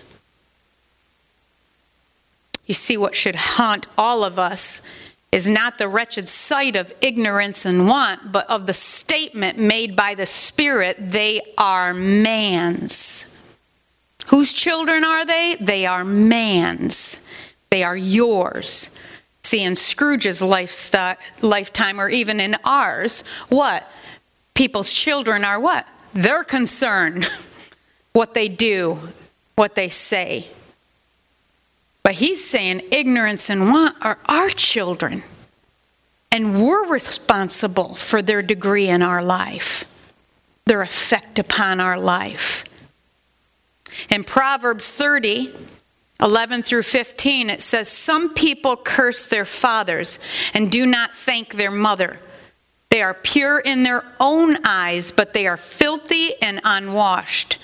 You 2.73 2.75
see, 2.75 2.97
what 2.97 3.15
should 3.15 3.37
haunt 3.37 3.87
all 3.99 4.25
of 4.25 4.39
us 4.39 4.81
is 5.31 5.47
not 5.47 5.77
the 5.77 5.89
wretched 5.89 6.27
sight 6.27 6.75
of 6.75 6.91
ignorance 7.03 7.67
and 7.67 7.87
want, 7.87 8.33
but 8.33 8.49
of 8.49 8.65
the 8.65 8.73
statement 8.73 9.59
made 9.59 9.95
by 9.95 10.15
the 10.15 10.25
Spirit, 10.25 10.97
they 10.99 11.43
are 11.59 11.93
man's. 11.93 13.31
Whose 14.29 14.55
children 14.55 15.05
are 15.05 15.27
they? 15.27 15.57
They 15.61 15.85
are 15.85 16.03
man's. 16.03 17.21
They 17.69 17.85
are 17.85 17.95
yours. 17.95 18.89
See, 19.43 19.63
in 19.63 19.77
Scrooge's 19.77 20.41
lifetime, 20.41 22.01
or 22.01 22.09
even 22.09 22.41
in 22.41 22.57
ours, 22.65 23.23
what? 23.51 23.87
People's 24.55 24.95
children 24.95 25.45
are 25.45 25.61
what? 25.61 25.87
Their 26.15 26.43
concern. 26.43 27.27
what 28.15 28.33
they 28.33 28.49
do, 28.49 28.99
what 29.57 29.75
they 29.75 29.91
say. 29.91 30.49
But 32.03 32.15
he's 32.15 32.45
saying 32.45 32.83
ignorance 32.91 33.49
and 33.49 33.71
want 33.71 33.97
are 34.01 34.19
our 34.27 34.49
children. 34.49 35.23
And 36.31 36.65
we're 36.65 36.89
responsible 36.89 37.95
for 37.95 38.23
their 38.23 38.43
degree 38.43 38.89
in 38.89 39.03
our 39.03 39.23
life, 39.23 39.85
their 40.65 40.83
effect 40.83 41.39
upon 41.39 41.79
our 41.79 41.99
life. 41.99 42.65
In 44.11 44.25
Proverbs 44.25 44.91
30, 44.91 45.55
11 46.21 46.63
through 46.63 46.85
15, 46.85 47.51
it 47.51 47.61
says, 47.61 47.89
Some 47.89 48.33
people 48.33 48.77
curse 48.77 49.27
their 49.27 49.45
fathers 49.45 50.19
and 50.55 50.71
do 50.71 50.87
not 50.87 51.15
thank 51.15 51.55
their 51.55 51.71
mother. 51.71 52.19
They 52.91 53.03
are 53.03 53.15
pure 53.15 53.59
in 53.59 53.83
their 53.83 54.05
own 54.21 54.59
eyes, 54.65 55.11
but 55.11 55.33
they 55.33 55.47
are 55.47 55.57
filthy 55.57 56.41
and 56.41 56.61
unwashed. 56.65 57.59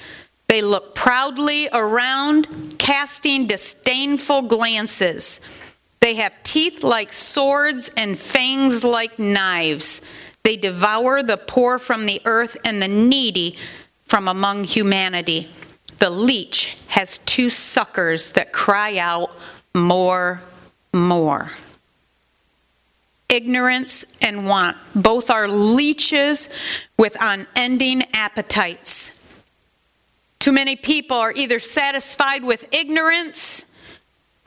They 0.49 0.63
look 0.63 0.95
proudly 0.95 1.69
around, 1.73 2.79
casting 2.79 3.47
disdainful 3.47 4.43
glances. 4.43 5.43
They 6.01 6.15
have 6.15 6.33
teeth 6.43 6.83
like 6.83 7.13
swords 7.13 7.91
and 7.97 8.19
fangs 8.19 8.83
like 8.83 9.19
knives. 9.19 10.01
They 10.45 10.57
devour 10.57 11.23
the 11.23 11.37
poor 11.37 11.79
from 11.79 12.07
the 12.07 12.23
earth 12.25 12.57
and 12.65 12.81
the 12.81 12.89
needy 12.89 13.59
from 14.05 14.27
among 14.27 14.65
humanity. 14.65 15.51
The 15.99 16.09
leech 16.09 16.79
has 16.89 17.19
two 17.19 17.51
suckers 17.51 18.33
that 18.33 18.53
cry 18.53 18.97
out, 18.97 19.31
More, 19.75 20.43
more. 20.95 21.51
Ignorance 23.29 24.07
and 24.23 24.47
want 24.47 24.79
both 24.95 25.29
are 25.29 25.47
leeches 25.47 26.49
with 26.97 27.15
unending 27.21 28.05
appetites. 28.15 29.18
Too 30.49 30.53
many 30.53 30.77
people 30.77 31.19
are 31.19 31.35
either 31.37 31.59
satisfied 31.59 32.43
with 32.43 32.65
ignorance 32.73 33.67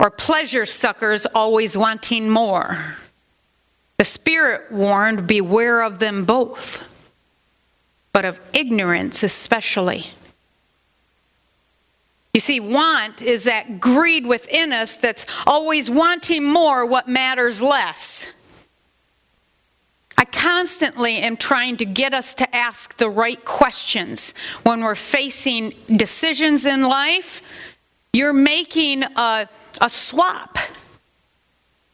or 0.00 0.10
pleasure 0.10 0.66
suckers 0.66 1.26
always 1.26 1.78
wanting 1.78 2.28
more. 2.28 2.96
The 3.98 4.04
Spirit 4.04 4.72
warned, 4.72 5.28
Beware 5.28 5.80
of 5.80 6.00
them 6.00 6.24
both, 6.24 6.84
but 8.12 8.24
of 8.24 8.40
ignorance 8.52 9.22
especially. 9.22 10.06
You 12.34 12.40
see, 12.40 12.58
want 12.58 13.22
is 13.22 13.44
that 13.44 13.78
greed 13.78 14.26
within 14.26 14.72
us 14.72 14.96
that's 14.96 15.24
always 15.46 15.88
wanting 15.88 16.42
more 16.52 16.84
what 16.84 17.06
matters 17.06 17.62
less. 17.62 18.32
Constantly 20.42 21.18
am 21.18 21.36
trying 21.36 21.76
to 21.76 21.84
get 21.84 22.12
us 22.12 22.34
to 22.34 22.56
ask 22.56 22.96
the 22.96 23.08
right 23.08 23.44
questions 23.44 24.34
when 24.64 24.82
we're 24.82 24.96
facing 24.96 25.72
decisions 25.94 26.66
in 26.66 26.82
life. 26.82 27.40
You're 28.12 28.32
making 28.32 29.04
a, 29.04 29.48
a 29.80 29.88
swap. 29.88 30.58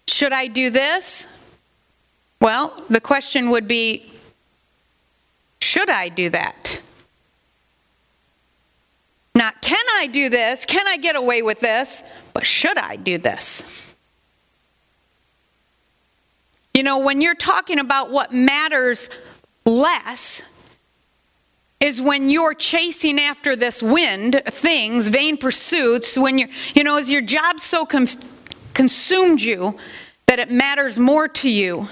Should 0.08 0.32
I 0.32 0.46
do 0.46 0.70
this? 0.70 1.28
Well, 2.40 2.72
the 2.88 3.02
question 3.02 3.50
would 3.50 3.68
be 3.68 4.10
should 5.60 5.90
I 5.90 6.08
do 6.08 6.30
that? 6.30 6.80
Not 9.34 9.60
can 9.60 9.84
I 9.98 10.06
do 10.06 10.30
this? 10.30 10.64
Can 10.64 10.88
I 10.88 10.96
get 10.96 11.16
away 11.16 11.42
with 11.42 11.60
this? 11.60 12.02
But 12.32 12.46
should 12.46 12.78
I 12.78 12.96
do 12.96 13.18
this? 13.18 13.87
You 16.78 16.84
know, 16.84 16.98
when 17.00 17.20
you're 17.20 17.34
talking 17.34 17.80
about 17.80 18.12
what 18.12 18.32
matters 18.32 19.10
less, 19.66 20.44
is 21.80 22.00
when 22.00 22.30
you're 22.30 22.54
chasing 22.54 23.18
after 23.18 23.56
this 23.56 23.82
wind, 23.82 24.40
things, 24.46 25.08
vain 25.08 25.36
pursuits, 25.38 26.16
when 26.16 26.38
you're, 26.38 26.48
you 26.76 26.84
know, 26.84 26.96
is 26.96 27.10
your 27.10 27.20
job 27.20 27.58
so 27.58 27.84
com- 27.84 28.06
consumed 28.74 29.40
you 29.40 29.76
that 30.26 30.38
it 30.38 30.52
matters 30.52 31.00
more 31.00 31.26
to 31.26 31.50
you. 31.50 31.88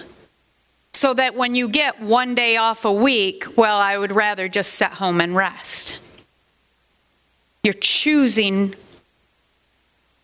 So 0.95 1.15
that 1.15 1.35
when 1.35 1.57
you 1.57 1.69
get 1.69 2.01
one 2.01 2.37
day 2.37 2.57
off 2.57 2.85
a 2.85 2.93
week, 2.93 3.45
well, 3.57 3.79
I 3.79 3.99
would 3.99 4.13
rather 4.13 4.49
just 4.49 4.75
sit 4.75 4.93
home 4.93 5.21
and 5.21 5.35
rest. 5.35 5.99
You're 7.65 7.73
choosing 7.73 8.77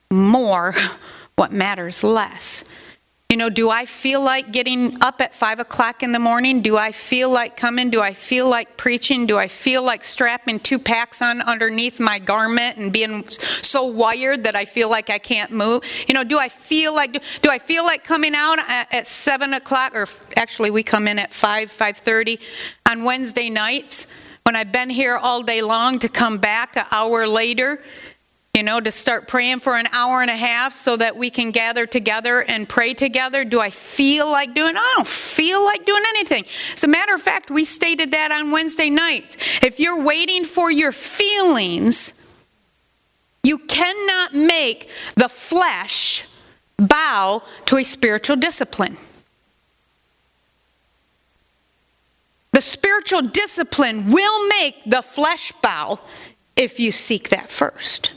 more 0.09 0.73
what 1.35 1.51
matters 1.51 2.05
less. 2.05 2.65
You 3.33 3.39
know, 3.39 3.49
do 3.49 3.71
I 3.71 3.87
feel 3.87 4.21
like 4.21 4.53
getting 4.53 5.03
up 5.03 5.23
at 5.23 5.35
five 5.35 5.59
o'clock 5.59 6.03
in 6.03 6.13
the 6.13 6.19
morning? 6.19 6.61
Do 6.61 6.77
I 6.77 6.93
feel 6.93 7.31
like 7.31 7.57
coming? 7.57 7.89
Do 7.89 8.03
I 8.03 8.13
feel 8.13 8.47
like 8.47 8.77
preaching? 8.77 9.25
Do 9.25 9.39
I 9.39 9.49
feel 9.49 9.83
like 9.83 10.05
strapping 10.05 10.61
two 10.61 10.79
packs 10.79 11.23
on 11.23 11.41
underneath 11.41 11.99
my 11.99 12.19
garment 12.19 12.77
and 12.77 12.93
being 12.93 13.25
so 13.27 13.85
wired 13.85 14.45
that 14.45 14.55
I 14.55 14.67
feel 14.67 14.91
like 14.91 15.09
I 15.09 15.17
can't 15.17 15.51
move? 15.51 15.83
You 16.07 16.13
know, 16.13 16.25
do 16.25 16.39
I 16.39 16.51
feel 16.51 16.95
like 16.95 17.15
do, 17.15 17.21
do 17.41 17.49
I 17.49 17.57
feel 17.57 17.87
like 17.87 18.05
coming 18.05 18.35
out 18.35 18.59
at, 18.69 18.95
at 18.95 19.07
seven 19.07 19.55
o'clock? 19.55 19.95
Or 19.95 20.07
actually, 20.37 20.69
we 20.69 20.83
come 20.83 21.09
in 21.09 21.19
at 21.19 21.33
five, 21.33 21.71
five 21.71 21.97
thirty 21.97 22.39
on 22.85 23.03
Wednesday 23.03 23.49
nights 23.49 24.09
when 24.43 24.57
I've 24.57 24.73
been 24.73 24.91
here 24.91 25.17
all 25.17 25.43
day 25.43 25.63
long 25.63 25.99
to 26.01 26.09
come 26.11 26.37
back 26.37 26.77
an 26.77 26.85
hour 26.91 27.27
later 27.27 27.83
you 28.55 28.63
know, 28.63 28.79
to 28.79 28.93
start 28.93 29.27
praying 29.29 29.61
for 29.61 29.79
an 29.79 29.89
hour 29.93 30.21
and 30.21 30.31
a 30.31 30.37
half 30.37 30.75
so 30.75 30.95
that 30.95 31.17
we 31.17 31.31
can 31.31 31.53
gather 31.53 31.87
together 31.87 32.43
and 32.43 32.69
pray 32.69 32.93
together. 32.93 33.47
Do 33.47 33.61
I 33.61 33.71
feel 33.71 34.31
like 34.31 34.53
doing? 34.53 34.77
I 34.77 34.93
don't 34.95 35.07
feel 35.07 35.65
like 35.65 35.87
doing 35.87 36.03
anything. 36.11 36.45
As 36.75 36.85
a 36.85 36.89
matter 36.89 37.15
of 37.15 37.23
fact, 37.23 37.51
we 37.51 37.65
stated 37.65 38.11
that 38.11 38.31
on 38.31 38.51
Wednesday 38.51 38.91
nights. 38.91 39.39
If 39.63 39.81
you're 39.81 39.99
waiting 39.99 40.45
for 40.45 40.71
your 40.71 40.93
feelings, 40.93 42.13
you 43.43 43.57
cannot 43.57 44.35
make 44.35 44.91
the 45.15 45.31
flesh 45.31 46.27
bow 46.77 47.43
to 47.65 47.79
a 47.79 47.83
spiritual 47.83 48.37
discipline. 48.37 48.99
The 52.51 52.61
spiritual 52.61 53.23
discipline 53.23 54.13
will 54.13 54.47
make 54.49 54.83
the 54.85 55.01
flesh 55.01 55.53
bow 55.63 56.01
if 56.55 56.79
you 56.79 56.93
seek 56.93 57.31
that 57.31 57.49
first. 57.49 58.13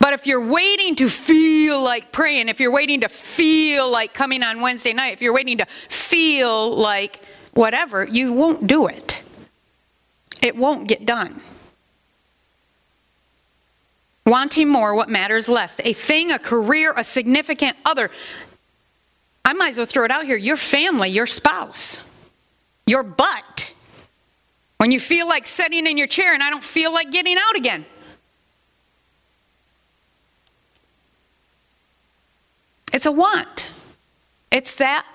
But 0.00 0.12
if 0.14 0.26
you're 0.26 0.44
waiting 0.44 0.94
to 0.96 1.08
feel 1.08 1.82
like 1.82 2.12
praying, 2.12 2.48
if 2.48 2.60
you're 2.60 2.70
waiting 2.70 3.00
to 3.00 3.08
feel 3.08 3.90
like 3.90 4.14
coming 4.14 4.42
on 4.42 4.60
Wednesday 4.60 4.92
night, 4.92 5.12
if 5.12 5.22
you're 5.22 5.34
waiting 5.34 5.58
to 5.58 5.66
feel 5.88 6.74
like 6.76 7.20
whatever, 7.54 8.04
you 8.04 8.32
won't 8.32 8.66
do 8.66 8.86
it. 8.86 9.22
It 10.40 10.56
won't 10.56 10.86
get 10.86 11.04
done. 11.04 11.40
Wanting 14.24 14.68
more, 14.68 14.94
what 14.94 15.08
matters 15.08 15.48
less? 15.48 15.80
A 15.84 15.92
thing, 15.92 16.30
a 16.30 16.38
career, 16.38 16.92
a 16.96 17.02
significant 17.02 17.76
other. 17.84 18.10
I 19.44 19.54
might 19.54 19.70
as 19.70 19.78
well 19.78 19.86
throw 19.86 20.04
it 20.04 20.10
out 20.10 20.26
here 20.26 20.36
your 20.36 20.58
family, 20.58 21.08
your 21.08 21.26
spouse, 21.26 22.02
your 22.86 23.02
butt. 23.02 23.72
When 24.76 24.92
you 24.92 25.00
feel 25.00 25.26
like 25.26 25.46
sitting 25.46 25.86
in 25.86 25.96
your 25.96 26.06
chair 26.06 26.34
and 26.34 26.42
I 26.42 26.50
don't 26.50 26.62
feel 26.62 26.92
like 26.92 27.10
getting 27.10 27.36
out 27.36 27.56
again. 27.56 27.84
It's 32.92 33.06
a 33.06 33.12
want. 33.12 33.70
It's 34.50 34.76
that 34.76 35.06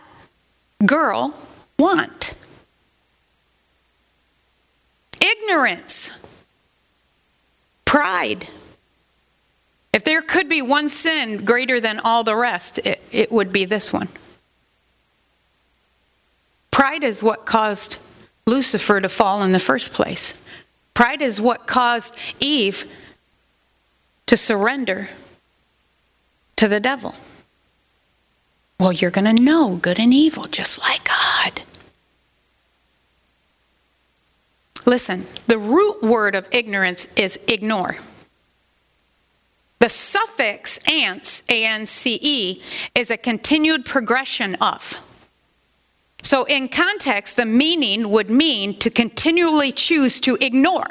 girl 0.86 1.34
want. 1.78 2.36
Ignorance. 5.22 6.18
Pride. 7.86 8.48
If 9.94 10.04
there 10.04 10.22
could 10.22 10.50
be 10.50 10.62
one 10.62 10.90
sin 10.90 11.46
greater 11.46 11.80
than 11.80 12.00
all 12.00 12.24
the 12.24 12.36
rest, 12.36 12.80
it, 12.80 13.02
it 13.12 13.32
would 13.32 13.52
be 13.54 13.66
this 13.66 13.94
one. 13.94 14.10
Pride 16.72 17.04
is 17.04 17.22
what 17.22 17.46
caused 17.46 17.98
Lucifer 18.48 19.00
to 19.00 19.08
fall 19.08 19.44
in 19.44 19.52
the 19.52 19.60
first 19.60 19.92
place. 19.92 20.34
Pride 20.94 21.22
is 21.22 21.40
what 21.40 21.68
caused 21.68 22.18
Eve 22.40 22.92
to 24.26 24.36
surrender 24.36 25.10
to 26.56 26.68
the 26.68 26.80
devil. 26.80 27.16
Well, 28.80 28.92
you're 28.92 29.12
going 29.12 29.36
to 29.36 29.42
know 29.42 29.76
good 29.76 30.00
and 30.00 30.14
evil 30.14 30.46
just 30.46 30.80
like 30.80 31.06
God. 31.06 31.62
Listen, 34.86 35.26
the 35.48 35.58
root 35.58 36.04
word 36.04 36.36
of 36.36 36.48
ignorance 36.52 37.08
is 37.16 37.40
ignore. 37.48 37.96
The 39.80 39.90
suffix 39.90 40.80
ance, 40.88 41.44
A 41.50 41.66
N 41.66 41.86
C 41.86 42.20
E, 42.22 42.62
is 42.96 43.12
a 43.12 43.18
continued 43.18 43.86
progression 43.86 44.56
of. 44.56 45.02
So, 46.22 46.46
in 46.46 46.70
context, 46.70 47.36
the 47.36 47.46
meaning 47.46 48.10
would 48.10 48.30
mean 48.30 48.80
to 48.80 48.90
continually 48.90 49.74
choose 49.74 50.22
to 50.22 50.38
ignore. 50.40 50.88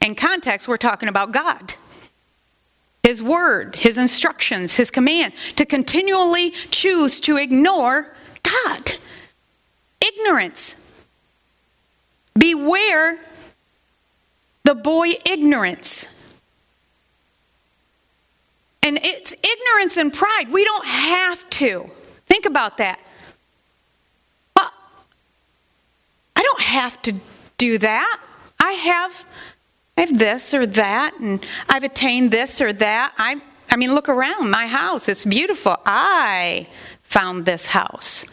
In 0.00 0.14
context, 0.14 0.66
we're 0.66 0.78
talking 0.78 1.10
about 1.10 1.32
God. 1.32 1.74
His 3.02 3.22
word, 3.22 3.76
His 3.76 3.98
instructions, 3.98 4.76
His 4.76 4.90
command, 4.90 5.34
to 5.56 5.66
continually 5.66 6.50
choose 6.70 7.20
to 7.20 7.36
ignore 7.36 8.14
God. 8.42 8.92
Ignorance. 10.00 10.76
Beware 12.38 13.18
the 14.62 14.74
boy 14.74 15.14
ignorance. 15.28 16.08
And 18.82 18.98
it's 19.02 19.32
ignorance 19.32 19.96
and 19.96 20.12
pride. 20.12 20.50
We 20.50 20.64
don't 20.64 20.86
have 20.86 21.48
to. 21.50 21.86
Think 22.26 22.46
about 22.46 22.78
that. 22.78 22.98
But 24.54 24.72
I 26.34 26.42
don't 26.42 26.60
have 26.60 27.00
to 27.02 27.14
do 27.58 27.78
that. 27.78 28.20
I 28.58 28.72
have 28.72 29.24
I 29.96 30.02
have 30.02 30.18
this 30.18 30.54
or 30.54 30.66
that 30.66 31.14
and 31.20 31.44
I've 31.68 31.84
attained 31.84 32.30
this 32.30 32.60
or 32.60 32.72
that. 32.72 33.12
I 33.18 33.40
I 33.70 33.76
mean 33.76 33.94
look 33.94 34.08
around 34.08 34.50
my 34.50 34.66
house. 34.66 35.08
It's 35.08 35.24
beautiful. 35.24 35.76
I 35.84 36.66
found 37.02 37.44
this 37.44 37.66
house. 37.66 38.26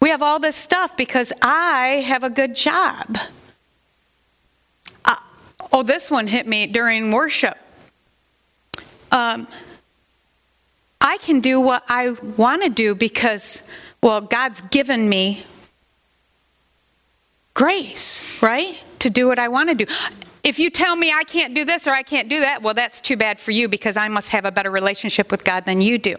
We 0.00 0.10
have 0.10 0.22
all 0.22 0.38
this 0.38 0.56
stuff 0.56 0.96
because 0.96 1.32
I 1.42 2.04
have 2.06 2.22
a 2.22 2.30
good 2.30 2.54
job. 2.54 3.18
Uh, 5.04 5.16
oh, 5.72 5.82
this 5.82 6.10
one 6.10 6.28
hit 6.28 6.46
me 6.46 6.66
during 6.66 7.10
worship 7.10 7.58
um, 9.10 9.48
I 11.00 11.18
can 11.18 11.40
do 11.40 11.60
what 11.60 11.84
I 11.88 12.10
want 12.36 12.62
to 12.62 12.68
do 12.68 12.94
because, 12.94 13.62
well, 14.02 14.20
God's 14.20 14.60
given 14.62 15.08
me 15.08 15.44
grace, 17.54 18.24
right? 18.42 18.78
To 19.00 19.10
do 19.10 19.28
what 19.28 19.38
I 19.38 19.48
want 19.48 19.68
to 19.70 19.74
do. 19.74 19.86
If 20.42 20.58
you 20.58 20.70
tell 20.70 20.96
me 20.96 21.12
I 21.12 21.24
can't 21.24 21.54
do 21.54 21.64
this 21.64 21.86
or 21.86 21.90
I 21.90 22.02
can't 22.02 22.28
do 22.28 22.40
that, 22.40 22.62
well, 22.62 22.74
that's 22.74 23.00
too 23.00 23.16
bad 23.16 23.38
for 23.38 23.50
you 23.50 23.68
because 23.68 23.96
I 23.96 24.08
must 24.08 24.30
have 24.30 24.44
a 24.44 24.50
better 24.50 24.70
relationship 24.70 25.30
with 25.30 25.44
God 25.44 25.64
than 25.64 25.80
you 25.80 25.98
do. 25.98 26.16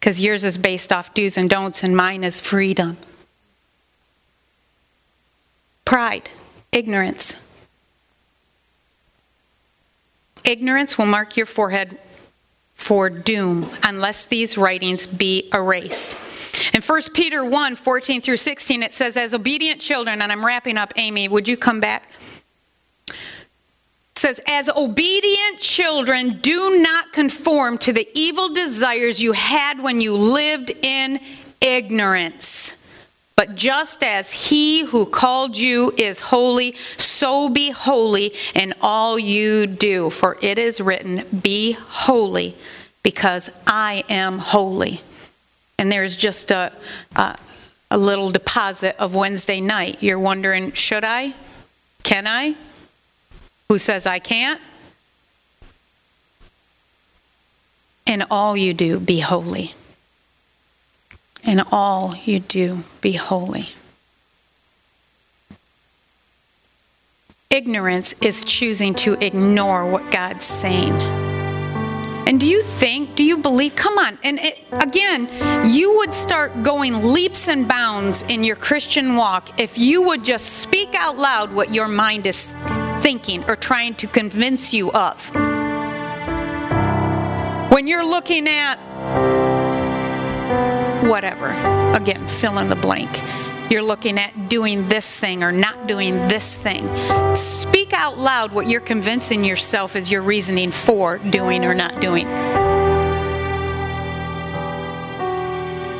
Because 0.00 0.22
yours 0.22 0.44
is 0.44 0.58
based 0.58 0.92
off 0.92 1.14
do's 1.14 1.36
and 1.36 1.50
don'ts 1.50 1.82
and 1.82 1.96
mine 1.96 2.24
is 2.24 2.40
freedom. 2.40 2.96
Pride, 5.84 6.30
ignorance. 6.72 7.40
Ignorance 10.44 10.96
will 10.96 11.06
mark 11.06 11.36
your 11.36 11.46
forehead 11.46 11.98
for 12.76 13.10
doom 13.10 13.68
unless 13.82 14.26
these 14.26 14.56
writings 14.56 15.08
be 15.08 15.48
erased. 15.52 16.16
In 16.72 16.82
1 16.82 17.02
Peter 17.14 17.44
1 17.44 17.74
14 17.74 18.20
through 18.20 18.36
16, 18.36 18.82
it 18.82 18.92
says, 18.92 19.16
As 19.16 19.34
obedient 19.34 19.80
children, 19.80 20.22
and 20.22 20.30
I'm 20.30 20.44
wrapping 20.44 20.78
up, 20.78 20.92
Amy, 20.96 21.26
would 21.26 21.48
you 21.48 21.56
come 21.56 21.80
back? 21.80 22.08
Says, 24.14 24.40
As 24.46 24.68
obedient 24.68 25.58
children, 25.58 26.38
do 26.38 26.78
not 26.80 27.12
conform 27.12 27.78
to 27.78 27.92
the 27.92 28.08
evil 28.14 28.50
desires 28.50 29.20
you 29.20 29.32
had 29.32 29.82
when 29.82 30.00
you 30.00 30.14
lived 30.14 30.70
in 30.70 31.18
ignorance. 31.60 32.76
Just 33.56 34.02
as 34.02 34.50
he 34.50 34.84
who 34.84 35.06
called 35.06 35.56
you 35.56 35.92
is 35.96 36.20
holy, 36.20 36.76
so 36.98 37.48
be 37.48 37.70
holy 37.70 38.32
in 38.54 38.74
all 38.82 39.18
you 39.18 39.66
do. 39.66 40.10
For 40.10 40.36
it 40.42 40.58
is 40.58 40.80
written, 40.80 41.24
Be 41.42 41.72
holy, 41.72 42.54
because 43.02 43.50
I 43.66 44.04
am 44.08 44.38
holy. 44.38 45.00
And 45.78 45.90
there's 45.90 46.16
just 46.16 46.50
a, 46.50 46.70
a, 47.16 47.38
a 47.90 47.98
little 47.98 48.30
deposit 48.30 48.94
of 48.98 49.14
Wednesday 49.14 49.60
night. 49.60 50.02
You're 50.02 50.18
wondering, 50.18 50.72
should 50.72 51.04
I? 51.04 51.34
Can 52.02 52.26
I? 52.26 52.56
Who 53.68 53.78
says 53.78 54.06
I 54.06 54.18
can't? 54.18 54.60
In 58.06 58.22
all 58.30 58.56
you 58.56 58.74
do, 58.74 59.00
be 59.00 59.20
holy. 59.20 59.74
In 61.46 61.60
all 61.70 62.14
you 62.24 62.40
do, 62.40 62.82
be 63.00 63.12
holy. 63.12 63.68
Ignorance 67.48 68.14
is 68.14 68.44
choosing 68.44 68.94
to 68.96 69.12
ignore 69.24 69.88
what 69.88 70.10
God's 70.10 70.44
saying. 70.44 70.92
And 72.26 72.40
do 72.40 72.46
you 72.46 72.60
think, 72.60 73.14
do 73.14 73.22
you 73.22 73.38
believe, 73.38 73.76
come 73.76 73.96
on, 73.96 74.18
and 74.24 74.40
it, 74.40 74.58
again, 74.72 75.30
you 75.72 75.98
would 75.98 76.12
start 76.12 76.64
going 76.64 77.12
leaps 77.12 77.48
and 77.48 77.68
bounds 77.68 78.22
in 78.22 78.42
your 78.42 78.56
Christian 78.56 79.14
walk 79.14 79.60
if 79.60 79.78
you 79.78 80.02
would 80.02 80.24
just 80.24 80.54
speak 80.54 80.96
out 80.96 81.16
loud 81.16 81.52
what 81.52 81.72
your 81.72 81.86
mind 81.86 82.26
is 82.26 82.52
thinking 82.98 83.48
or 83.48 83.54
trying 83.54 83.94
to 83.94 84.08
convince 84.08 84.74
you 84.74 84.90
of. 84.90 85.30
When 87.70 87.86
you're 87.86 88.04
looking 88.04 88.48
at 88.48 89.45
whatever. 91.08 91.50
Again, 91.94 92.26
fill 92.26 92.58
in 92.58 92.68
the 92.68 92.76
blank. 92.76 93.10
You're 93.70 93.82
looking 93.82 94.18
at 94.18 94.48
doing 94.48 94.88
this 94.88 95.18
thing 95.18 95.42
or 95.42 95.50
not 95.50 95.88
doing 95.88 96.28
this 96.28 96.56
thing. 96.56 96.86
Speak 97.34 97.92
out 97.92 98.16
loud 98.16 98.52
what 98.52 98.68
you're 98.68 98.80
convincing 98.80 99.44
yourself 99.44 99.96
is 99.96 100.10
your 100.10 100.22
reasoning 100.22 100.70
for 100.70 101.18
doing 101.18 101.64
or 101.64 101.74
not 101.74 102.00
doing. 102.00 102.26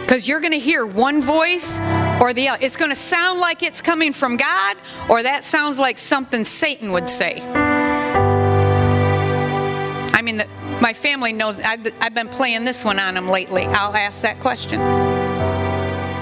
Because 0.02 0.28
you're 0.28 0.38
going 0.38 0.52
to 0.52 0.60
hear 0.60 0.86
one 0.86 1.20
voice 1.20 1.80
or 2.20 2.32
the 2.32 2.48
other. 2.50 2.64
It's 2.64 2.76
going 2.76 2.92
to 2.92 2.96
sound 2.96 3.40
like 3.40 3.64
it's 3.64 3.82
coming 3.82 4.12
from 4.12 4.36
God, 4.36 4.76
or 5.08 5.24
that 5.24 5.42
sounds 5.42 5.80
like 5.80 5.98
something 5.98 6.44
Satan 6.44 6.92
would 6.92 7.08
say. 7.08 7.42
I 10.12 10.22
mean, 10.22 10.36
the, 10.36 10.46
my 10.80 10.92
family 10.92 11.32
knows, 11.32 11.58
I've, 11.60 11.86
I've 12.00 12.14
been 12.14 12.28
playing 12.28 12.64
this 12.64 12.84
one 12.84 12.98
on 12.98 13.14
them 13.14 13.28
lately. 13.28 13.64
I'll 13.64 13.94
ask 13.96 14.22
that 14.22 14.40
question. 14.40 14.80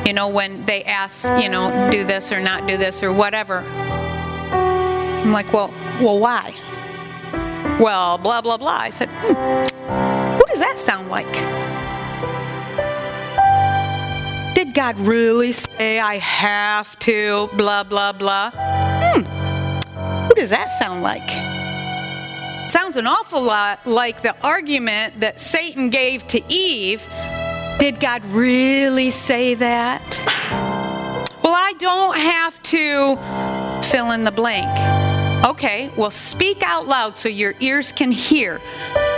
You 0.07 0.13
know, 0.13 0.29
when 0.29 0.65
they 0.67 0.85
ask, 0.85 1.25
you 1.43 1.49
know, 1.49 1.91
do 1.91 2.05
this 2.05 2.31
or 2.31 2.41
not 2.41 2.69
do 2.69 2.77
this 2.77 3.03
or 3.03 3.13
whatever. 3.13 3.61
I'm 3.61 5.33
like, 5.33 5.53
well, 5.53 5.73
well, 6.01 6.19
why? 6.19 6.55
Well, 7.81 8.19
blah, 8.19 8.43
blah, 8.43 8.59
blah. 8.59 8.79
I 8.79 8.91
said, 8.91 9.09
hmm, 9.09 9.33
what 10.39 10.47
does 10.49 10.61
that 10.61 10.79
sound 10.79 11.09
like? 11.09 11.33
Did 14.55 14.75
God 14.75 15.01
really 15.01 15.53
say 15.53 15.99
I 15.99 16.19
have 16.19 16.99
to, 17.01 17.49
blah, 17.55 17.83
blah, 17.83 18.13
blah? 18.13 18.51
Hmm, 18.53 19.23
who 20.29 20.35
does 20.35 20.51
that 20.51 20.71
sound 20.71 21.03
like? 21.03 21.54
Sounds 22.75 22.97
an 22.97 23.07
awful 23.07 23.41
lot 23.41 23.87
like 23.87 24.23
the 24.23 24.35
argument 24.45 25.21
that 25.21 25.39
Satan 25.39 25.91
gave 25.91 26.27
to 26.27 26.43
Eve. 26.53 27.07
Did 27.79 28.01
God 28.01 28.25
really 28.25 29.13
say 29.13 29.55
that? 29.55 30.21
Well, 31.45 31.55
I 31.55 31.75
don't 31.79 32.17
have 32.19 32.61
to 32.65 33.17
fill 33.89 34.11
in 34.11 34.25
the 34.25 34.33
blank. 34.33 35.47
Okay, 35.47 35.93
well, 35.97 36.11
speak 36.11 36.65
out 36.65 36.89
loud 36.89 37.15
so 37.15 37.29
your 37.29 37.55
ears 37.61 37.93
can 37.93 38.11
hear 38.11 38.61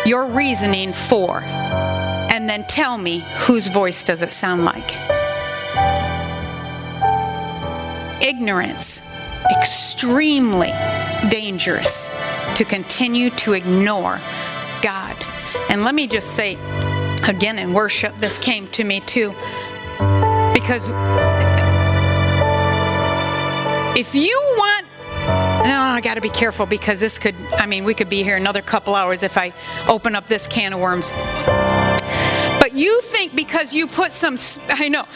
your 0.05 0.27
reasoning 0.27 0.93
for. 0.93 1.41
And 1.41 2.47
then 2.47 2.67
tell 2.67 2.99
me 2.99 3.25
whose 3.39 3.69
voice 3.69 4.05
does 4.05 4.21
it 4.21 4.35
sound 4.35 4.67
like? 4.67 4.93
Ignorance, 8.21 9.01
extremely 9.51 10.73
dangerous 11.31 12.11
to 12.57 12.65
continue 12.65 13.31
to 13.31 13.53
ignore 13.53 14.19
God. 14.83 15.17
And 15.69 15.85
let 15.85 15.95
me 15.95 16.07
just 16.07 16.33
say, 16.33 16.55
again, 17.29 17.59
in 17.59 17.75
worship, 17.75 18.17
this 18.19 18.39
came 18.39 18.67
to 18.69 18.83
me 18.83 19.01
too. 19.01 19.31
Because 20.55 20.91
if 23.99 24.15
you 24.15 24.41
want, 24.57 24.87
no, 25.67 25.81
I 25.81 26.01
got 26.03 26.15
to 26.15 26.21
be 26.21 26.31
careful 26.31 26.65
because 26.65 26.99
this 26.99 27.19
could, 27.19 27.35
I 27.53 27.67
mean, 27.67 27.85
we 27.85 27.93
could 27.93 28.09
be 28.09 28.23
here 28.23 28.37
another 28.37 28.63
couple 28.63 28.95
hours 28.95 29.23
if 29.23 29.37
I 29.37 29.53
open 29.87 30.15
up 30.15 30.27
this 30.27 30.47
can 30.49 30.73
of 30.73 30.81
worms. 30.81 31.13
But 32.61 32.73
you 32.73 33.01
think 33.03 33.35
because 33.35 33.75
you 33.75 33.87
put 33.87 34.13
some, 34.13 34.37
I 34.71 34.89
know, 34.89 35.07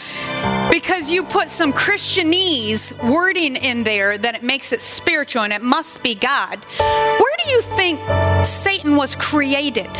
because 0.69 1.11
you 1.11 1.23
put 1.23 1.49
some 1.49 1.71
Christianese 1.73 2.93
wording 3.09 3.55
in 3.55 3.83
there 3.83 4.17
that 4.17 4.35
it 4.35 4.43
makes 4.43 4.71
it 4.71 4.81
spiritual 4.81 5.43
and 5.43 5.53
it 5.53 5.61
must 5.61 6.03
be 6.03 6.15
God. 6.15 6.65
Where 6.77 7.35
do 7.43 7.49
you 7.49 7.61
think 7.61 7.99
Satan 8.45 8.95
was 8.95 9.15
created? 9.15 9.91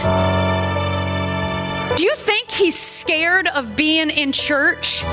Do 1.95 2.03
you 2.03 2.15
think 2.15 2.51
he's 2.51 2.77
scared 2.77 3.47
of 3.47 3.75
being 3.75 4.09
in 4.09 4.31
church? 4.31 5.03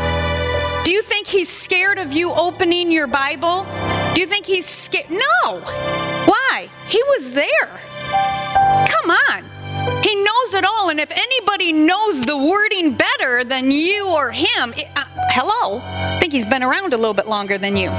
Do 0.85 0.93
you 0.93 1.03
think 1.03 1.27
he's 1.27 1.49
scared 1.49 1.99
of 1.99 2.13
you 2.13 2.33
opening 2.33 2.91
your 2.91 3.07
Bible? 3.07 3.67
Do 4.15 4.21
you 4.21 4.27
think 4.27 4.47
he's 4.47 4.67
scared? 4.67 5.11
No. 5.11 5.61
Why? 5.61 6.71
He 6.87 7.03
was 7.05 7.35
there. 7.35 7.69
Come 8.87 9.11
on. 9.11 9.59
He 10.03 10.15
knows 10.15 10.55
it 10.55 10.65
all, 10.65 10.91
and 10.91 11.01
if 11.01 11.11
anybody 11.11 11.73
knows 11.73 12.21
the 12.23 12.37
wording 12.37 12.95
better 12.95 13.45
than 13.45 13.71
you 13.71 14.09
or 14.09 14.31
him, 14.31 14.73
it, 14.77 14.89
uh, 14.97 15.05
hello, 15.31 15.81
I 15.83 16.19
think 16.21 16.33
he's 16.33 16.47
been 16.47 16.63
around 16.63 16.95
a 16.95 16.97
little 16.97 17.15
bit 17.15 17.27
longer 17.27 17.59
than 17.59 17.77
you. 17.77 17.91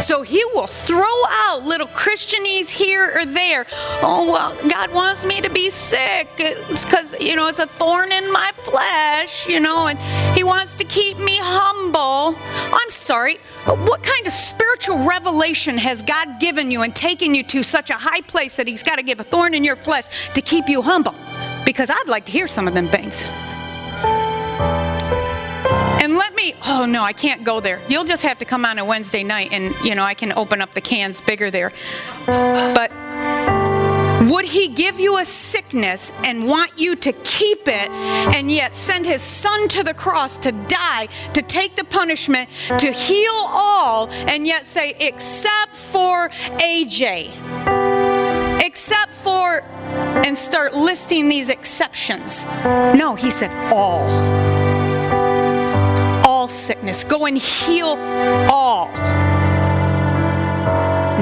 So 0.00 0.22
he 0.22 0.42
will 0.54 0.66
throw 0.66 1.24
out 1.28 1.64
little 1.64 1.88
Christianese 1.88 2.70
here 2.70 3.12
or 3.16 3.26
there. 3.26 3.66
Oh, 4.00 4.30
well, 4.30 4.56
God 4.68 4.92
wants 4.92 5.24
me 5.24 5.40
to 5.40 5.50
be 5.50 5.70
sick 5.70 6.28
because, 6.36 7.14
you 7.20 7.34
know, 7.34 7.48
it's 7.48 7.58
a 7.58 7.66
thorn 7.66 8.12
in 8.12 8.32
my 8.32 8.52
flesh, 8.54 9.48
you 9.48 9.58
know, 9.58 9.88
and 9.88 9.98
he 10.36 10.44
wants 10.44 10.74
to 10.76 10.84
keep 10.84 11.18
me 11.18 11.38
humble. 11.42 12.36
I'm 12.38 12.90
sorry. 12.90 13.38
What 13.66 14.02
kind 14.02 14.26
of 14.26 14.32
spiritual 14.32 14.98
revelation 14.98 15.76
has 15.78 16.00
God 16.02 16.38
given 16.38 16.70
you 16.70 16.82
and 16.82 16.94
taken 16.94 17.34
you 17.34 17.42
to 17.44 17.62
such 17.62 17.90
a 17.90 17.94
high 17.94 18.20
place 18.22 18.56
that 18.56 18.68
he's 18.68 18.82
got 18.82 18.96
to 18.96 19.02
give 19.02 19.18
a 19.20 19.24
thorn 19.24 19.52
in 19.52 19.64
your 19.64 19.76
flesh 19.76 20.04
to 20.32 20.40
keep 20.40 20.68
you 20.68 20.80
humble? 20.80 21.14
Because 21.64 21.90
I'd 21.90 22.08
like 22.08 22.24
to 22.26 22.32
hear 22.32 22.46
some 22.46 22.68
of 22.68 22.74
them 22.74 22.88
things. 22.88 23.28
Oh 26.66 26.86
no, 26.86 27.02
I 27.02 27.12
can't 27.12 27.44
go 27.44 27.60
there. 27.60 27.80
You'll 27.88 28.04
just 28.04 28.22
have 28.22 28.38
to 28.38 28.44
come 28.44 28.64
on 28.64 28.78
a 28.78 28.84
Wednesday 28.84 29.22
night 29.22 29.52
and, 29.52 29.74
you 29.84 29.94
know, 29.94 30.02
I 30.02 30.14
can 30.14 30.32
open 30.32 30.60
up 30.60 30.74
the 30.74 30.80
cans 30.80 31.20
bigger 31.20 31.50
there. 31.50 31.72
But 32.26 32.90
would 34.30 34.44
he 34.44 34.68
give 34.68 35.00
you 35.00 35.18
a 35.18 35.24
sickness 35.24 36.12
and 36.24 36.46
want 36.46 36.80
you 36.80 36.96
to 36.96 37.12
keep 37.12 37.66
it 37.66 37.88
and 37.90 38.50
yet 38.50 38.74
send 38.74 39.06
his 39.06 39.22
son 39.22 39.68
to 39.68 39.82
the 39.82 39.94
cross 39.94 40.36
to 40.38 40.52
die, 40.52 41.08
to 41.34 41.42
take 41.42 41.76
the 41.76 41.84
punishment, 41.84 42.48
to 42.78 42.90
heal 42.90 43.32
all, 43.32 44.08
and 44.10 44.46
yet 44.46 44.66
say, 44.66 44.94
except 45.00 45.74
for 45.74 46.28
AJ? 46.58 47.32
Except 48.64 49.12
for, 49.12 49.62
and 50.24 50.36
start 50.36 50.74
listing 50.74 51.28
these 51.28 51.48
exceptions. 51.48 52.44
No, 52.44 53.14
he 53.14 53.30
said 53.30 53.54
all 53.72 54.57
sickness. 56.48 57.04
Go 57.04 57.26
and 57.26 57.36
heal 57.38 57.96
all. 58.50 58.90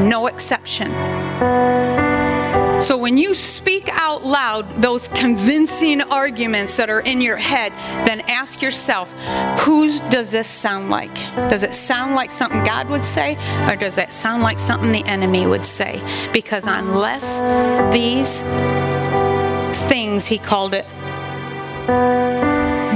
No 0.08 0.26
exception. 0.26 0.92
So 2.82 2.96
when 2.98 3.16
you 3.16 3.32
speak 3.32 3.88
out 3.90 4.24
loud 4.24 4.82
those 4.82 5.08
convincing 5.08 6.02
arguments 6.02 6.76
that 6.76 6.90
are 6.90 7.00
in 7.00 7.22
your 7.22 7.38
head, 7.38 7.72
then 8.06 8.20
ask 8.28 8.60
yourself, 8.60 9.12
whose 9.60 10.00
does 10.00 10.30
this 10.30 10.46
sound 10.46 10.90
like? 10.90 11.14
Does 11.48 11.62
it 11.62 11.74
sound 11.74 12.14
like 12.14 12.30
something 12.30 12.62
God 12.64 12.88
would 12.90 13.02
say, 13.02 13.36
or 13.68 13.76
does 13.76 13.96
it 13.96 14.12
sound 14.12 14.42
like 14.42 14.58
something 14.58 14.92
the 14.92 15.04
enemy 15.06 15.46
would 15.46 15.64
say? 15.64 16.02
Because 16.32 16.66
unless 16.66 17.40
these 17.92 18.42
things, 19.88 20.26
he 20.26 20.38
called 20.38 20.74
it, 20.74 20.86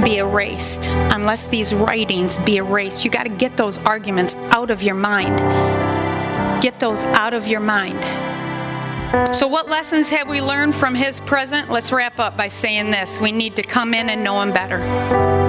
be 0.03 0.17
erased, 0.17 0.87
unless 0.89 1.47
these 1.47 1.73
writings 1.73 2.37
be 2.39 2.57
erased. 2.57 3.05
You 3.05 3.11
got 3.11 3.23
to 3.23 3.29
get 3.29 3.57
those 3.57 3.77
arguments 3.79 4.35
out 4.49 4.71
of 4.71 4.83
your 4.83 4.95
mind. 4.95 5.39
Get 6.61 6.79
those 6.79 7.03
out 7.03 7.33
of 7.33 7.47
your 7.47 7.59
mind. 7.59 8.03
So, 9.35 9.47
what 9.47 9.67
lessons 9.67 10.09
have 10.09 10.29
we 10.29 10.41
learned 10.41 10.75
from 10.75 10.95
his 10.95 11.19
present? 11.21 11.69
Let's 11.69 11.91
wrap 11.91 12.19
up 12.19 12.37
by 12.37 12.47
saying 12.47 12.91
this 12.91 13.19
we 13.19 13.31
need 13.31 13.55
to 13.57 13.63
come 13.63 13.93
in 13.93 14.09
and 14.09 14.23
know 14.23 14.41
him 14.41 14.53
better 14.53 15.40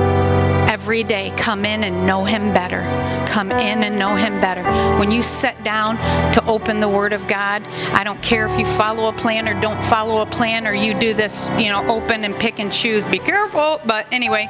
every 0.83 1.05
day 1.05 1.31
come 1.37 1.65
in 1.65 1.85
and 1.85 2.05
know 2.05 2.25
him 2.25 2.53
better. 2.53 2.83
Come 3.29 3.53
in 3.53 3.85
and 3.85 3.97
know 4.01 4.17
him 4.17 4.41
better. 4.41 4.65
When 4.99 5.13
you 5.13 5.23
sit 5.23 5.63
down 5.63 5.97
to 6.33 6.45
open 6.47 6.81
the 6.81 6.89
word 6.89 7.13
of 7.13 7.27
god 7.27 7.67
i 7.93 8.03
don't 8.03 8.23
care 8.23 8.47
if 8.47 8.59
you 8.59 8.65
follow 8.65 9.09
a 9.09 9.13
plan 9.13 9.49
or 9.49 9.61
don't 9.61 9.83
follow 9.83 10.23
a 10.23 10.27
plan 10.27 10.67
or 10.67 10.75
you 10.75 10.99
do 10.99 11.13
this 11.15 11.49
you 11.51 11.69
know 11.69 11.87
open 11.89 12.25
and 12.25 12.35
pick 12.37 12.59
and 12.59 12.73
choose 12.73 13.05
be 13.07 13.19
careful 13.19 13.81
but 13.85 14.07
anyway 14.13 14.47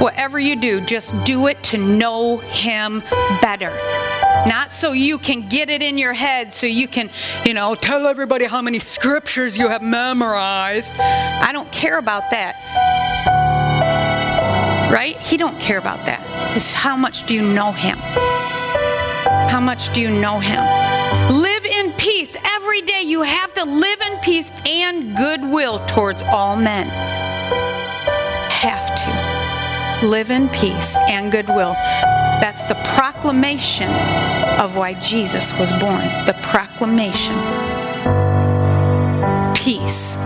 whatever 0.00 0.38
you 0.38 0.54
do 0.56 0.80
just 0.80 1.14
do 1.24 1.46
it 1.46 1.62
to 1.62 1.78
know 1.78 2.38
him 2.38 3.00
better. 3.40 3.70
Not 4.46 4.70
so 4.70 4.92
you 4.92 5.16
can 5.18 5.48
get 5.48 5.70
it 5.70 5.82
in 5.82 5.96
your 5.96 6.12
head 6.12 6.52
so 6.52 6.66
you 6.66 6.88
can 6.88 7.10
you 7.46 7.54
know 7.54 7.74
tell 7.74 8.06
everybody 8.06 8.44
how 8.44 8.60
many 8.60 8.78
scriptures 8.78 9.56
you 9.56 9.68
have 9.68 9.82
memorized. 9.82 10.92
I 10.98 11.52
don't 11.52 11.70
care 11.72 11.98
about 11.98 12.30
that 12.30 13.33
right? 14.90 15.20
He 15.20 15.36
don't 15.36 15.58
care 15.60 15.78
about 15.78 16.06
that. 16.06 16.56
It's 16.56 16.72
how 16.72 16.96
much 16.96 17.26
do 17.26 17.34
you 17.34 17.42
know 17.42 17.72
him? 17.72 17.98
How 19.48 19.60
much 19.60 19.92
do 19.92 20.00
you 20.00 20.10
know 20.10 20.40
him? 20.40 20.62
Live 21.30 21.64
in 21.64 21.92
peace. 21.92 22.36
Every 22.44 22.82
day 22.82 23.02
you 23.02 23.22
have 23.22 23.54
to 23.54 23.64
live 23.64 24.00
in 24.00 24.18
peace 24.18 24.50
and 24.66 25.16
goodwill 25.16 25.78
towards 25.86 26.22
all 26.22 26.56
men. 26.56 26.88
Have 28.50 28.94
to. 29.04 30.06
Live 30.06 30.30
in 30.30 30.48
peace 30.48 30.96
and 31.08 31.30
goodwill. 31.30 31.74
That's 32.40 32.64
the 32.64 32.74
proclamation 32.84 33.88
of 34.58 34.76
why 34.76 34.94
Jesus 34.94 35.52
was 35.54 35.72
born. 35.72 36.04
The 36.26 36.36
proclamation. 36.42 37.36
Peace 39.54 40.16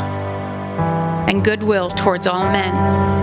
and 1.28 1.44
goodwill 1.44 1.90
towards 1.90 2.26
all 2.26 2.44
men. 2.44 3.17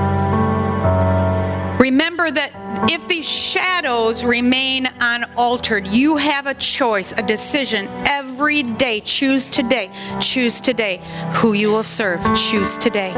Remember 1.86 2.32
that 2.32 2.50
if 2.90 3.08
these 3.08 3.30
shadows 3.30 4.26
remain 4.26 4.88
unaltered, 5.00 5.86
you 5.86 6.18
have 6.18 6.48
a 6.48 6.56
choice, 6.56 7.12
a 7.12 7.22
decision 7.22 7.88
every 8.08 8.64
day. 8.64 9.02
Choose 9.02 9.48
today. 9.48 9.92
Choose 10.20 10.60
today 10.60 11.00
who 11.36 11.54
you 11.54 11.70
will 11.70 11.84
serve. 11.84 12.24
Choose 12.36 12.76
today. 12.76 13.14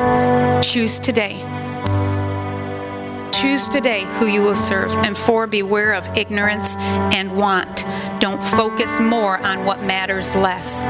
Choose 0.61 0.99
today. 0.99 1.38
Choose 3.32 3.70
today 3.70 4.01
who 4.20 4.26
you 4.26 4.41
will 4.41 4.53
serve. 4.53 4.91
And 4.91 5.18
four, 5.18 5.47
beware 5.47 5.93
of 5.93 6.05
ignorance 6.18 6.76
and 7.15 7.38
want. 7.38 7.86
Don't 8.20 8.43
focus 8.43 8.99
more 8.99 9.38
on 9.38 9.63
what 9.63 9.82
matters 9.84 10.36
less. 10.36 10.82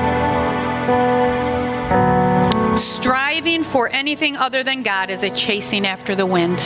Striving 2.81 3.61
for 3.61 3.87
anything 3.89 4.35
other 4.35 4.63
than 4.63 4.81
God 4.81 5.11
is 5.11 5.21
a 5.21 5.29
chasing 5.29 5.85
after 5.85 6.15
the 6.15 6.25
wind. 6.25 6.59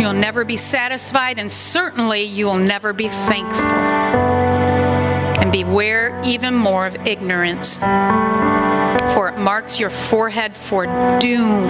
You'll 0.00 0.14
never 0.14 0.46
be 0.46 0.56
satisfied, 0.56 1.38
and 1.38 1.52
certainly 1.52 2.22
you 2.22 2.46
will 2.46 2.56
never 2.56 2.94
be 2.94 3.08
thankful. 3.08 3.60
And 5.42 5.52
beware 5.52 6.18
even 6.24 6.54
more 6.54 6.86
of 6.86 6.96
ignorance, 7.06 7.78
for 9.12 9.28
it 9.28 9.36
marks 9.38 9.78
your 9.78 9.90
forehead 9.90 10.56
for 10.56 10.86
doom. 11.18 11.68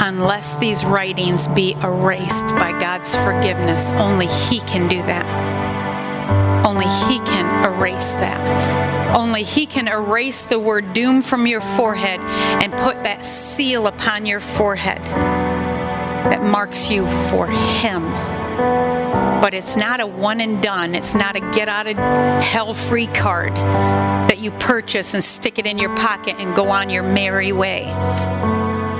Unless 0.00 0.56
these 0.56 0.84
writings 0.84 1.46
be 1.46 1.74
erased 1.80 2.48
by 2.48 2.76
God's 2.80 3.14
forgiveness, 3.14 3.90
only 3.90 4.26
He 4.26 4.58
can 4.62 4.88
do 4.88 5.00
that. 5.02 5.63
Only 6.64 6.86
He 6.86 7.18
can 7.20 7.64
erase 7.64 8.12
that. 8.12 9.14
Only 9.16 9.42
He 9.42 9.66
can 9.66 9.86
erase 9.86 10.46
the 10.46 10.58
word 10.58 10.92
doom 10.94 11.22
from 11.22 11.46
your 11.46 11.60
forehead 11.60 12.20
and 12.20 12.72
put 12.72 13.02
that 13.04 13.24
seal 13.24 13.86
upon 13.86 14.26
your 14.26 14.40
forehead 14.40 14.98
that 15.04 16.42
marks 16.42 16.90
you 16.90 17.06
for 17.28 17.46
Him. 17.46 18.02
But 19.40 19.52
it's 19.52 19.76
not 19.76 20.00
a 20.00 20.06
one 20.06 20.40
and 20.40 20.62
done. 20.62 20.94
It's 20.94 21.14
not 21.14 21.36
a 21.36 21.40
get 21.52 21.68
out 21.68 21.86
of 21.86 21.96
hell 22.42 22.72
free 22.72 23.08
card 23.08 23.54
that 23.54 24.38
you 24.38 24.50
purchase 24.52 25.12
and 25.12 25.22
stick 25.22 25.58
it 25.58 25.66
in 25.66 25.78
your 25.78 25.94
pocket 25.96 26.36
and 26.38 26.54
go 26.54 26.68
on 26.68 26.88
your 26.88 27.02
merry 27.02 27.52
way. 27.52 27.84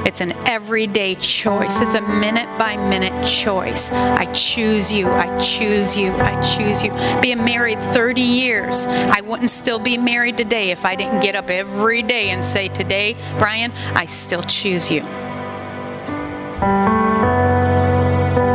It's 0.07 0.21
an 0.21 0.33
everyday 0.47 1.15
choice. 1.15 1.81
It's 1.81 1.95
a 1.95 2.03
minute 2.03 2.47
by 2.59 2.77
minute 2.77 3.25
choice. 3.25 3.91
I 3.91 4.31
choose 4.33 4.93
you. 4.93 5.09
I 5.09 5.37
choose 5.39 5.97
you. 5.97 6.13
I 6.13 6.39
choose 6.43 6.85
you. 6.85 6.93
Being 7.23 7.43
married 7.45 7.79
30 7.81 8.21
years, 8.21 8.87
I 8.87 9.23
wouldn't 9.23 9.51
still 9.51 9.79
be 9.79 9.97
married 9.97 10.37
today 10.37 10.71
if 10.71 10.85
I 10.85 10.95
didn't 10.95 11.21
get 11.21 11.35
up 11.35 11.49
every 11.49 12.03
day 12.03 12.31
and 12.31 12.45
say, 12.45 12.69
Today, 12.69 13.17
Brian, 13.39 13.73
I 13.95 14.05
still 14.05 14.43
choose 14.43 14.91
you. 14.91 15.01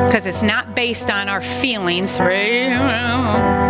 Because 0.06 0.26
it's 0.26 0.44
not 0.44 0.76
based 0.76 1.10
on 1.10 1.30
our 1.30 1.42
feelings, 1.42 2.20
right? 2.20 3.69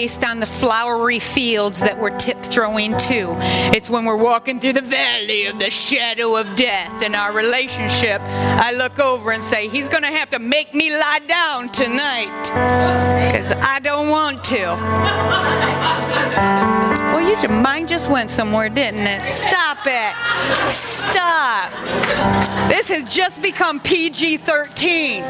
Based 0.00 0.24
on 0.24 0.40
the 0.40 0.46
flowery 0.46 1.18
fields 1.18 1.78
that 1.80 1.98
we're 1.98 2.16
tip 2.16 2.42
throwing 2.42 2.96
to. 2.96 3.34
It's 3.76 3.90
when 3.90 4.06
we're 4.06 4.16
walking 4.16 4.58
through 4.58 4.72
the 4.72 4.80
valley 4.80 5.44
of 5.44 5.58
the 5.58 5.70
shadow 5.70 6.36
of 6.36 6.56
death 6.56 7.02
in 7.02 7.14
our 7.14 7.32
relationship. 7.34 8.22
I 8.22 8.72
look 8.72 8.98
over 8.98 9.30
and 9.30 9.44
say, 9.44 9.68
He's 9.68 9.90
going 9.90 10.04
to 10.04 10.08
have 10.08 10.30
to 10.30 10.38
make 10.38 10.72
me 10.72 10.90
lie 10.90 11.20
down 11.26 11.68
tonight 11.68 12.44
because 13.26 13.52
I 13.52 13.78
don't 13.80 14.08
want 14.08 14.42
to. 14.44 14.64
Well, 17.12 17.20
your 17.42 17.50
mind 17.50 17.88
just 17.88 18.10
went 18.10 18.30
somewhere, 18.30 18.70
didn't 18.70 19.06
it? 19.06 19.20
Stop 19.20 19.80
it. 19.84 20.14
Stop. 20.70 21.70
This 22.70 22.88
has 22.88 23.04
just 23.04 23.42
become 23.42 23.80
PG 23.80 24.38
13. 24.38 25.24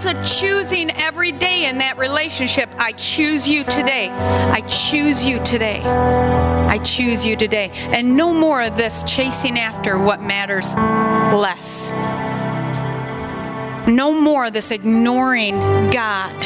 It's 0.00 0.06
a 0.06 0.40
choosing 0.40 0.92
every 0.92 1.32
day 1.32 1.68
in 1.68 1.78
that 1.78 1.98
relationship. 1.98 2.70
I 2.78 2.92
choose 2.92 3.48
you 3.48 3.64
today. 3.64 4.08
I 4.10 4.60
choose 4.60 5.26
you 5.26 5.42
today. 5.42 5.80
I 5.80 6.78
choose 6.78 7.26
you 7.26 7.34
today. 7.34 7.72
And 7.74 8.16
no 8.16 8.32
more 8.32 8.62
of 8.62 8.76
this 8.76 9.02
chasing 9.02 9.58
after 9.58 9.98
what 9.98 10.22
matters 10.22 10.72
less. 11.34 11.90
No 13.88 14.12
more 14.12 14.46
of 14.46 14.52
this 14.52 14.70
ignoring 14.70 15.56
God. 15.90 16.44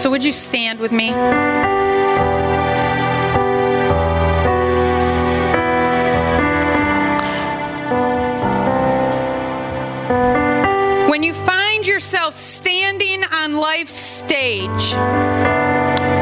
So, 0.00 0.08
would 0.08 0.22
you 0.22 0.32
stand 0.32 0.78
with 0.78 0.92
me? 0.92 1.12
When 11.14 11.22
you 11.22 11.32
find 11.32 11.86
yourself 11.86 12.34
standing 12.34 13.22
on 13.22 13.56
life's 13.56 13.92
stage, 13.92 14.96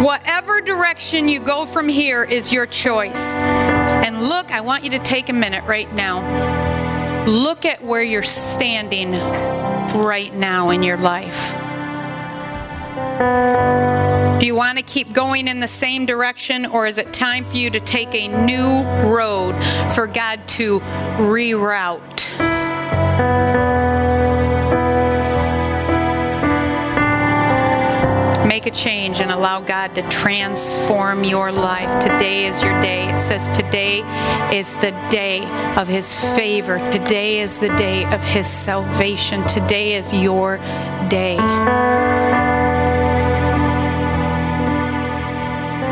whatever 0.05 0.61
direction 0.61 1.31
you 1.31 1.41
go 1.41 1.65
from 1.65 1.89
here 1.89 2.25
is 2.25 2.53
your 2.53 2.67
choice. 2.67 3.35
And 3.35 4.29
look, 4.29 4.53
I 4.53 4.61
want 4.61 4.85
you 4.85 4.91
to 4.91 4.99
take 4.99 5.31
a 5.31 5.33
minute 5.33 5.65
right 5.65 5.91
now. 5.95 7.25
Look 7.25 7.65
at 7.65 7.83
where 7.83 8.03
you're 8.03 8.23
standing 8.23 9.13
right 9.13 10.35
now 10.35 10.69
in 10.69 10.83
your 10.83 10.99
life. 10.99 11.53
Do 14.39 14.47
you 14.47 14.55
want 14.55 14.77
to 14.77 14.85
keep 14.85 15.15
going 15.15 15.49
in 15.49 15.59
the 15.59 15.69
same 15.69 16.05
direction, 16.05 16.67
or 16.67 16.87
is 16.87 16.99
it 16.99 17.15
time 17.15 17.47
for 17.47 17.57
you 17.57 17.71
to 17.71 17.81
take 17.81 18.15
a 18.15 18.29
new 18.29 18.83
road 19.11 19.55
for 19.95 20.07
God 20.07 20.47
to 20.49 20.81
reroute? 21.17 22.13
Make 28.53 28.67
a 28.67 28.71
change 28.71 29.23
and 29.23 29.31
allow 29.31 29.63
God 29.63 29.95
to 29.95 30.07
transform 30.11 31.25
your 31.25 31.51
life. 31.51 31.89
Today 32.03 32.45
is 32.45 32.63
your 32.63 32.79
day. 32.83 33.09
It 33.09 33.17
says 33.17 33.49
today 33.49 34.01
is 34.55 34.77
the 34.77 34.91
day 35.09 35.43
of 35.77 35.89
His 35.89 36.15
favor. 36.37 36.77
Today 36.91 37.41
is 37.41 37.61
the 37.61 37.71
day 37.71 38.05
of 38.13 38.23
His 38.23 38.47
salvation. 38.47 39.43
Today 39.47 39.95
is 39.95 40.13
your 40.13 40.59
day. 41.09 41.37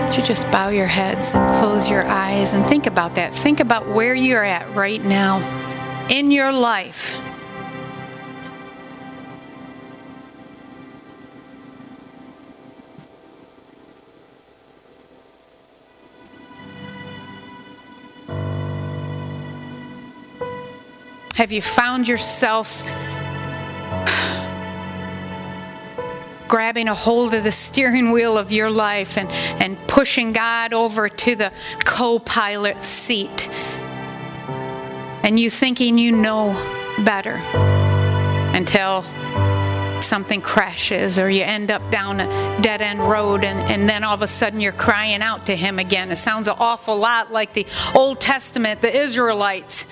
Would 0.04 0.16
you 0.18 0.22
just 0.22 0.44
bow 0.50 0.68
your 0.68 0.86
heads 0.86 1.32
and 1.32 1.50
close 1.54 1.88
your 1.88 2.06
eyes 2.06 2.52
and 2.52 2.66
think 2.66 2.86
about 2.86 3.14
that? 3.14 3.34
Think 3.34 3.60
about 3.60 3.88
where 3.88 4.14
you're 4.14 4.44
at 4.44 4.68
right 4.76 5.02
now 5.02 5.38
in 6.10 6.30
your 6.30 6.52
life. 6.52 7.16
Have 21.40 21.52
you 21.52 21.62
found 21.62 22.06
yourself 22.06 22.84
grabbing 26.48 26.86
a 26.86 26.94
hold 26.94 27.32
of 27.32 27.44
the 27.44 27.50
steering 27.50 28.10
wheel 28.10 28.36
of 28.36 28.52
your 28.52 28.70
life 28.70 29.16
and, 29.16 29.30
and 29.30 29.78
pushing 29.88 30.34
God 30.34 30.74
over 30.74 31.08
to 31.08 31.34
the 31.34 31.50
co 31.86 32.18
pilot 32.18 32.82
seat? 32.82 33.48
And 35.22 35.40
you 35.40 35.48
thinking 35.48 35.96
you 35.96 36.12
know 36.12 36.52
better 37.06 37.36
until 38.54 39.00
something 40.02 40.42
crashes 40.42 41.18
or 41.18 41.30
you 41.30 41.42
end 41.42 41.70
up 41.70 41.90
down 41.90 42.20
a 42.20 42.60
dead 42.60 42.82
end 42.82 43.00
road 43.00 43.44
and, 43.44 43.60
and 43.60 43.88
then 43.88 44.04
all 44.04 44.12
of 44.12 44.20
a 44.20 44.26
sudden 44.26 44.60
you're 44.60 44.72
crying 44.72 45.22
out 45.22 45.46
to 45.46 45.56
him 45.56 45.78
again. 45.78 46.10
It 46.10 46.16
sounds 46.16 46.48
an 46.48 46.56
awful 46.58 46.98
lot 46.98 47.32
like 47.32 47.54
the 47.54 47.66
Old 47.94 48.20
Testament, 48.20 48.82
the 48.82 48.94
Israelites 48.94 49.86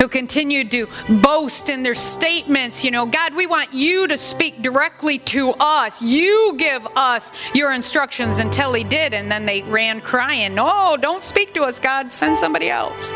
who 0.00 0.08
continued 0.08 0.70
to 0.70 0.86
boast 1.22 1.68
in 1.68 1.82
their 1.82 1.94
statements, 1.94 2.84
you 2.84 2.90
know, 2.90 3.06
God, 3.06 3.34
we 3.34 3.46
want 3.46 3.72
you 3.72 4.06
to 4.08 4.16
speak 4.16 4.62
directly 4.62 5.18
to 5.18 5.54
us. 5.60 6.00
You 6.00 6.54
give 6.56 6.86
us 6.96 7.32
your 7.54 7.72
instructions 7.72 8.38
until 8.38 8.72
he 8.72 8.84
did. 8.84 9.14
And 9.14 9.30
then 9.30 9.46
they 9.46 9.62
ran 9.62 10.00
crying, 10.00 10.54
No, 10.54 10.96
don't 10.96 11.22
speak 11.22 11.54
to 11.54 11.62
us, 11.62 11.78
God. 11.78 12.12
Send 12.12 12.36
somebody 12.36 12.70
else. 12.70 13.08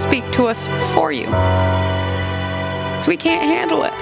Speak 0.00 0.30
to 0.32 0.46
us 0.46 0.68
for 0.92 1.12
you. 1.12 1.26
So 3.02 3.10
we 3.10 3.16
can't 3.16 3.44
handle 3.44 3.84
it. 3.84 3.92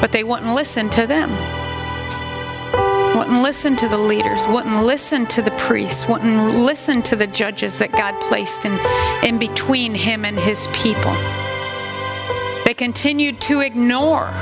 But 0.00 0.12
they 0.12 0.24
wouldn't 0.24 0.54
listen 0.54 0.88
to 0.90 1.06
them 1.06 1.30
wouldn't 3.20 3.42
listen 3.42 3.76
to 3.76 3.86
the 3.86 3.98
leaders, 3.98 4.48
wouldn't 4.48 4.82
listen 4.82 5.26
to 5.26 5.42
the 5.42 5.50
priests, 5.50 6.08
wouldn't 6.08 6.56
listen 6.56 7.02
to 7.02 7.14
the 7.14 7.26
judges 7.26 7.78
that 7.78 7.92
God 7.92 8.18
placed 8.18 8.64
in, 8.64 8.72
in 9.22 9.38
between 9.38 9.94
him 9.94 10.24
and 10.24 10.38
his 10.38 10.68
people. 10.68 11.12
They 12.64 12.72
continued 12.72 13.38
to 13.42 13.60
ignore. 13.60 14.32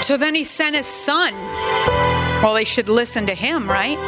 So 0.00 0.16
then 0.16 0.34
he 0.34 0.42
sent 0.42 0.74
his 0.74 0.86
son. 0.86 1.34
Well, 2.42 2.54
they 2.54 2.64
should 2.64 2.88
listen 2.88 3.26
to 3.26 3.34
him, 3.34 3.68
right? 3.68 3.98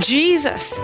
Jesus 0.00 0.80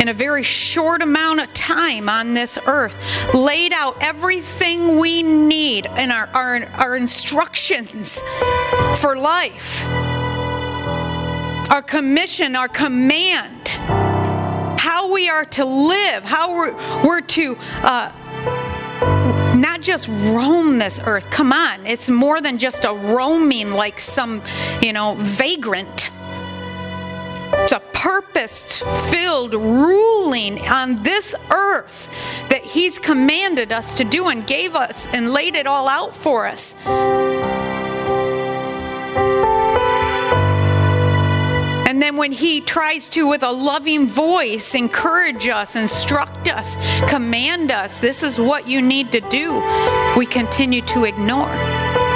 in 0.00 0.08
a 0.08 0.14
very 0.14 0.42
short 0.42 1.02
amount 1.02 1.40
of 1.40 1.52
time 1.52 2.08
on 2.08 2.34
this 2.34 2.58
earth, 2.66 3.02
laid 3.34 3.72
out 3.72 3.96
everything 4.00 4.98
we 4.98 5.22
need 5.22 5.86
in 5.96 6.10
our, 6.10 6.26
our, 6.28 6.64
our 6.74 6.96
instructions 6.96 8.22
for 8.96 9.16
life, 9.16 9.84
our 11.70 11.82
commission, 11.82 12.56
our 12.56 12.68
command, 12.68 13.68
how 14.78 15.12
we 15.12 15.28
are 15.28 15.44
to 15.44 15.64
live, 15.64 16.24
how 16.24 16.54
we're, 16.56 17.04
we're 17.04 17.20
to. 17.20 17.56
Uh, 17.82 18.12
not 19.56 19.80
just 19.80 20.08
roam 20.08 20.78
this 20.78 21.00
earth. 21.04 21.30
Come 21.30 21.52
on, 21.52 21.84
it's 21.86 22.08
more 22.08 22.40
than 22.40 22.58
just 22.58 22.84
a 22.84 22.92
roaming 22.92 23.72
like 23.72 23.98
some, 23.98 24.42
you 24.80 24.92
know, 24.92 25.16
vagrant. 25.18 26.10
Purpose 28.00 28.80
filled 29.10 29.54
ruling 29.54 30.64
on 30.68 31.02
this 31.02 31.34
earth 31.50 32.08
that 32.48 32.62
He's 32.62 32.96
commanded 32.96 33.72
us 33.72 33.92
to 33.94 34.04
do 34.04 34.28
and 34.28 34.46
gave 34.46 34.76
us 34.76 35.08
and 35.08 35.30
laid 35.30 35.56
it 35.56 35.66
all 35.66 35.88
out 35.88 36.14
for 36.14 36.46
us. 36.46 36.76
And 41.88 42.00
then 42.00 42.16
when 42.16 42.30
he 42.30 42.60
tries 42.60 43.08
to, 43.08 43.26
with 43.26 43.42
a 43.42 43.50
loving 43.50 44.06
voice, 44.06 44.76
encourage 44.76 45.48
us, 45.48 45.74
instruct 45.74 46.46
us, 46.48 46.76
command 47.10 47.72
us, 47.72 47.98
this 47.98 48.22
is 48.22 48.40
what 48.40 48.68
you 48.68 48.80
need 48.80 49.10
to 49.10 49.20
do, 49.22 49.60
we 50.16 50.24
continue 50.24 50.82
to 50.82 51.02
ignore. 51.02 52.07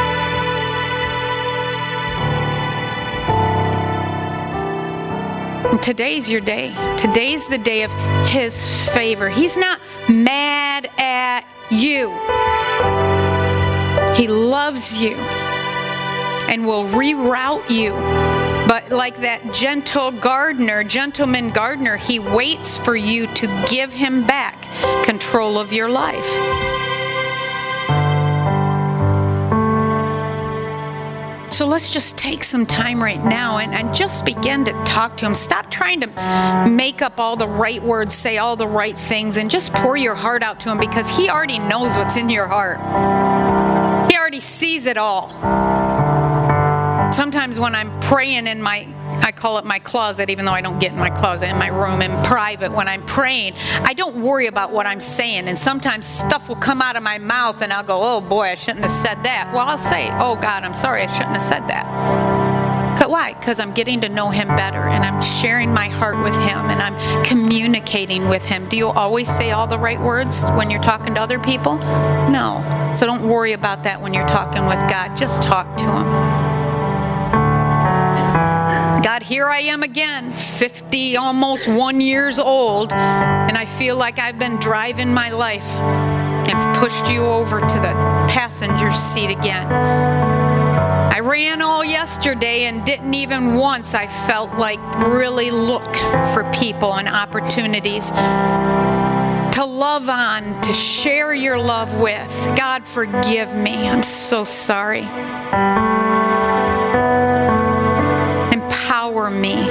Today's 5.81 6.31
your 6.31 6.41
day. 6.41 6.75
Today's 6.97 7.49
the 7.49 7.59
day 7.59 7.83
of 7.83 7.93
His 8.29 8.89
favor. 8.91 9.29
He's 9.29 9.57
not 9.57 9.81
mad 10.09 10.91
at 10.99 11.45
you, 11.71 12.11
He 14.15 14.29
loves 14.29 15.03
you 15.03 15.17
and 16.49 16.67
will 16.67 16.85
reroute 16.85 17.71
you. 17.71 17.93
But 18.69 18.91
like 18.91 19.17
that 19.19 19.53
gentle 19.53 20.11
gardener, 20.11 20.85
gentleman 20.85 21.51
gardener, 21.51 21.97
he 21.97 22.19
waits 22.19 22.79
for 22.79 22.97
you 22.97 23.27
to 23.35 23.65
give 23.69 23.93
him 23.93 24.27
back 24.27 24.63
control 25.05 25.59
of 25.59 25.73
your 25.73 25.89
life. 25.89 26.92
So 31.63 31.69
let's 31.69 31.93
just 31.93 32.19
take 32.19 32.43
some 32.43 32.67
time 32.67 33.01
right 33.01 33.25
now 33.25 33.59
and, 33.59 33.73
and 33.73 33.95
just 33.95 34.25
begin 34.25 34.65
to 34.65 34.73
talk 34.85 35.17
to 35.19 35.27
Him. 35.27 35.33
Stop 35.33 35.71
trying 35.71 36.01
to 36.01 36.67
make 36.69 37.03
up 37.03 37.21
all 37.21 37.37
the 37.37 37.47
right 37.47 37.81
words, 37.81 38.15
say 38.15 38.39
all 38.39 38.57
the 38.57 38.67
right 38.67 38.99
things, 38.99 39.37
and 39.37 39.49
just 39.49 39.73
pour 39.73 39.97
your 39.97 40.17
heart 40.17 40.43
out 40.43 40.59
to 40.59 40.73
Him 40.73 40.81
because 40.81 41.17
He 41.17 41.31
already 41.31 41.61
knows 41.61 41.97
what's 41.97 42.17
in 42.17 42.29
your 42.31 42.49
heart. 42.49 42.79
He 44.11 44.19
already 44.19 44.41
sees 44.41 44.87
it 44.87 44.97
all. 44.97 45.29
Sometimes 47.13 47.61
when 47.61 47.75
I'm 47.75 47.99
praying 48.01 48.47
in 48.47 48.63
my 48.63 48.89
I 49.23 49.31
call 49.31 49.59
it 49.59 49.65
my 49.65 49.79
closet, 49.79 50.31
even 50.31 50.47
though 50.47 50.53
I 50.53 50.63
don't 50.63 50.81
get 50.81 50.93
in 50.93 50.99
my 50.99 51.11
closet, 51.11 51.49
in 51.49 51.57
my 51.57 51.69
room, 51.69 52.03
in 52.03 52.11
private. 52.25 52.73
When 52.73 52.89
I'm 52.89 53.03
praying, 53.03 53.55
I 53.57 53.95
don't 53.95 54.17
worry 54.17 54.47
about 54.49 54.73
what 54.73 54.87
I'm 54.87 54.99
saying. 54.99 55.47
And 55.47 55.57
sometimes 55.57 56.07
stuff 56.07 56.49
will 56.49 56.57
come 56.57 56.83
out 56.83 56.97
of 56.97 57.05
my 57.05 57.19
mouth 57.19 57.63
and 57.63 57.73
I'll 57.73 57.85
go, 57.85 58.01
oh 58.03 58.21
boy, 58.21 58.49
I 58.49 58.55
shouldn't 58.57 58.81
have 58.83 58.91
said 58.91 59.23
that. 59.23 59.53
Well, 59.55 59.69
I'll 59.69 59.79
say, 59.79 60.09
oh 60.13 60.35
God, 60.37 60.65
I'm 60.65 60.75
sorry, 60.75 61.03
I 61.03 61.07
shouldn't 61.07 61.35
have 61.35 61.43
said 61.43 61.69
that. 61.69 62.43
Why? 63.13 63.35
Because 63.35 63.61
I'm 63.61 63.73
getting 63.75 64.01
to 64.01 64.09
know 64.09 64.31
Him 64.31 64.49
better 64.49 64.79
and 64.79 65.05
I'm 65.05 65.21
sharing 65.21 65.71
my 65.71 65.87
heart 65.87 66.25
with 66.25 66.35
Him 66.35 66.71
and 66.71 66.81
I'm 66.81 67.25
communicating 67.25 68.31
with 68.31 68.43
Him. 68.43 68.67
Do 68.71 68.79
you 68.79 68.89
always 68.89 69.29
say 69.29 69.51
all 69.51 69.67
the 69.67 69.79
right 69.79 70.01
words 70.01 70.47
when 70.53 70.71
you're 70.71 70.83
talking 70.83 71.15
to 71.17 71.21
other 71.21 71.39
people? 71.39 71.77
No. 71.77 72.91
So 72.95 73.05
don't 73.05 73.29
worry 73.29 73.53
about 73.53 73.83
that 73.83 74.01
when 74.01 74.15
you're 74.15 74.27
talking 74.27 74.65
with 74.65 74.79
God. 74.89 75.15
Just 75.15 75.43
talk 75.43 75.77
to 75.77 75.85
Him. 75.85 76.42
God, 79.03 79.25
here 79.25 79.49
I 79.49 79.59
am 79.63 79.83
again, 79.83 80.31
50, 80.31 81.17
almost 81.17 81.67
one 81.67 82.01
years 82.01 82.39
old, 82.39 82.93
and 82.93 83.59
I 83.59 83.65
feel 83.65 83.97
like 83.97 84.21
I've 84.21 84.39
been 84.39 84.59
driving 84.59 85.13
my 85.13 85.29
life 85.31 85.67
and 85.77 86.77
pushed 86.77 87.11
you 87.11 87.23
over 87.23 87.59
to 87.59 87.67
the 87.67 87.95
passenger 88.31 88.93
seat 88.93 89.31
again. 89.31 89.67
I 89.67 91.19
ran 91.19 91.63
all 91.63 91.85
yesterday 91.85 92.67
and 92.67 92.87
didn't 92.87 93.15
even 93.15 93.57
once, 93.57 93.93
I 93.93 94.07
felt 94.07 94.55
like, 94.55 94.81
really 94.99 95.51
look 95.51 95.97
for 96.33 96.49
people 96.55 96.95
and 96.95 97.09
opportunities 97.09 98.11
to 98.11 99.65
love 99.65 100.09
on, 100.09 100.61
to 100.63 100.73
share 100.73 101.35
your 101.35 101.59
love 101.59 102.01
with. 102.01 102.31
God, 102.57 102.87
forgive 102.87 103.57
me. 103.57 103.89
I'm 103.89 104.05
so 104.05 104.45
sorry. 104.45 105.09
Me. 109.33 109.69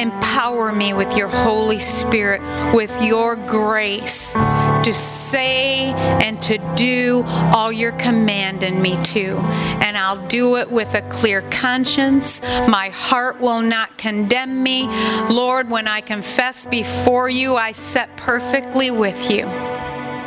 Empower 0.00 0.72
me 0.72 0.92
with 0.92 1.16
your 1.16 1.28
Holy 1.28 1.78
Spirit, 1.78 2.42
with 2.74 3.00
your 3.00 3.36
grace 3.36 4.32
to 4.32 4.92
say 4.92 5.92
and 6.22 6.42
to 6.42 6.58
do 6.74 7.22
all 7.26 7.70
you're 7.70 7.92
commanding 7.92 8.82
me 8.82 9.00
to. 9.04 9.36
And 9.80 9.96
I'll 9.96 10.26
do 10.26 10.56
it 10.56 10.70
with 10.70 10.94
a 10.94 11.02
clear 11.02 11.42
conscience. 11.42 12.42
My 12.42 12.90
heart 12.90 13.40
will 13.40 13.62
not 13.62 13.96
condemn 13.96 14.62
me. 14.62 14.88
Lord, 15.30 15.70
when 15.70 15.86
I 15.86 16.00
confess 16.00 16.66
before 16.66 17.28
you, 17.28 17.54
I 17.54 17.72
set 17.72 18.16
perfectly 18.16 18.90
with 18.90 19.30
you 19.30 19.46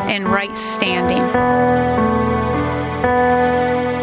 in 0.07 0.25
right 0.25 0.57
standing. 0.57 1.23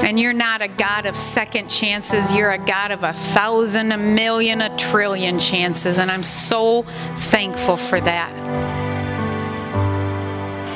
And 0.04 0.20
you're 0.20 0.34
not 0.34 0.60
a 0.60 0.68
God 0.68 1.06
of 1.06 1.16
second 1.16 1.68
chances. 1.68 2.30
You're 2.30 2.52
a 2.52 2.58
God 2.58 2.90
of 2.90 3.04
a 3.04 3.14
thousand, 3.14 3.90
a 3.90 3.96
million, 3.96 4.60
a 4.60 4.76
trillion 4.76 5.38
chances. 5.38 5.98
And 5.98 6.10
I'm 6.10 6.22
so 6.22 6.82
thankful 7.16 7.78
for 7.78 7.98
that. 8.02 8.30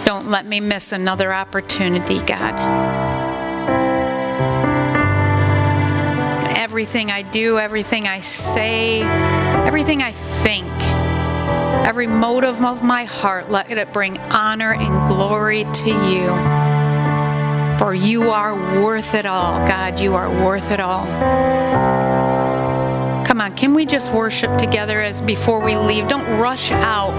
Don't 0.07 0.29
let 0.31 0.47
me 0.47 0.61
miss 0.61 0.93
another 0.93 1.31
opportunity, 1.31 2.21
God. 2.21 2.55
Everything 6.57 7.11
I 7.11 7.21
do, 7.21 7.59
everything 7.59 8.09
I 8.09 8.21
say, 8.21 9.03
everything 9.03 10.01
I 10.01 10.13
think, 10.13 10.73
every 11.87 12.07
motive 12.07 12.63
of 12.63 12.83
my 12.83 13.05
heart, 13.05 13.51
let 13.51 13.71
it 13.71 13.93
bring 13.93 14.17
honor 14.17 14.73
and 14.73 15.07
glory 15.07 15.65
to 15.65 15.91
you. 15.91 16.78
For 17.79 17.95
you 17.95 18.31
are 18.31 18.57
worth 18.83 19.15
it 19.15 19.25
all. 19.25 19.65
God, 19.67 20.01
you 20.01 20.15
are 20.17 20.29
worth 20.45 20.73
it 20.73 20.81
all. 20.81 21.07
Come 23.25 23.41
on, 23.41 23.55
can 23.55 23.73
we 23.73 23.87
just 23.87 24.13
worship 24.13 24.59
together 24.59 25.01
as 25.01 25.21
before 25.21 25.61
we 25.61 25.77
leave? 25.77 26.09
Don't 26.09 26.27
rush 26.41 26.73
out. 26.73 27.15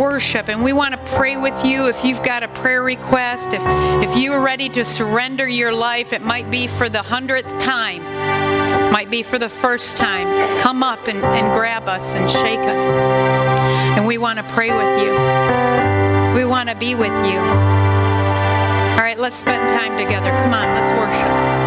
Worship, 0.00 0.48
and 0.48 0.64
we 0.64 0.72
want 0.72 0.94
to 0.94 1.12
pray 1.14 1.36
with 1.36 1.64
you. 1.66 1.86
If 1.88 2.02
you've 2.02 2.22
got 2.22 2.42
a 2.42 2.48
prayer 2.48 2.82
request, 2.82 3.52
if 3.52 3.60
if 4.02 4.16
you 4.16 4.32
are 4.32 4.40
ready 4.40 4.70
to 4.70 4.82
surrender 4.82 5.46
your 5.46 5.72
life, 5.72 6.14
it 6.14 6.22
might 6.22 6.50
be 6.50 6.66
for 6.66 6.88
the 6.88 7.02
hundredth 7.02 7.62
time, 7.62 8.02
might 8.90 9.10
be 9.10 9.22
for 9.22 9.38
the 9.38 9.50
first 9.50 9.98
time. 9.98 10.60
Come 10.60 10.82
up 10.82 11.06
and, 11.08 11.22
and 11.22 11.52
grab 11.52 11.86
us 11.86 12.14
and 12.14 12.30
shake 12.30 12.60
us. 12.60 12.86
And 12.86 14.06
we 14.06 14.16
want 14.16 14.38
to 14.38 14.54
pray 14.54 14.70
with 14.70 14.98
you. 15.02 15.12
We 16.34 16.46
want 16.46 16.70
to 16.70 16.74
be 16.74 16.94
with 16.94 17.12
you. 17.26 17.83
All 18.94 19.00
right, 19.00 19.18
let's 19.18 19.34
spend 19.34 19.68
time 19.68 19.98
together. 19.98 20.30
Come 20.30 20.54
on, 20.54 20.72
let's 20.72 20.92
worship. 20.92 21.63